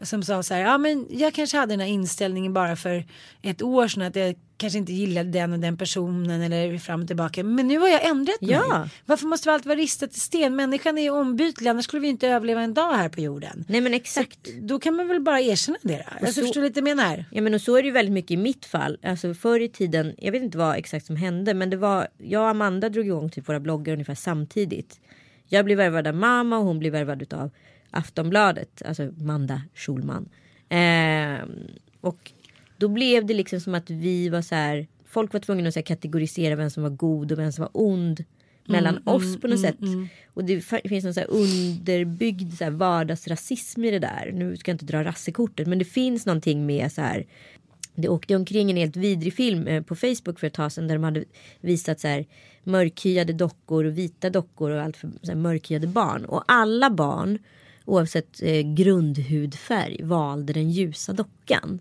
Som 0.02 0.22
sa 0.22 0.42
så 0.42 0.54
här, 0.54 0.61
ja 0.61 0.78
men 0.78 1.07
jag 1.11 1.35
kanske 1.35 1.57
hade 1.57 1.72
den 1.72 1.81
här 1.81 1.87
inställningen 1.87 2.52
bara 2.52 2.76
för 2.76 3.04
ett 3.42 3.62
år 3.62 3.88
sedan 3.88 4.02
att 4.02 4.16
jag 4.16 4.35
kanske 4.59 4.79
inte 4.79 4.92
gillade 4.92 5.31
den 5.31 5.53
och 5.53 5.59
den 5.59 5.77
personen 5.77 6.42
eller 6.42 6.79
fram 6.79 7.01
och 7.01 7.07
tillbaka. 7.07 7.44
Men 7.44 7.68
nu 7.68 7.79
har 7.79 7.88
jag 7.88 8.07
ändrat 8.09 8.37
Ja. 8.40 8.79
mig. 8.79 8.88
Varför 9.07 9.27
måste 9.27 9.49
vi 9.49 9.53
alltid 9.53 9.66
vara 9.66 9.79
ristat 9.79 10.16
i 10.16 10.21
sten? 10.21 10.57
Människan 10.57 10.99
är 10.99 11.11
ombytlig, 11.11 11.68
annars 11.68 11.85
skulle 11.85 12.01
vi 12.03 12.09
inte 12.09 12.29
överleva 12.29 12.61
en 12.62 12.75
dag 12.75 12.92
här 12.94 13.09
på 13.09 13.21
jorden. 13.21 13.64
Nej 13.68 13.81
men 13.81 13.94
exakt. 13.94 14.38
Då 14.61 14.79
kan 14.79 14.94
man 14.97 15.09
väl 15.09 15.21
bara 15.21 15.40
erkänna 15.40 15.79
det 15.83 15.97
då? 15.97 16.27
Alltså, 16.27 16.40
så- 16.40 16.47
förstår 16.47 16.61
du 16.61 16.66
lite 16.66 16.79
jag 16.81 16.85
menar? 16.85 17.25
Ja 17.31 17.42
men 17.42 17.55
och 17.55 17.61
så 17.61 17.77
är 17.77 17.83
det 17.83 17.87
ju 17.87 17.92
väldigt 17.92 18.12
mycket 18.12 18.31
i 18.31 18.37
mitt 18.37 18.66
fall. 18.66 18.99
Alltså 19.03 19.35
förr 19.35 19.61
i 19.61 19.68
tiden, 19.68 20.14
jag 20.18 20.33
vet 20.33 20.42
inte 20.42 20.59
vad 20.59 20.77
exakt 20.77 21.07
som 21.07 21.16
hände 21.16 21.55
men 21.55 21.71
det 21.71 21.77
var, 21.77 22.09
jag 22.18 22.42
och 22.42 22.49
Amanda 22.49 22.88
drog 22.88 23.07
igång 23.07 23.31
typ 23.31 23.49
våra 23.49 23.61
bloggar 23.61 23.92
ungefär 23.92 24.14
samtidigt. 24.14 25.01
Jag 25.51 25.64
blev 25.64 25.79
värvad 25.79 26.07
av 26.07 26.14
mamma 26.14 26.59
och 26.59 26.64
hon 26.64 26.79
blev 26.79 26.92
värvad 26.92 27.35
av 27.35 27.51
Aftonbladet, 27.90 28.83
alltså 28.85 29.03
Manda 29.16 29.62
Schulman. 29.75 30.29
Ehm, 30.68 31.49
och 32.01 32.33
då 32.78 32.88
blev 32.88 33.26
det 33.26 33.34
liksom 33.34 33.60
som 33.60 33.74
att 33.74 33.90
vi 33.90 34.28
var 34.28 34.42
så 34.42 34.54
här, 34.54 34.86
folk 35.04 35.32
var 35.32 35.40
tvungna 35.40 35.68
att 35.68 35.74
så 35.74 35.80
här, 35.80 35.84
kategorisera 35.84 36.56
vem 36.56 36.70
som 36.70 36.82
var 36.82 36.90
god 36.90 37.32
och 37.32 37.38
vem 37.38 37.52
som 37.52 37.62
var 37.62 37.70
ond 37.72 38.24
mellan 38.68 39.00
oss 39.04 39.40
på 39.40 39.48
något 39.48 39.60
sätt. 39.60 39.76
Och 40.34 40.44
det 40.44 40.60
finns 40.60 41.04
någon 41.04 41.14
så 41.14 41.20
här 41.20 41.30
underbyggd 41.30 42.54
så 42.54 42.64
här 42.64 42.70
vardagsrasism 42.70 43.84
i 43.84 43.90
det 43.90 43.98
där. 43.98 44.30
Nu 44.34 44.56
ska 44.56 44.70
jag 44.70 44.74
inte 44.74 44.84
dra 44.84 45.04
rassekortet 45.04 45.66
men 45.66 45.78
det 45.78 45.84
finns 45.84 46.26
någonting 46.26 46.66
med 46.66 46.92
så 46.92 47.00
här. 47.00 47.26
Det 47.94 48.08
åkte 48.08 48.36
omkring 48.36 48.70
en 48.70 48.76
helt 48.76 48.96
vidrig 48.96 49.34
film 49.34 49.66
eh, 49.66 49.82
på 49.82 49.96
Facebook 49.96 50.38
för 50.38 50.46
ett 50.46 50.54
tag 50.54 50.72
sedan 50.72 50.88
där 50.88 50.94
de 50.94 51.04
hade 51.04 51.24
visat 51.60 52.00
så 52.00 52.08
här 52.08 52.26
mörkhyade 52.64 53.32
dockor 53.32 53.84
och 53.84 53.98
vita 53.98 54.30
dockor 54.30 54.70
och 54.70 54.82
allt 54.82 54.96
för 54.96 55.10
så 55.22 55.32
här, 55.32 55.38
mörkhyade 55.38 55.86
barn. 55.86 56.24
Och 56.24 56.42
alla 56.46 56.90
barn 56.90 57.38
oavsett 57.84 58.42
eh, 58.42 58.60
grundhudfärg 58.74 60.02
valde 60.02 60.52
den 60.52 60.70
ljusa 60.70 61.12
dockan. 61.12 61.80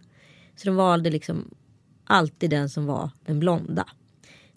Så 0.58 0.68
de 0.68 0.76
valde 0.76 1.10
liksom 1.10 1.56
alltid 2.04 2.50
den 2.50 2.70
som 2.70 2.86
var 2.86 3.10
den 3.26 3.40
blonda. 3.40 3.86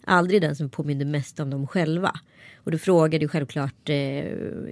Aldrig 0.05 0.41
den 0.41 0.55
som 0.55 0.69
påminde 0.69 1.05
mest 1.05 1.39
om 1.39 1.49
dem 1.49 1.67
själva. 1.67 2.19
Och 2.55 2.71
då 2.71 2.77
frågade 2.77 3.25
ju 3.25 3.29
självklart 3.29 3.89
eh, 3.89 4.25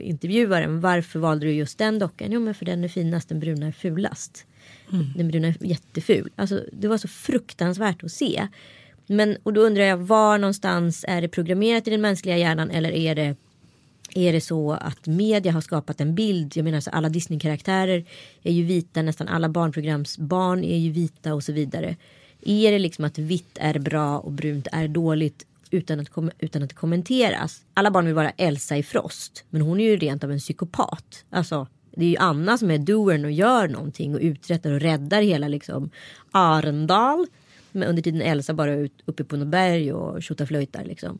intervjuaren 0.07 0.81
varför 0.81 1.19
valde 1.19 1.45
du 1.45 1.51
just 1.51 1.77
den 1.77 1.99
dockan? 1.99 2.31
Jo 2.31 2.39
men 2.39 2.53
för 2.53 2.65
den 2.65 2.83
är 2.83 2.87
finast, 2.87 3.29
den 3.29 3.39
bruna 3.39 3.67
är 3.67 3.71
fulast. 3.71 4.45
Den 5.15 5.27
bruna 5.27 5.47
är 5.47 5.55
jätteful. 5.59 6.31
Alltså 6.35 6.63
det 6.71 6.87
var 6.87 6.97
så 6.97 7.07
fruktansvärt 7.07 8.03
att 8.03 8.11
se. 8.11 8.47
Men 9.07 9.37
och 9.43 9.53
då 9.53 9.61
undrar 9.61 9.83
jag 9.83 9.97
var 9.97 10.37
någonstans 10.37 11.05
är 11.07 11.21
det 11.21 11.27
programmerat 11.27 11.87
i 11.87 11.91
den 11.91 12.01
mänskliga 12.01 12.37
hjärnan 12.37 12.71
eller 12.71 12.91
är 12.91 13.15
det 13.15 13.35
är 14.15 14.33
det 14.33 14.41
så 14.41 14.71
att 14.71 15.07
media 15.07 15.51
har 15.51 15.61
skapat 15.61 16.01
en 16.01 16.15
bild, 16.15 16.57
jag 16.57 16.63
menar 16.63 16.79
så 16.79 16.89
alla 16.89 17.09
Disney-karaktärer 17.09 18.05
är 18.43 18.51
ju 18.51 18.63
vita, 18.63 19.01
nästan 19.01 19.27
alla 19.27 19.49
barnprogramsbarn 19.49 20.63
är 20.63 20.77
ju 20.77 20.91
vita 20.91 21.33
och 21.33 21.43
så 21.43 21.51
vidare. 21.51 21.95
Är 22.41 22.71
det 22.71 22.79
liksom 22.79 23.05
att 23.05 23.17
vitt 23.17 23.57
är 23.61 23.79
bra 23.79 24.19
och 24.19 24.31
brunt 24.31 24.67
är 24.71 24.87
dåligt 24.87 25.45
utan 25.71 25.99
att, 25.99 26.09
kom- 26.09 26.31
utan 26.39 26.63
att 26.63 26.69
det 26.69 26.75
kommenteras? 26.75 27.61
Alla 27.73 27.91
barn 27.91 28.05
vill 28.05 28.15
vara 28.15 28.29
Elsa 28.29 28.77
i 28.77 28.83
Frost, 28.83 29.43
men 29.49 29.61
hon 29.61 29.79
är 29.79 29.83
ju 29.83 29.97
rent 29.97 30.23
av 30.23 30.31
en 30.31 30.39
psykopat. 30.39 31.25
Alltså, 31.29 31.67
det 31.95 32.05
är 32.05 32.09
ju 32.09 32.17
Anna 32.17 32.57
som 32.57 32.71
är 32.71 32.77
doern 32.77 33.25
och 33.25 33.31
gör 33.31 33.67
någonting 33.67 34.15
och 34.15 34.21
uträttar 34.21 34.71
och 34.71 34.79
räddar 34.79 35.21
hela 35.21 35.47
liksom 35.47 35.89
Arendal. 36.31 37.27
Men 37.71 37.89
under 37.89 38.01
tiden 38.01 38.21
Elsa 38.21 38.53
bara 38.53 38.73
är 38.73 38.89
uppe 39.05 39.23
på 39.23 39.37
något 39.37 39.47
berg 39.47 39.93
och 39.93 40.23
tjotaflöjtar 40.23 40.85
liksom. 40.85 41.19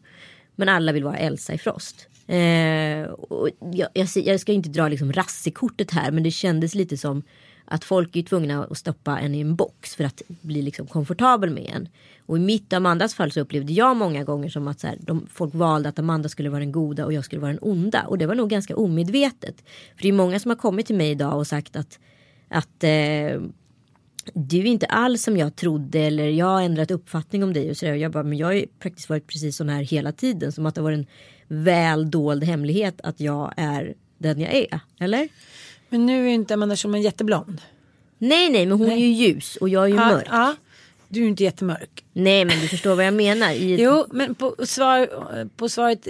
Men 0.59 0.69
alla 0.69 0.91
vill 0.91 1.03
vara 1.03 1.17
Elsa 1.17 1.53
i 1.53 1.57
Frost. 1.57 2.07
Eh, 2.27 3.11
och 3.11 3.49
jag, 3.73 3.89
jag, 3.93 4.07
jag 4.15 4.39
ska 4.39 4.51
inte 4.51 4.69
dra 4.69 4.87
liksom 4.87 5.13
rassekortet 5.13 5.91
här 5.91 6.11
men 6.11 6.23
det 6.23 6.31
kändes 6.31 6.75
lite 6.75 6.97
som 6.97 7.23
att 7.65 7.83
folk 7.83 8.15
är 8.15 8.23
tvungna 8.23 8.63
att 8.63 8.77
stoppa 8.77 9.19
en 9.19 9.35
i 9.35 9.39
en 9.39 9.55
box 9.55 9.95
för 9.95 10.03
att 10.03 10.21
bli 10.27 10.61
liksom 10.61 10.87
komfortabel 10.87 11.49
med 11.49 11.71
en. 11.75 11.89
Och 12.25 12.37
i 12.37 12.39
mitt 12.39 12.73
och 12.73 12.77
Amandas 12.77 13.13
fall 13.13 13.31
så 13.31 13.39
upplevde 13.39 13.73
jag 13.73 13.95
många 13.95 14.23
gånger 14.23 14.49
som 14.49 14.67
att 14.67 14.79
så 14.79 14.87
här, 14.87 14.97
de, 14.99 15.27
folk 15.31 15.53
valde 15.53 15.89
att 15.89 15.99
Amanda 15.99 16.29
skulle 16.29 16.49
vara 16.49 16.59
den 16.59 16.71
goda 16.71 17.05
och 17.05 17.13
jag 17.13 17.25
skulle 17.25 17.41
vara 17.41 17.51
den 17.51 17.61
onda. 17.61 18.03
Och 18.07 18.17
det 18.17 18.25
var 18.25 18.35
nog 18.35 18.49
ganska 18.49 18.75
omedvetet. 18.75 19.63
För 19.95 20.01
det 20.01 20.09
är 20.09 20.13
många 20.13 20.39
som 20.39 20.49
har 20.49 20.55
kommit 20.55 20.85
till 20.85 20.95
mig 20.95 21.11
idag 21.11 21.37
och 21.37 21.47
sagt 21.47 21.75
att, 21.75 21.99
att 22.49 22.83
eh, 22.83 23.41
du 24.33 24.59
är 24.59 24.65
inte 24.65 24.85
alls 24.85 25.23
som 25.23 25.37
jag 25.37 25.55
trodde 25.55 25.99
eller 25.99 26.27
jag 26.29 26.45
har 26.45 26.61
ändrat 26.61 26.91
uppfattning 26.91 27.43
om 27.43 27.53
dig 27.53 27.69
och 27.69 27.77
sådär. 27.77 27.93
Jag 27.93 28.11
bara, 28.11 28.23
men 28.23 28.37
jag 28.37 28.47
har 28.47 28.53
ju 28.53 28.65
praktiskt 28.79 29.09
varit 29.09 29.27
precis 29.27 29.55
sån 29.57 29.69
här 29.69 29.83
hela 29.83 30.11
tiden. 30.11 30.51
Som 30.51 30.65
att 30.65 30.75
det 30.75 30.81
var 30.81 30.91
en 30.91 31.05
väl 31.47 32.11
dold 32.11 32.43
hemlighet 32.43 33.01
att 33.03 33.19
jag 33.19 33.53
är 33.57 33.93
den 34.17 34.39
jag 34.41 34.53
är. 34.53 34.79
Eller? 34.99 35.27
Men 35.89 36.05
nu 36.05 36.23
är 36.23 36.27
ju 36.27 36.33
inte 36.33 36.53
Amanda 36.53 36.75
Schulman 36.75 37.01
jätteblond. 37.01 37.61
Nej, 38.17 38.49
nej, 38.49 38.65
men 38.65 38.77
hon 38.77 38.91
är 38.91 38.95
ju 38.97 39.07
ljus 39.07 39.55
och 39.55 39.69
jag 39.69 39.83
är 39.83 39.87
ju 39.87 39.95
Ja, 39.95 40.07
mörk. 40.07 40.27
ja. 40.31 40.55
Du 41.11 41.19
är 41.19 41.23
ju 41.23 41.29
inte 41.29 41.43
jättemörk. 41.43 42.03
Nej, 42.13 42.45
men 42.45 42.59
du 42.59 42.67
förstår 42.67 42.95
vad 42.95 43.05
jag 43.05 43.13
menar. 43.13 43.51
I 43.51 43.75
Jo, 43.83 44.05
men 44.11 44.35
på, 44.35 44.55
svar, 44.63 45.09
på 45.55 45.69
svaret 45.69 46.07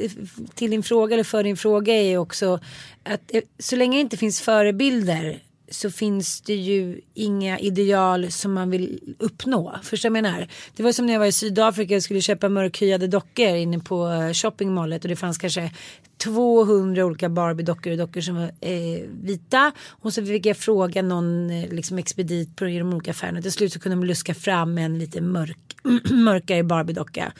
till 0.56 0.72
din 0.72 0.84
fråga 0.84 1.14
eller 1.14 1.24
för 1.24 1.44
din 1.44 1.58
fråga 1.58 1.94
är 1.94 2.02
ju 2.10 2.18
också 2.18 2.60
att 3.04 3.22
eh, 3.36 3.42
så 3.60 3.76
länge 3.76 3.98
det 3.98 4.02
inte 4.02 4.18
finns 4.18 4.42
förebilder 4.42 5.40
så 5.72 5.92
finns 5.92 6.42
det 6.42 6.56
ju 6.56 7.02
inga 7.14 7.60
ideal 7.60 8.32
som 8.32 8.54
man 8.54 8.70
vill 8.70 9.00
uppnå. 9.20 9.76
Förstår 9.84 10.08
jag 10.10 10.24
menar? 10.24 10.48
Det 10.76 10.84
var 10.84 10.92
som 10.92 11.06
när 11.06 11.14
jag 11.14 11.20
var 11.20 11.28
i 11.28 11.32
Sydafrika 11.32 11.96
och 11.96 12.04
skulle 12.04 12.22
köpa 12.22 12.50
mörkhyade 12.50 13.08
dockor 13.08 13.56
inne 13.56 13.80
på 13.80 14.08
eh, 14.10 14.34
shoppingmallet 14.34 15.04
och 15.04 15.10
det 15.10 15.16
fanns 15.16 15.38
kanske 15.38 15.72
200 16.18 17.06
olika 17.06 17.30
Barbie-dockor 17.30 17.92
och 17.92 17.98
dockor 17.98 18.22
som 18.22 18.36
var 18.36 18.52
eh, 18.62 19.02
vita. 19.22 19.72
Och 19.90 20.14
så 20.14 20.26
fick 20.26 20.46
jag 20.46 20.58
fråga 20.58 21.02
någon 21.02 21.50
eh, 21.50 21.70
liksom 21.70 21.98
expedit 21.98 22.56
på 22.56 22.66
de 22.66 22.94
olika 22.94 23.12
affärerna. 23.12 23.42
Till 23.42 23.52
slut 23.52 23.74
så 23.74 23.80
kunde 23.80 23.96
de 23.96 24.04
luska 24.08 24.34
fram 24.34 24.78
en 24.78 25.00
lite 25.00 25.22
mörk, 25.22 25.58
mörkare 26.12 26.64
Barbie-docka. 26.64 27.32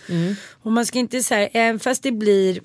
Och 0.52 0.72
man 0.72 0.86
ska 0.86 1.00
inte 1.00 1.24
säga, 1.24 1.48
även 1.48 1.80
fast 1.80 2.04
det 2.04 2.12
blir 2.12 2.62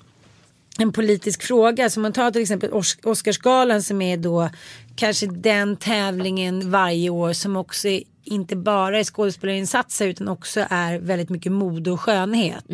en 0.77 0.91
politisk 0.91 1.43
fråga. 1.43 1.89
Så 1.89 1.99
man 1.99 2.13
tar 2.13 2.31
till 2.31 2.41
exempel 2.41 2.69
Os- 2.73 2.97
Oscarsgalan 3.03 3.83
som 3.83 4.01
är 4.01 4.17
då 4.17 4.49
kanske 4.95 5.27
den 5.27 5.75
tävlingen 5.77 6.71
varje 6.71 7.09
år 7.09 7.33
som 7.33 7.55
också 7.55 7.87
är, 7.87 8.03
inte 8.23 8.55
bara 8.55 8.99
är 8.99 9.03
skådespelarinsatser 9.03 10.07
utan 10.07 10.27
också 10.27 10.65
är 10.69 10.99
väldigt 10.99 11.29
mycket 11.29 11.51
mode 11.51 11.91
och 11.91 12.01
skönhet. 12.01 12.65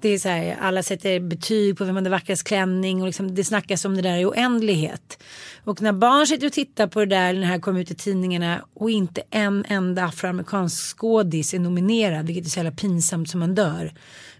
Det 0.00 0.08
är 0.08 0.18
så 0.18 0.28
här, 0.28 0.56
alla 0.60 0.82
sätter 0.82 1.20
betyg 1.20 1.78
på 1.78 1.84
vem 1.84 1.94
har 1.94 2.02
den 2.02 2.10
vackraste 2.12 2.48
klänning 2.48 3.00
och 3.00 3.06
liksom, 3.06 3.34
det 3.34 3.44
snackas 3.44 3.84
om 3.84 3.96
det 3.96 4.02
där 4.02 4.18
i 4.18 4.24
oändlighet. 4.24 5.22
Och 5.64 5.82
när 5.82 5.92
barn 5.92 6.26
sitter 6.26 6.46
och 6.46 6.52
tittar 6.52 6.86
på 6.86 7.00
det 7.00 7.06
där, 7.06 7.32
när 7.32 7.40
det 7.40 7.46
här 7.46 7.58
kommer 7.58 7.80
ut 7.80 7.90
i 7.90 7.94
tidningarna 7.94 8.64
och 8.74 8.90
inte 8.90 9.22
en 9.30 9.64
enda 9.68 10.04
afroamerikansk 10.04 10.96
skådis 10.96 11.54
är 11.54 11.58
nominerad, 11.58 12.26
vilket 12.26 12.46
är 12.46 12.50
så 12.50 12.58
jävla 12.58 12.72
pinsamt 12.72 13.30
som 13.30 13.40
man 13.40 13.54
dör. 13.54 13.92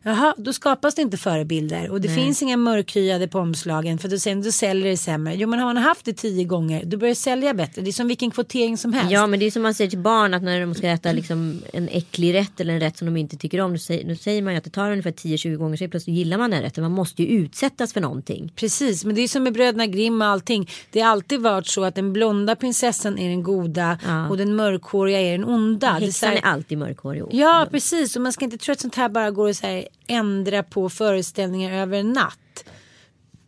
Jaha, 0.03 0.35
då 0.37 0.53
skapas 0.53 0.95
det 0.95 1.03
inte 1.03 1.17
förebilder 1.17 1.91
och 1.91 2.01
det 2.01 2.09
finns 2.09 2.43
inga 2.43 2.57
mörkhyade 2.57 3.29
på 3.29 3.39
omslagen 3.39 3.99
för 3.99 4.09
då, 4.09 4.19
sen, 4.19 4.43
då 4.43 4.53
säljer 4.53 4.91
det 4.91 4.97
sämre. 4.97 5.35
Jo 5.35 5.49
men 5.49 5.59
har 5.59 5.67
man 5.67 5.77
haft 5.77 6.05
det 6.05 6.13
tio 6.13 6.45
gånger 6.45 6.85
då 6.85 6.97
börjar 6.97 7.11
det 7.11 7.21
sälja 7.21 7.55
bättre. 7.55 7.83
Det 7.83 7.91
är 7.91 7.93
som 7.93 8.09
vilken 8.09 8.31
kvotering 8.31 8.77
som 8.79 8.93
helst. 8.93 9.13
Ja 9.13 9.27
men 9.27 9.41
det 9.41 9.47
är 9.47 9.51
som 9.51 9.63
man 9.63 9.75
säger 9.75 9.91
till 9.91 9.99
barn 9.99 10.35
att 10.35 10.43
när 10.43 10.61
de 10.61 10.75
ska 10.75 10.89
äta 10.89 11.13
liksom 11.13 11.63
en 11.73 11.89
äcklig 11.89 12.35
rätt 12.35 12.61
eller 12.61 12.75
en 12.75 12.81
rätt 12.81 12.97
som 12.99 13.07
de 13.07 13.17
inte 13.17 13.37
tycker 13.37 13.61
om. 13.61 13.73
Då 13.73 13.79
säger, 13.79 14.09
då 14.09 14.15
säger 14.15 14.43
man 14.43 14.53
ju 14.53 14.59
att 14.59 14.65
det 14.65 14.71
tar 14.71 14.91
ungefär 14.91 15.11
10-20 15.11 15.57
gånger 15.57 15.77
så 15.77 15.89
plötsligt 15.89 16.17
gillar 16.17 16.39
man 16.39 16.51
den 16.51 16.63
rätten. 16.63 16.83
Man 16.85 16.93
måste 16.93 17.23
ju 17.23 17.29
utsättas 17.29 17.93
för 17.93 18.01
någonting. 18.01 18.53
Precis, 18.57 19.05
men 19.05 19.15
det 19.15 19.21
är 19.23 19.29
som 19.29 19.43
med 19.43 19.53
bröderna 19.53 19.87
Grimm 19.87 20.23
och 20.23 20.29
allting. 20.29 20.69
Det 20.91 21.01
har 21.01 21.11
alltid 21.11 21.41
varit 21.41 21.67
så 21.67 21.85
att 21.85 21.95
den 21.95 22.13
blonda 22.13 22.57
prinsessan 22.57 23.19
är 23.19 23.29
den 23.29 23.43
goda 23.43 23.99
Ja. 24.07 24.29
och 24.29 24.37
den 24.37 24.57
mörkhåriga 24.57 25.21
är 25.21 25.33
den 25.33 25.45
onda. 25.45 25.89
Är 25.97 26.01
Häxan 26.01 26.29
här- 26.31 26.37
är 26.37 26.45
alltid 26.45 26.79
mörkhårig. 26.79 27.23
och- 27.25 27.35
Ja, 27.35 27.67
precis. 27.71 28.17
Och 28.17 28.23
man 28.23 28.33
ska 28.33 28.45
inte 28.45 28.59
tro 28.59 28.73
att 28.73 28.81
sånt 28.81 28.95
här 28.95 29.09
bara 29.09 29.31
går 29.31 29.49
att 29.51 29.57
så 29.57 29.67
här 29.67 29.85
ändra 30.07 30.63
på 30.63 30.91
föreställningar 30.91 31.83
över 31.83 31.99
en 31.99 32.13
natt. 32.13 32.65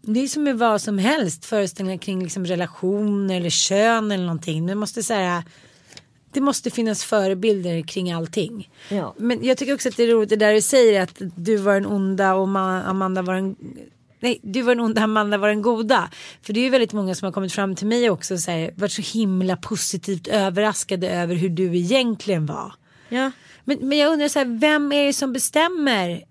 Det 0.02 0.20
är 0.20 0.28
som 0.28 0.42
med 0.42 0.58
vad 0.58 0.80
som 0.80 0.98
helst, 0.98 1.44
föreställningar 1.44 1.98
kring 1.98 2.22
liksom 2.22 2.46
relationer 2.46 3.36
eller 3.36 3.50
kön 3.50 4.12
eller 4.12 4.24
någonting. 4.24 4.66
Man 4.66 4.78
måste 4.78 5.02
säga 5.02 5.44
det 6.32 6.40
måste 6.40 6.70
finnas 6.70 7.04
förebilder 7.04 7.82
kring 7.82 8.12
allting. 8.12 8.70
Ja. 8.88 9.14
Men 9.18 9.44
jag 9.44 9.58
tycker 9.58 9.74
också 9.74 9.88
att 9.88 9.96
det 9.96 10.02
är 10.02 10.08
roligt 10.08 10.28
det 10.28 10.36
där 10.36 10.54
du 10.54 10.60
säger 10.60 11.02
att 11.02 11.22
du 11.36 11.56
var 11.56 11.74
den 11.74 11.86
onda 11.86 12.34
och 12.34 12.48
Ma- 12.48 12.84
Amanda 12.84 13.22
var 13.22 13.34
den 13.34 13.56
Nej, 14.20 14.40
du 14.42 14.62
var 14.62 14.74
den 14.74 14.84
onda, 14.84 15.02
Amanda 15.02 15.38
var 15.38 15.48
den 15.48 15.62
goda. 15.62 16.10
För 16.42 16.52
det 16.52 16.60
är 16.60 16.64
ju 16.64 16.70
väldigt 16.70 16.92
många 16.92 17.14
som 17.14 17.26
har 17.26 17.32
kommit 17.32 17.52
fram 17.52 17.74
till 17.74 17.86
mig 17.86 18.10
också 18.10 18.34
och 18.34 18.40
så 18.40 18.50
här, 18.50 18.70
varit 18.76 18.92
så 18.92 19.02
himla 19.02 19.56
positivt 19.56 20.28
överraskade 20.28 21.10
över 21.10 21.34
hur 21.34 21.48
du 21.48 21.76
egentligen 21.78 22.46
var. 22.46 22.74
Ja. 23.08 23.30
Men, 23.64 23.78
men 23.80 23.98
jag 23.98 24.12
undrar 24.12 24.28
så 24.28 24.38
här, 24.38 24.58
vem 24.60 24.92
är 24.92 25.06
det 25.06 25.12
som 25.12 25.32
bestämmer 25.32 26.24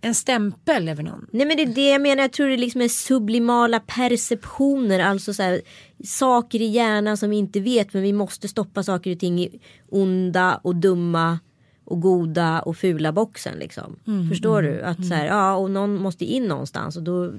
en 0.00 0.14
stämpel 0.14 0.88
över 0.88 1.02
någon? 1.02 1.26
Nej 1.32 1.46
men 1.46 1.56
det 1.56 1.62
är 1.62 1.74
det 1.74 1.90
jag 1.90 2.00
menar. 2.02 2.22
Jag 2.22 2.32
tror 2.32 2.48
det 2.48 2.56
liksom 2.56 2.80
är 2.80 2.88
sublimala 2.88 3.80
perceptioner. 3.80 4.98
Alltså 4.98 5.34
så 5.34 5.42
här, 5.42 5.60
saker 6.04 6.62
i 6.62 6.66
hjärnan 6.66 7.16
som 7.16 7.30
vi 7.30 7.36
inte 7.36 7.60
vet. 7.60 7.92
Men 7.92 8.02
vi 8.02 8.12
måste 8.12 8.48
stoppa 8.48 8.82
saker 8.82 9.12
och 9.12 9.20
ting 9.20 9.40
i 9.40 9.60
onda 9.88 10.60
och 10.64 10.76
dumma 10.76 11.38
och 11.84 12.00
goda 12.00 12.60
och 12.60 12.76
fula 12.76 13.12
boxen 13.12 13.58
liksom. 13.58 13.96
Förstår 14.30 14.62
du? 14.62 14.82
Att 14.82 15.06
så 15.06 15.14
här, 15.14 15.26
ja 15.26 15.54
och 15.54 15.70
någon 15.70 15.96
måste 15.96 16.24
in 16.24 16.44
någonstans. 16.44 16.96
Och 16.96 17.02
då, 17.02 17.32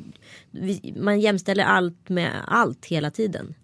vi, 0.52 0.94
man 1.00 1.20
jämställer 1.20 1.64
allt 1.64 2.10
med 2.10 2.32
allt 2.48 2.86
hela 2.86 3.12
tiden. 3.12 3.56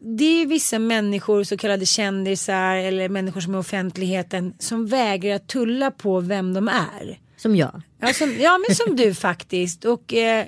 Det 0.00 0.42
är 0.42 0.46
vissa 0.46 0.78
människor, 0.78 1.44
så 1.44 1.56
kallade 1.56 1.86
kändisar 1.86 2.76
eller 2.76 3.08
människor 3.08 3.40
som 3.40 3.54
är 3.54 3.58
offentligheten 3.58 4.54
som 4.58 4.86
vägrar 4.86 5.34
att 5.34 5.48
tulla 5.48 5.90
på 5.90 6.20
vem 6.20 6.54
de 6.54 6.68
är. 6.68 7.18
Som 7.36 7.56
jag. 7.56 7.82
Ja, 8.06 8.14
som, 8.14 8.36
ja 8.40 8.60
men 8.68 8.76
som 8.76 8.96
du 8.96 9.14
faktiskt. 9.14 9.84
Och 9.84 10.14
eh, 10.14 10.46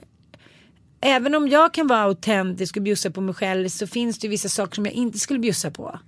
även 1.01 1.35
om 1.35 1.49
jag 1.49 1.75
kan 1.75 1.87
vara 1.87 2.03
autentisk 2.03 2.77
och 2.77 2.83
bjussa 2.83 3.11
på 3.11 3.21
mig 3.21 3.35
själv 3.35 3.69
så 3.69 3.87
finns 3.87 4.19
det 4.19 4.29
vissa 4.29 4.49
saker 4.49 4.75
som 4.75 4.85
jag 4.85 4.95
inte 4.95 5.19
skulle 5.19 5.39
bjussa 5.39 5.71
på. 5.71 5.99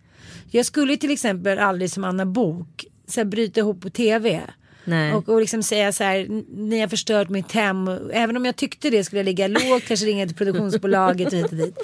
Jag 0.51 0.67
skulle 0.67 0.97
till 0.97 1.11
exempel 1.11 1.59
aldrig 1.59 1.91
som 1.91 2.05
Anna 2.05 2.27
Bok 2.27 2.85
så 3.07 3.21
här, 3.21 3.25
bryta 3.25 3.61
ihop 3.61 3.81
på 3.81 3.91
tv. 3.91 4.43
Nej. 4.89 5.13
Och, 5.15 5.29
och 5.29 5.41
liksom 5.41 5.63
säga 5.63 5.93
så 5.93 6.05
här, 6.05 6.19
"N- 6.21 6.45
ni 6.51 6.81
har 6.81 6.89
förstört 6.89 7.29
mitt 7.29 7.53
hem. 7.53 7.89
Även 8.13 8.37
om 8.37 8.45
jag 8.45 8.57
tyckte 8.57 8.91
det 8.91 9.05
skulle 9.05 9.19
jag 9.19 9.25
ligga 9.25 9.49
lågt, 9.49 9.85
kanske 9.89 10.07
ringa 10.07 10.27
till 10.27 10.37
produktionsbolaget 10.37 11.27
och 11.33 11.39
hit 11.39 11.47
och 11.53 11.57
dit. 11.57 11.79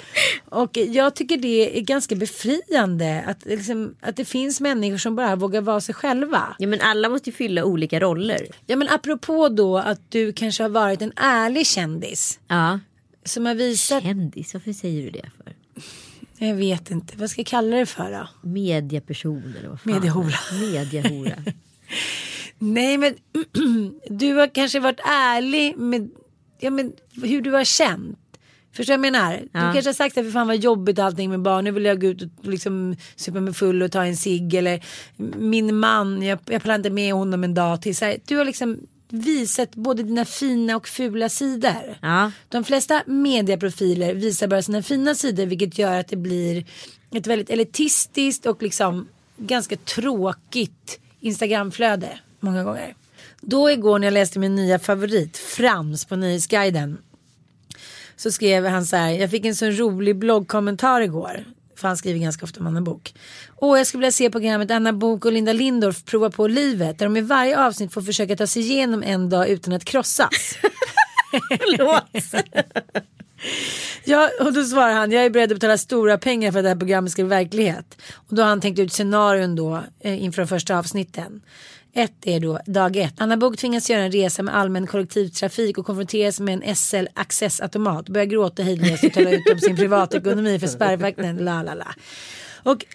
Och 0.49 0.77
jag 0.77 1.15
tycker 1.15 1.37
det 1.37 1.77
är 1.77 1.81
ganska 1.81 2.15
befriande 2.15 3.23
att, 3.27 3.45
liksom, 3.45 3.95
att 4.01 4.15
det 4.15 4.25
finns 4.25 4.61
människor 4.61 4.97
som 4.97 5.15
bara 5.15 5.35
vågar 5.35 5.61
vara 5.61 5.81
sig 5.81 5.95
själva. 5.95 6.55
Ja 6.59 6.67
men 6.67 6.81
alla 6.81 7.09
måste 7.09 7.29
ju 7.29 7.35
fylla 7.35 7.63
olika 7.63 7.99
roller. 7.99 8.47
Ja 8.65 8.75
men 8.75 8.89
apropå 8.89 9.49
då 9.49 9.77
att 9.77 10.11
du 10.11 10.33
kanske 10.33 10.63
har 10.63 10.69
varit 10.69 11.01
en 11.01 11.13
ärlig 11.15 11.67
kändis. 11.67 12.39
Ja. 12.47 12.79
Som 13.23 13.45
har 13.45 13.55
visat, 13.55 14.03
Kändis, 14.03 14.53
varför 14.53 14.73
säger 14.73 15.03
du 15.03 15.09
det 15.09 15.29
för? 15.37 15.53
jag 16.45 16.55
vet 16.55 16.91
inte, 16.91 17.13
vad 17.17 17.29
ska 17.29 17.39
jag 17.41 17.47
kalla 17.47 17.77
det 17.77 17.85
för 17.85 18.11
då? 18.11 18.49
Mediaperson 18.49 19.53
eller 19.59 19.69
vad 19.69 19.81
fan? 19.81 19.93
Mediahora. 19.93 20.33
Mediahora. 20.61 21.31
Nej 22.59 22.97
men 22.97 23.15
du 24.09 24.33
har 24.33 24.47
kanske 24.47 24.79
varit 24.79 24.99
ärlig 25.05 25.77
med, 25.77 26.09
ja, 26.59 26.69
men 26.69 26.93
hur 27.23 27.41
du 27.41 27.51
har 27.51 27.63
känt. 27.63 28.19
Förstår 28.73 28.91
du 28.91 28.93
jag 28.93 28.99
menar? 29.13 29.31
Du 29.37 29.49
Ja. 29.51 29.73
kanske 29.73 29.89
har 29.89 29.93
sagt 29.93 30.17
att 30.17 30.25
för 30.25 30.31
fan 30.31 30.47
vad 30.47 30.57
jobbigt 30.57 30.99
allting 30.99 31.29
med 31.29 31.41
barn. 31.41 31.63
Nu 31.63 31.71
vill 31.71 31.85
jag 31.85 32.01
gå 32.01 32.07
ut 32.07 32.21
och 32.21 32.29
liksom 32.43 32.95
supa 33.15 33.41
mig 33.41 33.53
full 33.53 33.83
och 33.83 33.91
ta 33.91 34.05
en 34.05 34.17
cigg. 34.17 34.53
Eller 34.53 34.85
min 35.37 35.75
man, 35.75 36.21
jag, 36.21 36.39
jag 36.45 36.61
pallar 36.61 36.75
inte 36.75 36.89
med 36.89 37.13
honom 37.13 37.43
en 37.43 37.53
dag 37.53 37.81
till. 37.81 37.95
Så 37.95 38.05
här, 38.05 38.17
du 38.27 38.37
har 38.37 38.45
liksom 38.45 38.79
visat 39.09 39.75
både 39.75 40.03
dina 40.03 40.25
fina 40.25 40.75
och 40.75 40.87
fula 40.87 41.29
sidor. 41.29 41.97
Ja. 42.01 42.31
De 42.49 42.63
flesta 42.63 43.03
medieprofiler 43.05 44.13
visar 44.13 44.47
bara 44.47 44.61
sina 44.61 44.83
fina 44.83 45.15
sidor 45.15 45.45
vilket 45.45 45.77
gör 45.77 45.99
att 45.99 46.07
det 46.07 46.15
blir 46.17 46.65
ett 47.11 47.27
väldigt 47.27 47.49
elitistiskt 47.49 48.45
och 48.45 48.63
liksom 48.63 49.07
ganska 49.37 49.75
tråkigt 49.75 50.99
Instagramflöde 51.19 52.19
många 52.45 52.63
gånger. 52.63 52.95
Då 53.41 53.71
igår 53.71 53.99
när 53.99 54.07
jag 54.07 54.13
läste 54.13 54.39
min 54.39 54.55
nya 54.55 54.79
favorit 54.79 55.37
Frans 55.37 56.05
på 56.05 56.15
Nyhetsguiden 56.15 56.97
så 58.15 58.31
skrev 58.31 58.65
han 58.65 58.85
så 58.85 58.95
här, 58.95 59.09
jag 59.09 59.31
fick 59.31 59.45
en 59.45 59.55
så 59.55 59.65
rolig 59.65 60.15
bloggkommentar 60.15 61.01
igår. 61.01 61.45
För 61.75 61.87
han 61.87 61.97
skriver 61.97 62.19
ganska 62.19 62.45
ofta 62.45 62.59
om 62.59 62.67
Anna 62.67 62.81
Bok. 62.81 63.13
Och 63.55 63.79
jag 63.79 63.87
skulle 63.87 63.99
vilja 63.99 64.11
se 64.11 64.29
programmet 64.29 64.71
Anna 64.71 64.93
Bok 64.93 65.25
och 65.25 65.31
Linda 65.31 65.53
Lindorff 65.53 66.03
prova 66.03 66.29
på 66.29 66.47
livet. 66.47 66.99
Där 66.99 67.05
de 67.05 67.17
i 67.17 67.21
varje 67.21 67.65
avsnitt 67.65 67.93
får 67.93 68.01
försöka 68.01 68.35
ta 68.35 68.47
sig 68.47 68.61
igenom 68.61 69.03
en 69.03 69.29
dag 69.29 69.49
utan 69.49 69.73
att 69.73 69.85
krossas. 69.85 70.57
Förlåt. 71.49 72.43
Ja, 74.03 74.29
och 74.39 74.53
då 74.53 74.63
svarar 74.63 74.93
han, 74.93 75.11
jag 75.11 75.25
är 75.25 75.29
beredd 75.29 75.51
att 75.51 75.55
betala 75.55 75.77
stora 75.77 76.17
pengar 76.17 76.51
för 76.51 76.59
att 76.59 76.65
det 76.65 76.69
här 76.69 76.75
programmet 76.75 77.11
ska 77.11 77.23
bli 77.23 77.29
verklighet. 77.29 78.01
Och 78.13 78.35
då 78.35 78.41
har 78.41 78.49
han 78.49 78.61
tänkt 78.61 78.79
ut 78.79 78.93
scenarion 78.93 79.55
då 79.55 79.83
eh, 79.99 80.23
inför 80.23 80.41
de 80.41 80.47
första 80.47 80.77
avsnitten. 80.77 81.41
Ett 81.97 82.13
är 82.21 82.39
då 82.39 82.59
dag 82.65 82.95
ett. 82.95 83.13
Anna 83.17 83.37
Bok 83.37 83.57
tvingas 83.57 83.89
göra 83.89 84.01
en 84.01 84.11
resa 84.11 84.43
med 84.43 84.55
allmän 84.55 84.87
kollektivtrafik 84.87 85.77
och 85.77 85.85
konfronteras 85.85 86.39
med 86.39 86.63
en 86.63 86.75
SL 86.75 87.05
accessautomat. 87.13 88.09
Börjar 88.09 88.25
gråta 88.25 88.63
hejdlöst 88.63 89.03
och 89.03 89.13
tala 89.13 89.29
ut 89.29 89.51
om 89.51 89.59
sin 89.59 89.75
privatekonomi 89.75 90.59
för 90.59 90.67
spärrvakten. 90.67 91.37
La 91.37 91.63
la 91.63 91.73
la. 91.73 91.95
Och 92.63 92.85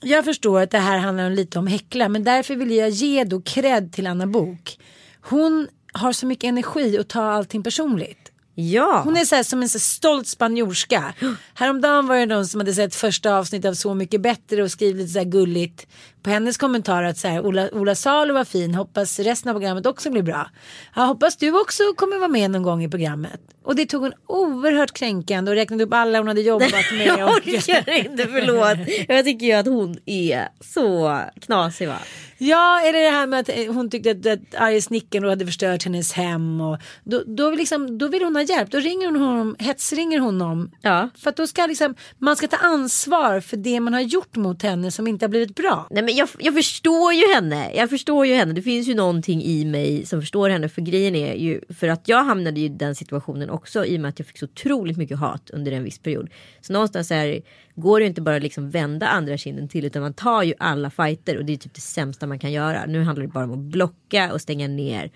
jag 0.00 0.24
förstår 0.24 0.60
att 0.60 0.70
det 0.70 0.78
här 0.78 0.98
handlar 0.98 1.26
om 1.26 1.32
lite 1.32 1.58
om 1.58 1.66
häckla 1.66 2.08
men 2.08 2.24
därför 2.24 2.56
vill 2.56 2.70
jag 2.70 2.90
ge 2.90 3.24
då 3.24 3.40
cred 3.40 3.92
till 3.92 4.06
Anna 4.06 4.26
Bok. 4.26 4.78
Hon 5.20 5.68
har 5.92 6.12
så 6.12 6.26
mycket 6.26 6.48
energi 6.48 6.98
och 6.98 7.08
tar 7.08 7.30
allting 7.30 7.62
personligt. 7.62 8.32
Ja. 8.54 9.00
Hon 9.04 9.16
är 9.16 9.24
så 9.24 9.34
här, 9.34 9.42
som 9.42 9.62
en 9.62 9.68
så 9.68 9.78
stolt 9.78 10.26
spanjorska. 10.26 11.14
Häromdagen 11.54 12.06
var 12.06 12.16
det 12.16 12.26
någon 12.26 12.46
som 12.46 12.60
hade 12.60 12.74
sett 12.74 12.94
första 12.94 13.36
avsnittet 13.36 13.68
av 13.68 13.74
Så 13.74 13.94
mycket 13.94 14.20
bättre 14.20 14.62
och 14.62 14.70
skrivit 14.70 14.96
lite 14.96 15.12
så 15.12 15.18
här 15.18 15.26
gulligt 15.26 15.86
på 16.22 16.30
hennes 16.30 16.56
kommentarer 16.56 17.08
att 17.08 17.18
så 17.18 17.28
här, 17.28 17.46
Ola, 17.46 17.68
Ola 17.72 17.94
Salo 17.94 18.34
var 18.34 18.44
fin, 18.44 18.74
hoppas 18.74 19.18
resten 19.18 19.50
av 19.50 19.54
programmet 19.54 19.86
också 19.86 20.10
blir 20.10 20.22
bra. 20.22 20.50
Jag 20.96 21.06
hoppas 21.06 21.36
du 21.36 21.60
också 21.60 21.82
kommer 21.96 22.18
vara 22.18 22.28
med 22.28 22.50
någon 22.50 22.62
gång 22.62 22.84
i 22.84 22.88
programmet. 22.88 23.40
Och 23.64 23.76
det 23.76 23.86
tog 23.86 24.02
hon 24.02 24.12
oerhört 24.26 24.92
kränkande 24.92 25.50
och 25.50 25.56
räknade 25.56 25.84
upp 25.84 25.92
alla 25.92 26.18
hon 26.18 26.28
hade 26.28 26.40
jobbat 26.40 26.92
med. 26.92 27.06
Jag 27.18 27.28
orkar 27.28 27.90
inte, 27.98 28.26
förlåt. 28.26 28.88
Jag 29.08 29.24
tycker 29.24 29.46
ju 29.46 29.52
att 29.52 29.66
hon 29.66 29.96
är 30.06 30.48
så 30.60 31.20
knasig 31.40 31.88
va. 31.88 31.98
ja, 32.38 32.80
eller 32.80 33.00
det 33.00 33.10
här 33.10 33.26
med 33.26 33.40
att 33.40 33.48
eh, 33.48 33.72
hon 33.72 33.90
tyckte 33.90 34.10
att, 34.10 34.26
att 34.26 34.54
arge 34.54 34.82
snickaren 34.82 35.28
hade 35.28 35.46
förstört 35.46 35.84
hennes 35.84 36.12
hem. 36.12 36.60
Och 36.60 36.78
då, 37.04 37.22
då, 37.26 37.50
liksom, 37.50 37.98
då 37.98 38.08
vill 38.08 38.22
hon 38.22 38.36
ha 38.36 38.42
hjälp. 38.42 38.70
Då 38.70 38.78
ringer 38.78 39.06
hon 39.06 39.16
honom, 39.16 39.56
hetsringer 39.58 40.18
honom 40.18 40.70
Ja. 40.80 41.08
För 41.18 41.30
att 41.30 41.36
då 41.36 41.46
ska 41.46 41.66
liksom, 41.66 41.94
man 42.18 42.36
ska 42.36 42.48
ta 42.48 42.56
ansvar 42.56 43.40
för 43.40 43.56
det 43.56 43.80
man 43.80 43.94
har 43.94 44.00
gjort 44.00 44.36
mot 44.36 44.62
henne 44.62 44.90
som 44.90 45.06
inte 45.06 45.24
har 45.24 45.30
blivit 45.30 45.54
bra. 45.54 45.86
Nej, 45.90 46.02
men 46.02 46.11
jag, 46.12 46.28
jag 46.38 46.54
förstår 46.54 47.12
ju 47.12 47.34
henne. 47.34 47.74
Jag 47.74 47.90
förstår 47.90 48.26
ju 48.26 48.34
henne. 48.34 48.52
Det 48.52 48.62
finns 48.62 48.88
ju 48.88 48.94
någonting 48.94 49.42
i 49.42 49.64
mig 49.64 50.06
som 50.06 50.20
förstår 50.20 50.50
henne. 50.50 50.68
För 50.68 50.82
grejen 50.82 51.14
är 51.14 51.34
ju 51.34 51.60
för 51.68 51.88
att 51.88 52.08
jag 52.08 52.24
hamnade 52.24 52.60
i 52.60 52.68
den 52.68 52.94
situationen 52.94 53.50
också 53.50 53.84
i 53.84 53.96
och 53.96 54.00
med 54.00 54.08
att 54.08 54.18
jag 54.18 54.26
fick 54.26 54.38
så 54.38 54.44
otroligt 54.44 54.96
mycket 54.96 55.18
hat 55.18 55.50
under 55.50 55.72
en 55.72 55.84
viss 55.84 55.98
period. 55.98 56.30
Så 56.60 56.72
någonstans 56.72 57.10
här, 57.10 57.40
går 57.74 57.98
det 57.98 58.04
ju 58.04 58.08
inte 58.08 58.20
bara 58.20 58.38
liksom 58.38 58.70
vända 58.70 59.06
andra 59.06 59.36
kinden 59.36 59.68
till 59.68 59.84
utan 59.84 60.02
man 60.02 60.14
tar 60.14 60.42
ju 60.42 60.54
alla 60.58 60.90
fighter 60.90 61.38
och 61.38 61.44
det 61.44 61.52
är 61.52 61.56
typ 61.56 61.74
det 61.74 61.80
sämsta 61.80 62.26
man 62.26 62.38
kan 62.38 62.52
göra. 62.52 62.86
Nu 62.86 63.02
handlar 63.02 63.26
det 63.26 63.32
bara 63.32 63.44
om 63.44 63.52
att 63.52 63.58
blocka 63.58 64.32
och 64.32 64.40
stänga 64.40 64.68
ner 64.68 65.10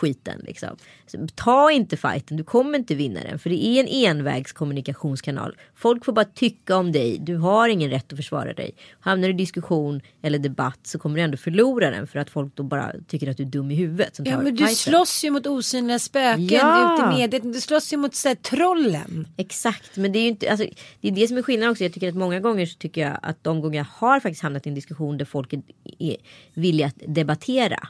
skiten 0.00 0.40
liksom. 0.46 0.76
Så 1.06 1.26
ta 1.34 1.70
inte 1.70 1.96
fighten, 1.96 2.36
du 2.36 2.44
kommer 2.44 2.78
inte 2.78 2.94
vinna 2.94 3.20
den 3.20 3.38
för 3.38 3.50
det 3.50 3.64
är 3.64 3.80
en 3.80 3.88
envägskommunikationskanal. 3.88 5.56
Folk 5.74 6.04
får 6.04 6.12
bara 6.12 6.24
tycka 6.24 6.76
om 6.76 6.92
dig, 6.92 7.18
du 7.20 7.36
har 7.36 7.68
ingen 7.68 7.90
rätt 7.90 8.12
att 8.12 8.16
försvara 8.16 8.52
dig. 8.52 8.74
Hamnar 9.00 9.28
du 9.28 9.34
i 9.34 9.36
diskussion 9.36 10.00
eller 10.22 10.38
debatt 10.38 10.78
så 10.82 10.98
kommer 10.98 11.16
du 11.16 11.22
ändå 11.22 11.36
förlora 11.36 11.90
den 11.90 12.06
för 12.06 12.18
att 12.18 12.30
folk 12.30 12.56
då 12.56 12.62
bara 12.62 12.92
tycker 13.08 13.30
att 13.30 13.36
du 13.36 13.42
är 13.42 13.46
dum 13.46 13.70
i 13.70 13.74
huvudet. 13.74 14.20
Ja 14.24 14.36
men 14.42 14.44
du 14.54 14.56
fighten. 14.56 14.76
slåss 14.76 15.24
ju 15.24 15.30
mot 15.30 15.46
osynliga 15.46 15.98
spöken 15.98 16.44
Ja. 16.48 16.94
ute 16.94 17.02
i 17.16 17.18
mediet. 17.20 17.52
Du 17.52 17.60
slåss 17.60 17.92
ju 17.92 17.96
mot 17.96 18.14
så 18.14 18.28
här, 18.28 18.34
trollen. 18.34 19.28
Exakt, 19.36 19.96
men 19.96 20.12
det 20.12 20.18
är 20.18 20.22
ju 20.22 20.28
inte, 20.28 20.50
alltså, 20.50 20.66
det 21.00 21.08
är 21.08 21.12
det 21.12 21.28
som 21.28 21.36
är 21.38 21.42
skillnaden 21.42 21.70
också. 21.72 21.84
Jag 21.84 21.92
tycker 21.92 22.08
att 22.08 22.14
många 22.14 22.40
gånger 22.40 22.66
så 22.66 22.78
tycker 22.78 23.00
jag 23.00 23.18
att 23.22 23.44
de 23.44 23.60
gånger 23.60 23.78
jag 23.78 23.86
har 24.06 24.20
faktiskt 24.20 24.42
hamnat 24.42 24.66
i 24.66 24.68
en 24.68 24.74
diskussion 24.74 25.18
där 25.18 25.24
folk 25.24 25.52
är, 25.52 25.62
är 25.98 26.16
villiga 26.54 26.86
att 26.86 27.02
debattera. 27.06 27.88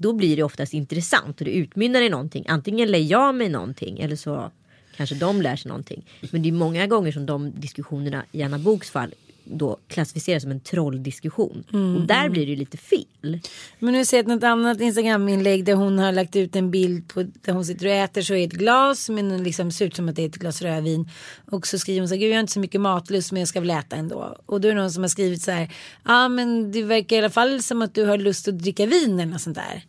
Då 0.00 0.12
blir 0.12 0.36
det 0.36 0.42
oftast 0.42 0.74
intressant 0.74 1.40
och 1.40 1.44
det 1.44 1.50
utmynnar 1.50 2.02
i 2.02 2.08
någonting. 2.08 2.44
Antingen 2.48 2.90
lär 2.90 2.98
jag 2.98 3.34
mig 3.34 3.48
någonting 3.48 4.00
eller 4.00 4.16
så 4.16 4.50
kanske 4.96 5.14
de 5.14 5.42
lär 5.42 5.56
sig 5.56 5.68
någonting. 5.68 6.04
Men 6.32 6.42
det 6.42 6.48
är 6.48 6.52
många 6.52 6.86
gånger 6.86 7.12
som 7.12 7.26
de 7.26 7.52
diskussionerna 7.60 8.24
i 8.32 8.42
Anna 8.42 8.58
Boks 8.58 8.90
fall 8.90 9.14
då 9.50 9.76
klassificeras 9.88 10.42
som 10.42 10.50
en 10.50 10.60
trolldiskussion. 10.60 11.64
Och 11.96 12.06
där 12.06 12.28
blir 12.28 12.46
det 12.46 12.50
ju 12.50 12.56
lite 12.56 12.76
fel. 12.76 13.40
Men 13.78 13.92
nu 13.92 14.04
ser 14.04 14.16
jag 14.16 14.26
något 14.26 14.42
annat 14.42 14.80
Instagram-inlägg 14.80 15.64
där 15.64 15.74
hon 15.74 15.98
har 15.98 16.12
lagt 16.12 16.36
ut 16.36 16.56
en 16.56 16.70
bild 16.70 17.08
på 17.08 17.22
där 17.22 17.52
hon 17.52 17.64
sitter 17.64 17.86
och 17.86 17.92
äter 17.92 18.22
så 18.22 18.34
är 18.34 18.46
ett 18.46 18.52
glas 18.52 19.08
men 19.08 19.42
liksom 19.42 19.72
ser 19.72 19.86
ut 19.86 19.96
som 19.96 20.08
att 20.08 20.16
det 20.16 20.22
är 20.22 20.28
ett 20.28 20.36
glas 20.36 20.62
rödvin. 20.62 21.10
Och 21.50 21.66
så 21.66 21.78
skriver 21.78 22.00
hon 22.00 22.08
så 22.08 22.14
här, 22.14 22.20
gud 22.20 22.30
jag 22.30 22.36
har 22.36 22.40
inte 22.40 22.52
så 22.52 22.60
mycket 22.60 22.80
matlust 22.80 23.32
men 23.32 23.40
jag 23.40 23.48
ska 23.48 23.60
väl 23.60 23.70
äta 23.70 23.96
ändå. 23.96 24.36
Och 24.46 24.60
då 24.60 24.68
är 24.68 24.74
det 24.74 24.80
någon 24.80 24.90
som 24.90 25.02
har 25.02 25.08
skrivit 25.08 25.42
så 25.42 25.50
här, 25.50 25.62
ja 26.04 26.24
ah, 26.24 26.28
men 26.28 26.72
det 26.72 26.82
verkar 26.82 27.16
i 27.16 27.18
alla 27.18 27.30
fall 27.30 27.62
som 27.62 27.82
att 27.82 27.94
du 27.94 28.04
har 28.04 28.18
lust 28.18 28.48
att 28.48 28.58
dricka 28.58 28.86
vin 28.86 29.20
eller 29.20 29.32
något 29.32 29.40
sånt 29.40 29.56
där. 29.56 29.84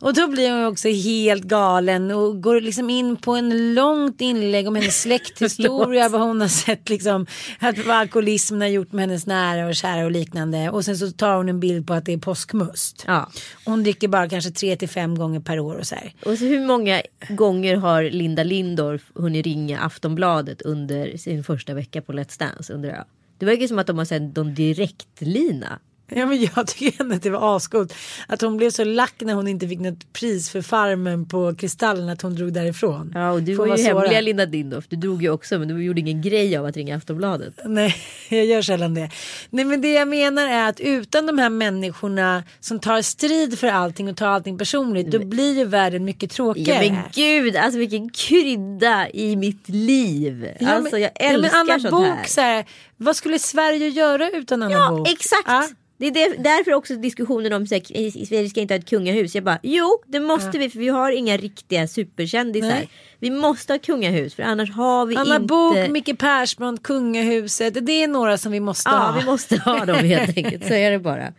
Och 0.00 0.14
då 0.14 0.28
blir 0.28 0.50
hon 0.50 0.64
också 0.64 0.88
helt 0.88 1.44
galen 1.44 2.10
och 2.10 2.42
går 2.42 2.60
liksom 2.60 2.90
in 2.90 3.16
på 3.16 3.32
en 3.32 3.74
långt 3.74 4.20
inlägg 4.20 4.68
om 4.68 4.74
hennes 4.74 5.00
släkthistoria, 5.02 6.08
vad 6.08 6.20
hon 6.20 6.40
har 6.40 6.48
sett 6.48 6.88
liksom, 6.88 7.26
att 7.58 7.78
vad 7.86 7.96
alkoholismen 7.96 8.60
har 8.60 8.68
gjort 8.68 8.92
med 8.98 9.08
hennes 9.08 9.26
nära 9.26 9.66
och 9.66 9.74
kära 9.74 10.04
och 10.04 10.10
liknande. 10.10 10.70
Och 10.70 10.84
sen 10.84 10.98
så 10.98 11.10
tar 11.10 11.36
hon 11.36 11.48
en 11.48 11.60
bild 11.60 11.86
på 11.86 11.94
att 11.94 12.04
det 12.04 12.12
är 12.12 12.18
påskmust. 12.18 13.04
Ja. 13.06 13.30
Hon 13.64 13.82
dricker 13.82 14.08
bara 14.08 14.28
kanske 14.28 14.50
tre 14.50 14.76
till 14.76 14.88
fem 14.88 15.18
gånger 15.18 15.40
per 15.40 15.60
år 15.60 15.74
och 15.74 15.86
så 15.86 15.94
här. 15.94 16.14
Och 16.24 16.38
så 16.38 16.44
hur 16.44 16.66
många 16.66 17.02
gånger 17.28 17.76
har 17.76 18.02
Linda 18.02 18.42
Lindorff 18.42 19.02
hunnit 19.14 19.46
ringa 19.46 19.80
Aftonbladet 19.80 20.62
under 20.62 21.16
sin 21.16 21.44
första 21.44 21.74
vecka 21.74 22.02
på 22.02 22.12
Let's 22.12 22.38
Dance 22.38 22.72
undrar 22.72 22.90
jag. 22.90 23.04
Det 23.38 23.46
verkar 23.46 23.66
som 23.66 23.78
att 23.78 23.86
de 23.86 23.98
har 23.98 24.04
sänt 24.04 24.36
någon 24.36 24.54
direktlina. 24.54 25.78
Ja 26.10 26.26
men 26.26 26.48
jag 26.56 26.66
tycker 26.66 27.02
ändå 27.02 27.14
att 27.14 27.22
det 27.22 27.30
var 27.30 27.56
ascoolt. 27.56 27.94
Att 28.26 28.40
hon 28.40 28.56
blev 28.56 28.70
så 28.70 28.84
lack 28.84 29.14
när 29.20 29.34
hon 29.34 29.48
inte 29.48 29.68
fick 29.68 29.80
något 29.80 30.12
pris 30.12 30.50
för 30.50 30.62
Farmen 30.62 31.26
på 31.28 31.54
Kristallen 31.54 32.08
att 32.08 32.22
hon 32.22 32.34
drog 32.34 32.52
därifrån. 32.52 33.12
Ja 33.14 33.30
och 33.32 33.42
du 33.42 33.56
Får 33.56 33.66
var 33.66 33.76
ju 33.76 33.82
hemliga 33.84 34.20
Linda 34.20 34.44
Lindorff. 34.44 34.84
Du 34.88 34.96
drog 34.96 35.22
ju 35.22 35.30
också 35.30 35.58
men 35.58 35.68
du 35.68 35.84
gjorde 35.84 36.00
ingen 36.00 36.22
grej 36.22 36.56
av 36.56 36.64
att 36.66 36.76
ringa 36.76 36.96
Aftonbladet. 36.96 37.54
Nej, 37.64 37.96
jag 38.28 38.44
gör 38.46 38.62
sällan 38.62 38.94
det. 38.94 39.10
Nej, 39.50 39.64
men 39.64 39.80
det 39.80 39.92
jag 39.92 40.08
menar 40.08 40.46
är 40.48 40.68
att 40.68 40.80
utan 40.80 41.26
de 41.26 41.38
här 41.38 41.50
människorna 41.50 42.44
som 42.60 42.80
tar 42.80 43.02
strid 43.02 43.58
för 43.58 43.66
allting 43.66 44.08
och 44.08 44.16
tar 44.16 44.26
allting 44.26 44.58
personligt, 44.58 45.10
då 45.10 45.18
blir 45.18 45.58
ju 45.58 45.64
världen 45.64 46.04
mycket 46.04 46.30
Ja 46.32 46.34
tråkigare. 46.36 46.90
men 46.90 46.98
gud, 47.14 47.56
alltså 47.56 47.78
vilken 47.78 48.10
krydda 48.10 49.08
i 49.10 49.36
mitt 49.36 49.68
liv. 49.68 50.48
Ja, 50.60 50.68
alltså 50.70 50.92
men- 50.94 51.02
jag 51.02 51.10
ja, 51.14 51.24
men 51.32 51.34
älskar 51.44 51.58
Anna 51.58 51.78
sånt 51.80 51.90
Bok, 51.90 52.06
här. 52.06 52.24
Så 52.26 52.40
här, 52.40 52.64
vad 52.96 53.16
skulle 53.16 53.38
Sverige 53.38 53.88
göra 53.88 54.30
utan 54.30 54.62
Anna 54.62 54.72
Ja 54.74 54.90
Bok? 54.90 55.08
exakt. 55.08 55.42
Ja. 55.46 55.68
Det 55.98 56.06
är 56.06 56.42
därför 56.42 56.74
också 56.74 56.96
diskussionen 56.96 57.52
om 57.52 57.62
i 57.62 58.26
Sverige 58.26 58.48
ska 58.48 58.60
inte 58.60 58.74
ha 58.74 58.78
ett 58.78 58.88
kungahus. 58.88 59.34
Jag 59.34 59.44
bara 59.44 59.58
jo 59.62 60.02
det 60.06 60.20
måste 60.20 60.58
vi 60.58 60.70
för 60.70 60.78
vi 60.78 60.88
har 60.88 61.12
inga 61.12 61.36
riktiga 61.36 61.88
superkändisar. 61.88 62.68
Nej. 62.68 62.88
Vi 63.18 63.30
måste 63.30 63.72
ha 63.72 63.78
kungahus 63.78 64.34
för 64.34 64.42
annars 64.42 64.70
har 64.70 65.06
vi 65.06 65.16
Anna 65.16 65.36
inte. 65.36 65.46
Bok, 65.46 65.90
Micke 65.90 66.18
Persbrandt, 66.18 66.82
Kungahuset. 66.82 67.86
Det 67.86 68.02
är 68.02 68.08
några 68.08 68.38
som 68.38 68.52
vi 68.52 68.60
måste 68.60 68.90
Ja 68.90 68.96
ha. 68.96 69.18
vi 69.20 69.24
måste 69.26 69.56
ha 69.58 69.84
dem 69.84 69.96
helt 70.04 70.36
enkelt. 70.36 70.66
Så 70.66 70.74
är 70.74 70.90
det 70.90 70.98
bara. 70.98 71.32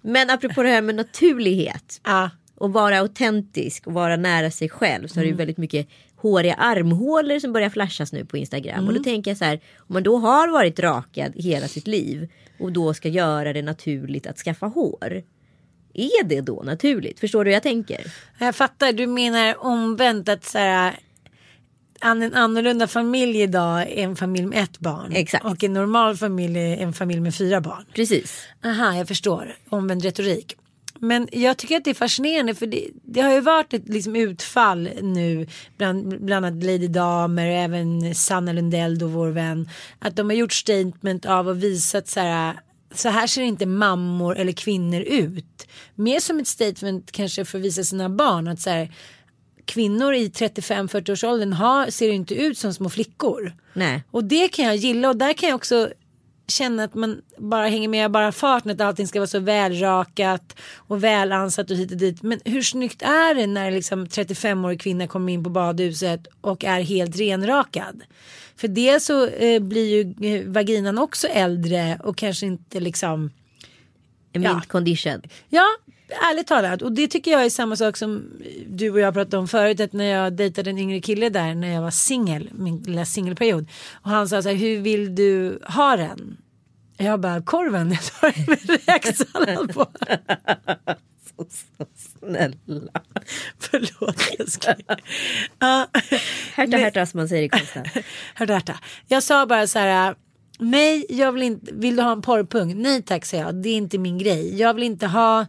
Men 0.00 0.30
apropå 0.30 0.62
det 0.62 0.68
här 0.68 0.82
med 0.82 0.94
naturlighet. 0.94 2.00
Ja. 2.04 2.30
och 2.54 2.72
vara 2.72 2.98
autentisk 2.98 3.86
och 3.86 3.92
vara 3.92 4.16
nära 4.16 4.50
sig 4.50 4.68
själv 4.68 5.08
så 5.08 5.14
har 5.18 5.22
det 5.24 5.28
ju 5.28 5.34
väldigt 5.34 5.58
mycket 5.58 5.88
håriga 6.16 6.54
armhålor 6.54 7.38
som 7.38 7.52
börjar 7.52 7.70
flashas 7.70 8.12
nu 8.12 8.24
på 8.24 8.36
Instagram. 8.36 8.88
Och 8.88 8.94
då 8.94 9.02
tänker 9.02 9.30
jag 9.30 9.38
så 9.38 9.44
här, 9.44 9.60
om 9.78 9.92
man 9.94 10.02
då 10.02 10.16
har 10.16 10.48
varit 10.48 10.78
rakad 10.80 11.32
hela 11.36 11.68
sitt 11.68 11.86
liv 11.86 12.28
och 12.58 12.72
då 12.72 12.94
ska 12.94 13.08
göra 13.08 13.52
det 13.52 13.62
naturligt 13.62 14.26
att 14.26 14.38
skaffa 14.38 14.66
hår. 14.66 15.22
Är 15.94 16.24
det 16.24 16.40
då 16.40 16.62
naturligt? 16.62 17.20
Förstår 17.20 17.44
du 17.44 17.50
hur 17.50 17.54
jag 17.54 17.62
tänker? 17.62 18.12
Jag 18.38 18.56
fattar, 18.56 18.92
du 18.92 19.06
menar 19.06 19.64
omvänt 19.64 20.28
att 20.28 20.44
så 20.44 20.58
här, 20.58 20.98
en 22.00 22.34
annorlunda 22.34 22.86
familj 22.86 23.42
idag 23.42 23.82
är 23.82 24.04
en 24.04 24.16
familj 24.16 24.46
med 24.46 24.62
ett 24.62 24.78
barn. 24.78 25.12
Exakt. 25.12 25.44
Och 25.44 25.64
en 25.64 25.72
normal 25.72 26.16
familj 26.16 26.58
är 26.58 26.76
en 26.76 26.92
familj 26.92 27.20
med 27.20 27.34
fyra 27.34 27.60
barn. 27.60 27.84
Precis. 27.94 28.42
Aha, 28.64 28.94
jag 28.94 29.08
förstår. 29.08 29.56
Omvänd 29.68 30.02
retorik. 30.02 30.56
Men 31.00 31.28
jag 31.32 31.56
tycker 31.56 31.76
att 31.76 31.84
det 31.84 31.90
är 31.90 31.94
fascinerande 31.94 32.54
för 32.54 32.66
det, 32.66 32.88
det 33.02 33.20
har 33.20 33.32
ju 33.32 33.40
varit 33.40 33.74
ett 33.74 33.88
liksom 33.88 34.16
utfall 34.16 34.90
nu 35.02 35.46
bland, 35.76 36.24
bland 36.24 36.46
annat 36.46 36.64
Lady 36.64 36.88
Damer 36.88 37.46
och 37.46 37.56
även 37.56 38.14
Sanna 38.14 38.52
Lundell 38.52 38.98
då 38.98 39.06
vår 39.06 39.28
vän. 39.28 39.68
Att 39.98 40.16
de 40.16 40.30
har 40.30 40.36
gjort 40.36 40.52
statement 40.52 41.26
av 41.26 41.48
och 41.48 41.62
visat 41.62 42.08
så 42.08 42.20
här 42.20 42.54
så 42.94 43.08
här 43.08 43.26
ser 43.26 43.42
inte 43.42 43.66
mammor 43.66 44.36
eller 44.36 44.52
kvinnor 44.52 45.00
ut. 45.00 45.68
Mer 45.94 46.20
som 46.20 46.38
ett 46.38 46.48
statement 46.48 47.12
kanske 47.12 47.44
för 47.44 47.58
att 47.58 47.64
visa 47.64 47.84
sina 47.84 48.08
barn 48.08 48.48
att 48.48 48.60
så 48.60 48.70
här 48.70 48.92
kvinnor 49.64 50.14
i 50.14 50.28
35-40 50.28 51.12
års 51.12 51.24
åldern 51.24 51.52
har, 51.52 51.90
ser 51.90 52.10
inte 52.10 52.34
ut 52.34 52.58
som 52.58 52.74
små 52.74 52.88
flickor. 52.88 53.52
Nej. 53.72 54.02
Och 54.10 54.24
det 54.24 54.48
kan 54.48 54.64
jag 54.64 54.76
gilla 54.76 55.08
och 55.08 55.16
där 55.16 55.32
kan 55.32 55.48
jag 55.48 55.56
också 55.56 55.90
känna 56.48 56.84
att 56.84 56.94
man 56.94 57.22
bara 57.38 57.68
hänger 57.68 57.88
med 57.88 58.10
bara 58.10 58.32
farten 58.32 58.70
att 58.70 58.80
allting 58.80 59.08
ska 59.08 59.18
vara 59.18 59.26
så 59.26 59.38
välrakat 59.38 60.56
och 60.76 61.04
välansat 61.04 61.70
och 61.70 61.76
hit 61.76 61.90
och 61.90 61.96
dit. 61.96 62.22
Men 62.22 62.40
hur 62.44 62.62
snyggt 62.62 63.02
är 63.02 63.34
det 63.34 63.46
när 63.46 63.70
liksom 63.70 64.06
35-årig 64.06 64.80
kvinna 64.80 65.06
kommer 65.06 65.32
in 65.32 65.44
på 65.44 65.50
badhuset 65.50 66.26
och 66.40 66.64
är 66.64 66.80
helt 66.80 67.16
renrakad? 67.18 68.02
För 68.56 68.68
det 68.68 69.02
så 69.02 69.26
eh, 69.26 69.62
blir 69.62 69.86
ju 70.04 70.34
eh, 70.36 70.48
vaginan 70.48 70.98
också 70.98 71.26
äldre 71.28 72.00
och 72.04 72.16
kanske 72.16 72.46
inte 72.46 72.80
liksom 72.80 73.30
Ja. 74.32 74.40
mint 74.52 74.68
condition. 74.68 75.22
Ja, 75.48 75.66
ärligt 76.08 76.46
talat. 76.46 76.82
Och 76.82 76.92
det 76.92 77.08
tycker 77.08 77.30
jag 77.30 77.44
är 77.44 77.50
samma 77.50 77.76
sak 77.76 77.96
som 77.96 78.30
du 78.66 78.90
och 78.90 79.00
jag 79.00 79.14
pratade 79.14 79.36
om 79.36 79.48
förut. 79.48 79.80
Att 79.80 79.92
när 79.92 80.04
jag 80.04 80.32
dejtade 80.32 80.70
en 80.70 80.78
yngre 80.78 81.00
kille 81.00 81.28
där 81.28 81.54
när 81.54 81.74
jag 81.74 81.82
var 81.82 81.90
singel, 81.90 82.50
min 82.52 82.82
lilla 82.82 83.04
singelperiod. 83.04 83.68
Och 83.92 84.10
han 84.10 84.28
sa 84.28 84.42
så 84.42 84.48
här, 84.48 84.56
hur 84.56 84.80
vill 84.80 85.14
du 85.14 85.58
ha 85.64 85.96
den? 85.96 86.36
Jag 86.96 87.20
bara, 87.20 87.42
korven, 87.42 87.90
jag 87.90 88.02
tar 88.02 88.32
den 88.32 88.44
med 88.46 88.80
räksallad 88.86 89.74
på. 89.74 89.86
Så, 91.38 91.44
så 91.44 91.86
snälla. 92.18 92.90
Förlåt 93.58 94.16
älskling. 94.38 94.86
Ja. 95.58 95.86
Härta 96.54 96.76
härta 96.76 97.06
som 97.06 97.18
man 97.18 97.28
säger 97.28 97.42
i 97.42 97.48
konsten. 97.48 97.84
Hörde 98.34 98.54
Herta. 98.54 98.74
Jag 99.06 99.22
sa 99.22 99.46
bara 99.46 99.66
så 99.66 99.78
här. 99.78 100.14
Nej, 100.58 101.06
jag 101.08 101.32
vill 101.32 101.42
inte. 101.42 101.72
Vill 101.74 101.96
du 101.96 102.02
ha 102.02 102.12
en 102.12 102.22
porrpung? 102.22 102.82
Nej 102.82 103.02
tack 103.02 103.24
säger 103.24 103.44
jag. 103.44 103.54
Det 103.54 103.68
är 103.68 103.76
inte 103.76 103.98
min 103.98 104.18
grej. 104.18 104.60
Jag 104.60 104.74
vill 104.74 104.84
inte 104.84 105.06
ha 105.06 105.46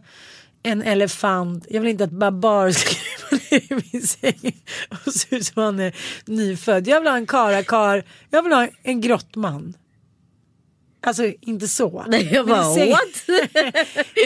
en 0.62 0.82
elefant. 0.82 1.66
Jag 1.70 1.80
vill 1.80 1.90
inte 1.90 2.04
att 2.04 2.10
Babar 2.10 2.70
ska 2.70 2.94
krypa 2.94 3.44
ner 3.50 3.72
i 3.72 3.82
min 3.92 4.02
säng 4.06 4.62
och 5.06 5.14
se 5.14 5.36
ut 5.36 5.46
som 5.46 5.62
han 5.62 5.80
är 5.80 5.96
nyfödd. 6.24 6.88
Jag 6.88 7.00
vill 7.00 7.08
ha 7.08 7.16
en 7.16 7.26
karakar. 7.26 8.04
Jag 8.30 8.42
vill 8.42 8.52
ha 8.52 8.68
en 8.82 9.00
grottman. 9.00 9.74
Alltså 11.02 11.32
inte 11.40 11.68
så. 11.68 12.04
Nej 12.08 12.28
jag 12.32 12.46
bara 12.46 12.62
what? 12.62 13.24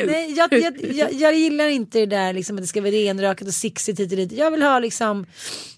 Nej, 0.06 0.34
jag, 0.36 0.52
jag, 0.52 0.94
jag, 0.94 1.12
jag 1.12 1.34
gillar 1.34 1.68
inte 1.68 1.98
det 1.98 2.06
där 2.06 2.32
liksom 2.32 2.56
att 2.56 2.62
det 2.62 2.66
ska 2.66 2.80
vara 2.80 2.90
renrakat 2.90 3.48
och 3.48 3.54
sixigt 3.54 4.00
hit 4.00 4.10
och 4.12 4.16
dit. 4.16 4.32
Jag 4.32 4.50
vill 4.50 4.62
ha 4.62 4.78
liksom 4.78 5.26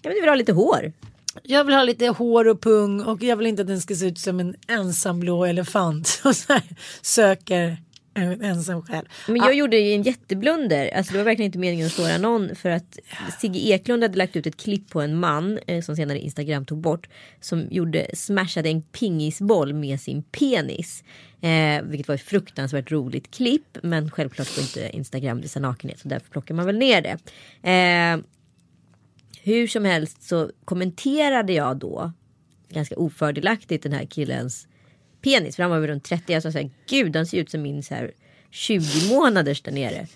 Ja, 0.01 0.09
men 0.09 0.13
du 0.13 0.21
vill 0.21 0.29
ha 0.29 0.35
lite 0.35 0.51
hår. 0.51 0.93
jag 1.43 1.63
vill 1.63 1.75
ha 1.75 1.83
lite 1.83 2.07
hår 2.07 2.47
och 2.47 2.61
pung 2.61 3.01
och 3.01 3.23
jag 3.23 3.35
vill 3.37 3.47
inte 3.47 3.61
att 3.61 3.67
den 3.67 3.81
ska 3.81 3.95
se 3.95 4.05
ut 4.05 4.19
som 4.19 4.39
en 4.39 4.55
ensam 4.67 5.19
blå 5.19 5.45
elefant 5.45 6.07
som 6.33 6.33
söker 7.01 7.77
ensam 8.17 8.81
själ. 8.81 9.07
Men 9.27 9.35
jag 9.35 9.53
gjorde 9.53 9.77
ju 9.77 9.93
en 9.93 10.01
jätteblunder. 10.01 10.97
Alltså 10.97 11.11
det 11.11 11.17
var 11.17 11.25
verkligen 11.25 11.45
inte 11.45 11.59
meningen 11.59 11.87
att 11.87 11.93
såra 11.93 12.17
någon. 12.17 12.55
För 12.55 12.69
att 12.69 12.99
Sigge 13.39 13.59
Eklund 13.59 14.03
hade 14.03 14.17
lagt 14.17 14.35
ut 14.35 14.47
ett 14.47 14.57
klipp 14.57 14.89
på 14.89 15.01
en 15.01 15.19
man 15.19 15.59
eh, 15.67 15.81
som 15.81 15.95
senare 15.95 16.19
Instagram 16.19 16.65
tog 16.65 16.77
bort. 16.77 17.09
Som 17.41 17.67
gjorde, 17.71 18.07
smashade 18.13 18.69
en 18.69 18.81
pingisboll 18.81 19.73
med 19.73 20.01
sin 20.01 20.23
penis. 20.23 21.03
Eh, 21.41 21.83
vilket 21.83 22.07
var 22.07 22.15
ett 22.15 22.21
fruktansvärt 22.21 22.91
roligt 22.91 23.31
klipp. 23.31 23.77
Men 23.83 24.11
självklart 24.11 24.47
får 24.47 24.63
inte 24.63 24.97
Instagram 24.97 25.41
visa 25.41 25.59
nakenhet. 25.59 25.99
Så 25.99 26.07
därför 26.07 26.29
plockar 26.29 26.55
man 26.55 26.65
väl 26.65 26.77
ner 26.77 27.01
det. 27.01 27.17
Eh, 27.71 28.19
hur 29.43 29.67
som 29.67 29.85
helst 29.85 30.23
så 30.23 30.51
kommenterade 30.65 31.53
jag 31.53 31.77
då 31.77 32.11
ganska 32.69 32.95
ofördelaktigt 32.95 33.83
den 33.83 33.93
här 33.93 34.05
killens 34.05 34.67
penis. 35.27 35.55
För 35.55 35.63
han 35.63 35.71
var 35.71 35.79
väl 35.79 35.89
runt 35.89 36.03
30. 36.03 36.33
Jag 36.33 36.43
sa 36.43 36.51
så 36.51 36.57
här, 36.57 36.69
gud 36.89 37.15
han 37.15 37.25
ser 37.25 37.37
ut 37.37 37.51
som 37.51 37.61
min 37.61 37.83
så 37.83 37.93
här 37.95 38.11
20 38.51 39.13
månaders 39.13 39.61
där 39.61 39.71
nere. 39.71 40.07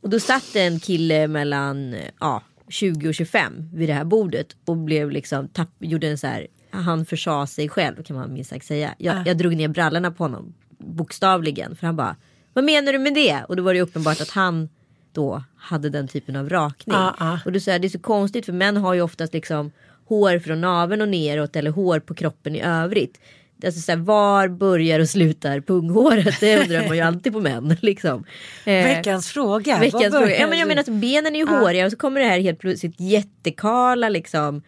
Och 0.00 0.10
då 0.10 0.20
satt 0.20 0.52
det 0.52 0.60
en 0.60 0.80
kille 0.80 1.28
mellan 1.28 1.96
ja, 2.20 2.42
20 2.68 3.08
och 3.08 3.14
25 3.14 3.70
vid 3.72 3.88
det 3.88 3.92
här 3.92 4.04
bordet. 4.04 4.56
Och 4.64 4.76
blev 4.76 5.10
liksom, 5.10 5.48
tapp, 5.48 5.68
gjorde 5.78 6.08
en 6.08 6.18
så 6.18 6.26
här, 6.26 6.46
han 6.70 7.06
försa 7.06 7.46
sig 7.46 7.68
själv 7.68 8.02
kan 8.02 8.16
man 8.16 8.32
minst 8.32 8.50
sagt 8.50 8.66
säga. 8.66 8.94
Jag, 8.98 9.26
jag 9.26 9.38
drog 9.38 9.56
ner 9.56 9.68
brallorna 9.68 10.10
på 10.10 10.24
honom 10.24 10.54
bokstavligen. 10.78 11.76
För 11.76 11.86
han 11.86 11.96
bara, 11.96 12.16
vad 12.52 12.64
menar 12.64 12.92
du 12.92 12.98
med 12.98 13.14
det? 13.14 13.44
Och 13.48 13.56
då 13.56 13.62
var 13.62 13.74
det 13.74 13.80
uppenbart 13.80 14.20
att 14.20 14.30
han 14.30 14.68
då 15.12 15.42
hade 15.56 15.90
den 15.90 16.08
typen 16.08 16.36
av 16.36 16.48
rakning. 16.48 16.96
Ja, 16.96 17.16
ja. 17.18 17.38
Och 17.44 17.52
då 17.52 17.60
säger 17.60 17.78
det 17.78 17.86
är 17.86 17.88
så 17.88 17.98
konstigt 17.98 18.46
för 18.46 18.52
män 18.52 18.76
har 18.76 18.94
ju 18.94 19.02
oftast 19.02 19.32
liksom 19.32 19.72
hår 20.06 20.38
från 20.38 20.60
naveln 20.60 21.02
och 21.02 21.08
neråt 21.08 21.56
eller 21.56 21.70
hår 21.70 21.98
på 21.98 22.14
kroppen 22.14 22.56
i 22.56 22.60
övrigt. 22.60 23.20
Alltså 23.64 23.80
så 23.80 23.92
här, 23.92 23.98
var 23.98 24.48
börjar 24.48 25.00
och 25.00 25.08
slutar 25.08 25.60
punghåret? 25.60 26.40
Det 26.40 26.62
undrar 26.62 26.86
man 26.88 26.96
ju 26.96 27.02
alltid 27.02 27.32
på 27.32 27.40
män. 27.40 27.76
Liksom. 27.80 28.24
Eh, 28.64 28.72
Veckans 28.72 29.28
fråga. 29.28 29.78
Veckans 29.78 30.14
fråga. 30.14 30.40
Ja, 30.40 30.46
men 30.46 30.58
jag 30.58 30.68
menar 30.68 30.80
att 30.80 30.88
benen 30.88 31.34
är 31.34 31.38
ju 31.38 31.46
håriga 31.46 31.84
och 31.84 31.90
så 31.90 31.98
kommer 31.98 32.20
det 32.20 32.26
här 32.26 32.40
helt 32.40 32.58
plötsligt 32.58 33.00
jättekala 33.00 34.08
liksom. 34.08 34.62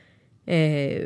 Eh, 0.46 1.02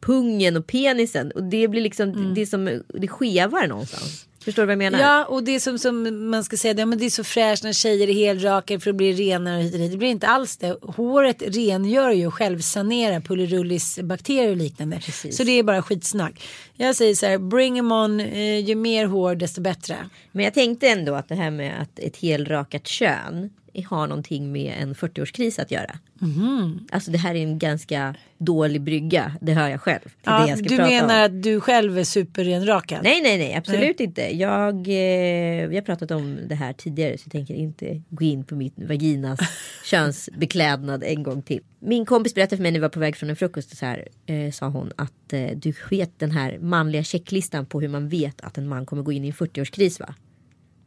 pungen 0.00 0.56
och 0.56 0.66
penisen 0.66 1.30
och 1.30 1.42
det 1.44 1.68
blir 1.68 1.80
liksom 1.80 2.34
det 2.34 2.40
är 2.40 2.46
som 2.46 2.80
det 2.94 3.08
skevar 3.08 3.66
någonstans. 3.66 4.26
Förstår 4.44 4.62
du 4.62 4.66
vad 4.66 4.72
jag 4.72 4.78
menar? 4.78 4.98
Ja 4.98 5.24
och 5.24 5.44
det 5.44 5.54
är 5.54 5.60
som, 5.60 5.78
som 5.78 6.30
man 6.30 6.44
ska 6.44 6.56
säga, 6.56 6.74
ja, 6.78 6.86
men 6.86 6.98
det 6.98 7.04
är 7.04 7.10
så 7.10 7.24
fräscht 7.24 7.64
när 7.64 7.72
tjejer 7.72 8.08
är 8.08 8.12
helrakade 8.12 8.80
för 8.80 8.90
att 8.90 8.96
bli 8.96 9.12
renare 9.12 9.56
och 9.56 9.62
hit 9.62 9.74
och 9.74 9.80
dit. 9.80 9.92
Det 9.92 9.98
blir 9.98 10.08
inte 10.08 10.26
alls 10.26 10.56
det. 10.56 10.76
Håret 10.82 11.42
rengör 11.46 12.10
ju 12.10 12.26
och 12.26 12.34
självsanerar 12.34 13.20
pullerullis 13.20 13.98
bakterier 14.02 14.50
och 14.50 14.56
liknande. 14.56 15.00
Så 15.30 15.44
det 15.44 15.52
är 15.58 15.62
bara 15.62 15.82
skitsnack. 15.82 16.42
Jag 16.76 16.96
säger 16.96 17.14
så 17.14 17.26
här, 17.26 17.38
bring 17.38 17.78
em 17.78 17.92
on, 17.92 18.20
eh, 18.20 18.58
ju 18.58 18.74
mer 18.74 19.06
hår 19.06 19.34
desto 19.34 19.60
bättre. 19.60 19.96
Men 20.32 20.44
jag 20.44 20.54
tänkte 20.54 20.88
ändå 20.88 21.14
att 21.14 21.28
det 21.28 21.34
här 21.34 21.50
med 21.50 21.82
att 21.82 21.98
ett 21.98 22.16
helrakat 22.16 22.86
kön 22.86 23.50
har 23.82 24.06
någonting 24.06 24.52
med 24.52 24.74
en 24.78 24.94
40-årskris 24.94 25.60
att 25.62 25.70
göra. 25.70 25.98
Mhm. 26.20 26.86
Alltså 26.92 27.10
det 27.10 27.18
här 27.18 27.34
är 27.34 27.42
en 27.42 27.58
ganska 27.58 28.14
dålig 28.38 28.82
brygga, 28.82 29.32
det 29.40 29.52
hör 29.52 29.68
jag 29.68 29.80
själv. 29.80 30.00
Till 30.00 30.10
det 30.22 30.30
Ja, 30.30 30.48
jag 30.48 30.58
ska 30.58 30.68
du 30.68 30.76
prata 30.76 30.90
menar 30.90 31.18
om. 31.30 31.36
att 31.36 31.42
du 31.42 31.60
själv 31.60 31.98
är 31.98 32.04
superrenrakad? 32.04 33.00
Nej, 33.02 33.20
nej, 33.22 33.38
nej, 33.38 33.54
absolut 33.54 34.00
inte. 34.00 34.36
Jag, 34.36 34.74
eh, 34.74 35.68
vi 35.68 35.74
har 35.74 35.82
pratat 35.82 36.10
om 36.10 36.38
det 36.48 36.54
här 36.54 36.72
tidigare 36.72 37.18
så 37.18 37.22
jag 37.26 37.32
tänker 37.32 37.54
inte 37.54 38.02
gå 38.10 38.24
in 38.24 38.44
på 38.44 38.54
mitt 38.54 38.74
vaginas 38.76 39.40
könsbeklädnad 39.84 41.02
en 41.04 41.22
gång 41.22 41.42
till. 41.42 41.60
Min 41.80 42.06
kompis 42.06 42.34
berättade 42.34 42.56
för 42.56 42.62
mig 42.62 42.72
när 42.72 42.78
vi 42.78 42.82
var 42.82 42.88
på 42.88 43.00
väg 43.00 43.16
från 43.16 43.30
en 43.30 43.36
frukost 43.36 43.76
så 43.76 43.86
här, 43.86 44.08
eh, 44.26 44.50
sa 44.50 44.66
hon 44.68 44.92
att 44.96 45.32
eh, 45.32 45.46
du 45.56 45.72
vet 45.90 46.18
den 46.18 46.30
här 46.30 46.58
manliga 46.58 47.04
checklistan 47.04 47.66
på 47.66 47.80
hur 47.80 47.88
man 47.88 48.08
vet 48.08 48.40
att 48.40 48.58
en 48.58 48.68
man 48.68 48.86
kommer 48.86 49.02
gå 49.02 49.12
in 49.12 49.24
i 49.24 49.28
en 49.28 49.32
40-årskris 49.34 50.00
va? 50.00 50.14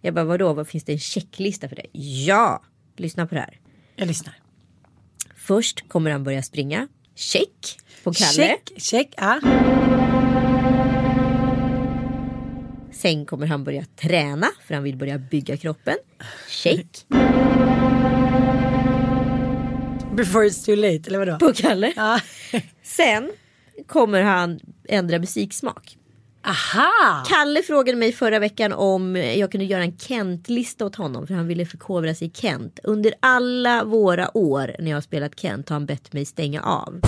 Jag 0.02 0.14
bara 0.14 0.26
vadå, 0.26 0.54
vad 0.54 0.68
finns 0.68 0.84
det 0.84 0.92
en 0.92 1.00
checklista 1.00 1.70
för 1.70 1.76
det? 1.76 1.86
Ja, 2.00 2.62
lyssna 3.00 3.28
på 3.28 3.36
det 3.36 3.42
här. 3.42 3.60
Jag 3.96 4.08
lyssnar. 4.08 4.34
Först 5.36 5.90
kommer 5.90 6.12
han 6.12 6.24
börja 6.24 6.44
springa. 6.44 6.88
Check 7.16 7.78
på 8.04 8.14
Kalle. 8.14 8.32
Check, 8.34 8.72
check. 8.78 9.14
Ah. 9.18 9.40
Sen 12.92 13.26
kommer 13.26 13.48
han 13.48 13.64
börja 13.64 13.86
träna 13.96 14.48
för 14.68 14.74
han 14.76 14.84
vill 14.84 14.98
börja 14.98 15.18
bygga 15.18 15.58
kroppen. 15.58 15.96
Check 16.50 17.06
Before 20.16 20.46
it's 20.48 20.66
too 20.66 20.76
late, 20.76 21.04
eller 21.08 21.20
vadå? 21.20 21.38
på 21.40 21.54
Kalle. 21.54 21.94
Ja. 21.96 22.20
Sen 22.84 23.32
kommer 23.88 24.22
han 24.22 24.60
ändra 24.88 25.20
musiksmak. 25.20 25.98
Aha! 26.42 27.24
Kalle 27.28 27.64
frågade 27.64 27.98
mig 27.98 28.12
förra 28.12 28.40
veckan 28.40 28.74
om 28.74 29.16
jag 29.16 29.52
kunde 29.52 29.66
göra 29.66 29.84
en 29.84 29.98
Kent-lista 29.98 30.86
åt 30.86 30.96
honom 30.96 31.28
för 31.28 31.34
han 31.34 31.48
ville 31.48 31.66
förkovra 31.66 32.16
sig 32.16 32.28
i 32.28 32.32
Kent. 32.32 32.80
Under 32.84 33.14
alla 33.20 33.84
våra 33.84 34.38
år 34.38 34.76
när 34.80 34.90
jag 34.90 34.98
har 34.98 35.02
spelat 35.02 35.40
Kent 35.40 35.70
har 35.70 35.76
han 35.76 35.86
bett 35.86 36.14
mig 36.14 36.26
stänga 36.26 36.62
av. 36.62 37.02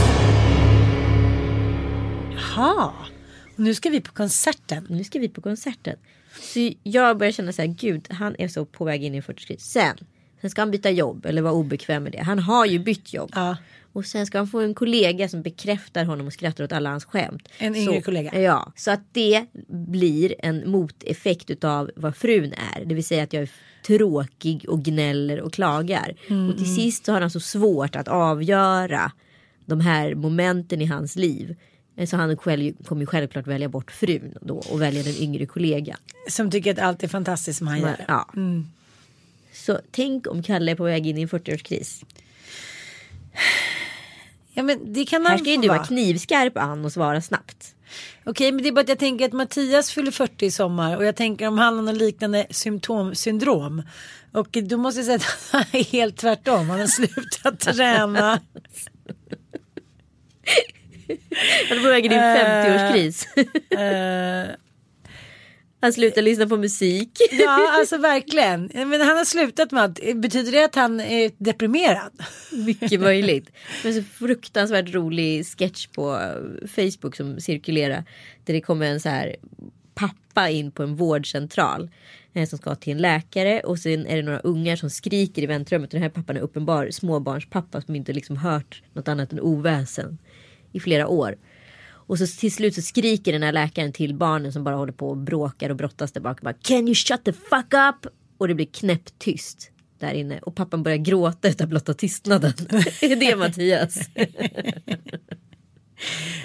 Jaha. 2.36 2.94
Och 3.54 3.60
nu 3.60 3.74
ska 3.74 3.90
vi 3.90 4.02
på 4.02 4.14
konserten. 4.14 4.86
Nu 4.90 5.04
ska 5.04 5.20
vi 5.20 5.30
på 5.30 5.42
konserten. 5.42 5.96
Så 6.42 6.72
jag 6.84 7.18
börjar 7.18 7.32
känna 7.32 7.54
så 7.54 7.62
här, 7.62 7.70
gud 7.70 8.08
han 8.10 8.36
är 8.40 8.48
så 8.48 8.66
på 8.66 8.86
väg 8.86 9.04
in 9.04 9.14
i 9.14 9.18
en 9.18 9.24
40 9.24 9.58
Sen, 9.60 9.98
sen 10.42 10.50
ska 10.50 10.62
han 10.62 10.72
byta 10.72 10.90
jobb 10.90 11.26
eller 11.26 11.42
vara 11.42 11.54
obekväm 11.54 12.04
med 12.04 12.12
det. 12.12 12.22
Han 12.24 12.40
har 12.40 12.66
ju 12.66 12.80
bytt 12.80 13.14
jobb. 13.14 13.32
Ja. 13.36 13.58
Och 13.94 14.06
sen 14.06 14.26
ska 14.26 14.38
han 14.38 14.48
få 14.48 14.60
en 14.60 14.74
kollega 14.74 15.30
som 15.30 15.42
bekräftar 15.42 16.06
honom 16.06 16.28
och 16.28 16.34
skrattar 16.34 16.64
åt 16.64 16.72
alla 16.72 16.90
hans 16.90 17.06
skämt. 17.06 17.48
En 17.58 17.76
yngre 17.76 17.96
så, 17.96 18.02
kollega. 18.02 18.42
Ja, 18.42 18.72
så 18.76 18.92
att 18.92 19.02
det 19.12 19.46
blir 19.68 20.36
en 20.40 20.72
moteffekt 20.72 21.50
utav 21.50 21.92
vad 21.96 22.16
frun 22.16 22.54
är. 22.76 22.86
Det 22.86 22.96
vill 22.96 23.04
säga 23.04 23.24
att 23.24 23.34
jag 23.34 23.44
är 23.44 23.50
tråkig 23.88 24.66
och 24.70 24.84
gnäller 24.84 25.42
och 25.42 25.54
klagar. 25.54 26.16
Mm, 26.30 26.50
Och 26.50 26.58
till 26.58 26.76
sist 26.76 27.06
så 27.06 27.12
har 27.14 27.22
han 27.22 27.32
så 27.32 27.40
svårt 27.40 27.96
att 27.96 28.08
avgöra 28.08 29.12
de 29.66 29.80
här 29.82 30.16
momenten 30.16 30.82
i 30.82 30.86
hans 30.86 31.16
liv. 31.16 31.56
Så 32.06 32.18
han 32.18 32.38
själv, 32.38 32.74
kommer 32.86 33.02
ju 33.02 33.06
självklart 33.06 33.48
välja 33.48 33.70
bort 33.70 33.92
frun 33.92 34.34
då 34.42 34.56
och 34.58 34.82
välja 34.82 35.04
den 35.04 35.16
yngre 35.16 35.46
kollegan. 35.46 35.98
Som 36.30 36.52
tycker 36.52 36.72
att 36.72 36.80
allt 36.80 37.04
är 37.04 37.08
fantastiskt 37.08 37.58
som 37.58 37.68
han 37.68 37.80
gör. 37.80 38.06
Ja. 38.08 38.30
Så 39.60 39.80
tänk 39.92 40.28
om 40.28 40.44
Kalle 40.44 40.72
är 40.72 40.76
på 40.76 40.84
väg 40.84 41.08
in 41.08 41.18
i 41.18 41.22
en 41.22 41.28
40-årskris. 41.28 42.04
Ja 44.54 44.64
men 44.64 44.94
det 44.94 45.06
kan 45.06 45.22
Här 45.26 45.30
han 45.30 45.40
ska 45.40 45.50
ju 45.52 45.58
du 45.58 45.68
vara 45.68 45.78
vara. 45.78 45.88
knivskarp 45.88 46.58
Ann 46.58 46.86
och 46.86 46.92
svara 46.92 47.22
snabbt. 47.22 47.76
Okej 48.26 48.52
men 48.52 48.64
det 48.64 48.70
är 48.70 48.72
bara 48.74 48.82
att 48.82 48.90
jag 48.90 49.00
tänker 49.00 49.26
att 49.26 49.34
Mattias 49.34 49.92
fyller 49.92 50.12
40 50.12 50.46
i 50.46 50.52
sommar 50.52 50.98
och 50.98 51.06
jag 51.06 51.16
tänker 51.16 51.48
om 51.48 51.58
han 51.58 51.76
har 51.76 51.82
något 51.82 51.98
liknande 51.98 52.48
symptom, 52.50 53.16
syndrom. 53.16 53.84
Och 54.32 54.58
då 54.64 54.78
måste 54.78 55.00
jag 55.00 55.06
säga 55.06 55.16
att 55.16 55.24
han 55.52 55.80
är 55.82 55.84
helt 55.84 56.18
tvärtom. 56.18 56.70
Han 56.70 56.80
har 56.80 56.88
slutat 56.88 57.60
träna. 57.76 58.40
Han 61.70 61.78
är 61.78 61.84
på 61.84 61.90
väg 61.90 62.06
in 62.06 62.12
i 62.12 62.16
en 62.16 62.38
50-årskris. 62.38 63.28
Han 65.82 65.94
slutar 65.94 66.22
lyssna 66.22 66.48
på 66.48 66.58
musik. 66.58 67.10
ja 67.32 67.70
alltså 67.80 67.98
verkligen. 67.98 68.72
Men 68.74 69.02
han 69.02 69.18
har 69.18 69.26
slutat 69.26 69.72
med 69.72 69.84
att, 69.84 70.00
betyder 70.16 70.52
det 70.52 70.66
att 70.66 70.76
han 70.76 71.00
är 71.00 71.32
deprimerad? 71.38 72.12
Mycket 72.52 73.00
möjligt. 73.02 73.50
Men 73.84 73.94
så 73.94 74.04
fruktansvärt 74.04 74.94
rolig 74.94 75.46
sketch 75.46 75.88
på 75.88 76.20
Facebook 76.76 77.16
som 77.16 77.40
cirkulerar. 77.40 78.04
Där 78.44 78.54
det 78.54 78.62
kommer 78.62 78.86
en 78.86 79.00
så 79.00 79.10
här 79.10 79.36
pappa 79.94 80.50
in 80.50 80.72
på 80.72 80.84
en 80.84 80.96
vårdcentral. 80.96 81.90
eh, 82.34 82.48
Som 82.48 82.58
ska 82.58 82.76
till 82.76 82.94
en 82.94 82.98
läkare 83.02 83.60
och 83.60 83.80
sen 83.80 84.08
är 84.08 84.16
det 84.16 84.24
några 84.24 84.40
ungar 84.40 84.76
som 84.76 84.90
skriker 84.90 85.42
i 85.42 85.46
väntrummet. 85.46 85.88
Och 85.90 85.94
den 85.94 86.02
här 86.04 86.10
pappan 86.10 86.38
är 86.38 86.42
uppenbar 86.42 86.90
småbarnspappa 86.92 87.82
som 87.82 87.96
inte 87.96 88.14
liksom 88.14 88.38
hört 88.38 88.84
något 88.94 89.08
annat 89.08 89.34
än 89.34 89.40
oväsen 89.40 90.18
i 90.72 90.80
flera 90.80 91.08
år. 91.08 91.36
Och 92.10 92.18
så 92.18 92.28
till 92.28 92.54
slut 92.54 92.76
så 92.76 92.82
skriker 92.82 93.32
den 93.32 93.44
här 93.44 93.52
läkaren 93.52 93.94
till 93.94 94.16
barnen 94.16 94.54
som 94.54 94.64
bara 94.64 94.76
håller 94.76 94.94
på 94.94 95.10
och 95.10 95.18
bråkar 95.18 95.70
och 95.70 95.76
brottas 95.76 96.12
där 96.12 96.22
bak. 96.22 96.42
Bara, 96.42 96.54
Can 96.54 96.88
you 96.88 96.96
shut 96.96 97.24
the 97.24 97.34
fuck 97.34 97.74
up? 97.74 98.12
Och 98.38 98.48
det 98.48 98.54
blir 98.54 98.66
knäpptyst 98.66 99.72
där 100.00 100.14
inne. 100.14 100.40
Och 100.40 100.56
pappan 100.56 100.84
börjar 100.84 100.98
gråta 100.98 101.48
utav 101.48 101.68
blotta 101.68 101.94
tystnaden. 101.94 102.54
är 103.02 103.16
det 103.16 103.36
Mattias? 103.36 104.00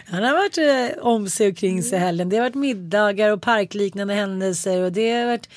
Han 0.06 0.22
har 0.22 0.32
varit 0.32 0.58
eh, 0.58 1.06
om 1.06 1.28
sig 1.28 1.48
och 1.48 1.56
kring 1.56 1.82
sig 1.82 1.98
helgen. 1.98 2.28
Det 2.28 2.36
har 2.36 2.42
varit 2.42 2.54
middagar 2.54 3.30
och 3.30 3.42
parkliknande 3.42 4.14
händelser 4.14 4.82
och 4.82 4.92
det 4.92 5.12
har 5.12 5.26
varit 5.26 5.48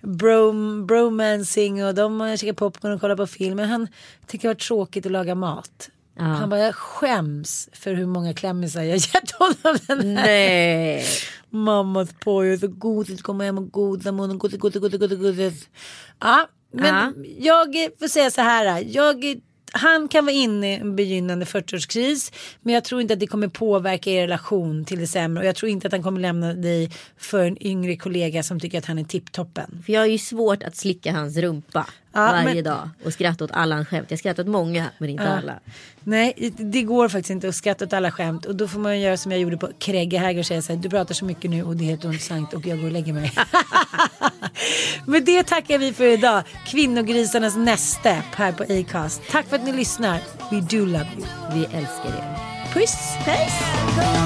brom, 0.00 0.86
bromancing 0.86 1.84
och 1.84 1.94
de 1.94 2.20
har 2.20 2.36
käkat 2.36 2.56
popcorn 2.56 2.92
och 2.92 3.00
kollat 3.00 3.16
på 3.16 3.26
film. 3.26 3.56
Men 3.56 3.68
han 3.68 3.88
tycker 4.26 4.42
det 4.42 4.48
har 4.48 4.54
varit 4.54 4.62
tråkigt 4.62 5.06
att 5.06 5.12
laga 5.12 5.34
mat. 5.34 5.90
Ja. 6.18 6.24
Han 6.24 6.48
bara, 6.50 6.60
jag 6.60 6.74
skäms 6.74 7.68
för 7.72 7.94
hur 7.94 8.06
många 8.06 8.34
klämmisar 8.34 8.82
jag 8.82 8.96
gett 8.96 9.30
honom 9.30 9.78
den 9.86 10.00
här. 10.16 10.26
Nej. 10.26 11.04
Mammas 11.50 12.08
pojke, 12.20 12.58
så 12.58 12.68
godis, 12.68 13.22
komma 13.22 13.44
hem 13.44 13.58
och 13.58 13.70
goda 13.70 14.12
munnen, 14.12 14.38
godis, 14.38 14.58
godis, 14.58 14.80
godis, 14.80 15.00
godis, 15.00 15.18
godis. 15.18 15.68
Ja, 16.20 16.48
men 16.72 17.14
Ja. 17.38 17.72
jag 17.74 17.90
får 17.98 18.08
säga 18.08 18.30
så 18.30 18.40
här. 18.40 18.84
Jag, 18.86 19.40
han 19.72 20.08
kan 20.08 20.24
vara 20.24 20.34
inne 20.34 20.72
i 20.72 20.76
en 20.76 20.96
begynnande 20.96 21.44
40-årskris 21.44 22.32
men 22.60 22.74
jag 22.74 22.84
tror 22.84 23.00
inte 23.00 23.14
att 23.14 23.20
det 23.20 23.26
kommer 23.26 23.48
påverka 23.48 24.10
er 24.10 24.20
relation 24.22 24.84
till 24.84 24.98
det 24.98 25.06
sämre 25.06 25.42
och 25.42 25.48
jag 25.48 25.56
tror 25.56 25.70
inte 25.70 25.86
att 25.86 25.92
han 25.92 26.02
kommer 26.02 26.20
lämna 26.20 26.54
dig 26.54 26.90
för 27.16 27.44
en 27.44 27.62
yngre 27.66 27.96
kollega 27.96 28.42
som 28.42 28.60
tycker 28.60 28.78
att 28.78 28.84
han 28.84 28.98
är 28.98 29.04
tipptoppen. 29.04 29.82
För 29.86 29.92
jag 29.92 30.00
har 30.00 30.06
ju 30.06 30.18
svårt 30.18 30.62
att 30.62 30.76
slicka 30.76 31.12
hans 31.12 31.36
rumpa 31.36 31.86
varje 32.16 32.54
men- 32.54 32.64
dag. 32.64 32.90
Och 33.04 33.12
skratta 33.12 33.44
åt 33.44 33.50
alla 33.52 33.74
hans 33.74 33.88
skämt. 33.88 34.06
Jag 34.08 34.18
skrattar 34.18 34.42
åt 34.42 34.48
många 34.48 34.86
men 34.98 35.10
inte 35.10 35.28
alla. 35.28 35.54
Nej, 36.00 36.52
det 36.56 36.82
går 36.82 37.08
faktiskt 37.08 37.30
inte 37.30 37.48
att 37.48 37.54
skratta 37.54 37.84
åt 37.84 37.92
alla 37.92 38.10
skämt 38.10 38.44
och 38.46 38.56
då 38.56 38.68
får 38.68 38.80
man 38.80 39.00
göra 39.00 39.16
som 39.16 39.32
jag 39.32 39.40
gjorde 39.40 39.56
på 39.56 39.68
Kregge 39.78 40.38
och 40.38 40.46
säga 40.46 40.62
så 40.62 40.72
här, 40.72 40.80
du 40.80 40.90
pratar 40.90 41.14
så 41.14 41.24
mycket 41.24 41.50
nu 41.50 41.62
och 41.62 41.76
det 41.76 41.84
är 41.84 41.86
helt 41.86 42.04
ointressant 42.04 42.54
och 42.54 42.66
jag 42.66 42.78
går 42.78 42.86
och 42.86 42.92
lägger 42.92 43.12
mig. 43.12 43.32
Med 45.06 45.24
det 45.24 45.42
tackar 45.42 45.78
vi 45.78 45.92
för 45.92 46.04
idag. 46.04 46.42
Kvinnogrisarnas 46.66 47.56
näste 47.56 48.22
här 48.36 48.52
på 48.52 48.62
Acast. 48.62 49.22
Tack 49.30 49.46
för 49.46 49.56
att 49.56 49.64
ni 49.64 49.72
lyssnar. 49.72 50.20
We 50.50 50.60
do 50.60 50.84
love 50.84 51.08
you. 51.16 51.26
Vi 51.54 51.64
älskar 51.64 52.08
er. 52.08 52.38
Puss! 52.72 52.96
Puss! 53.24 54.25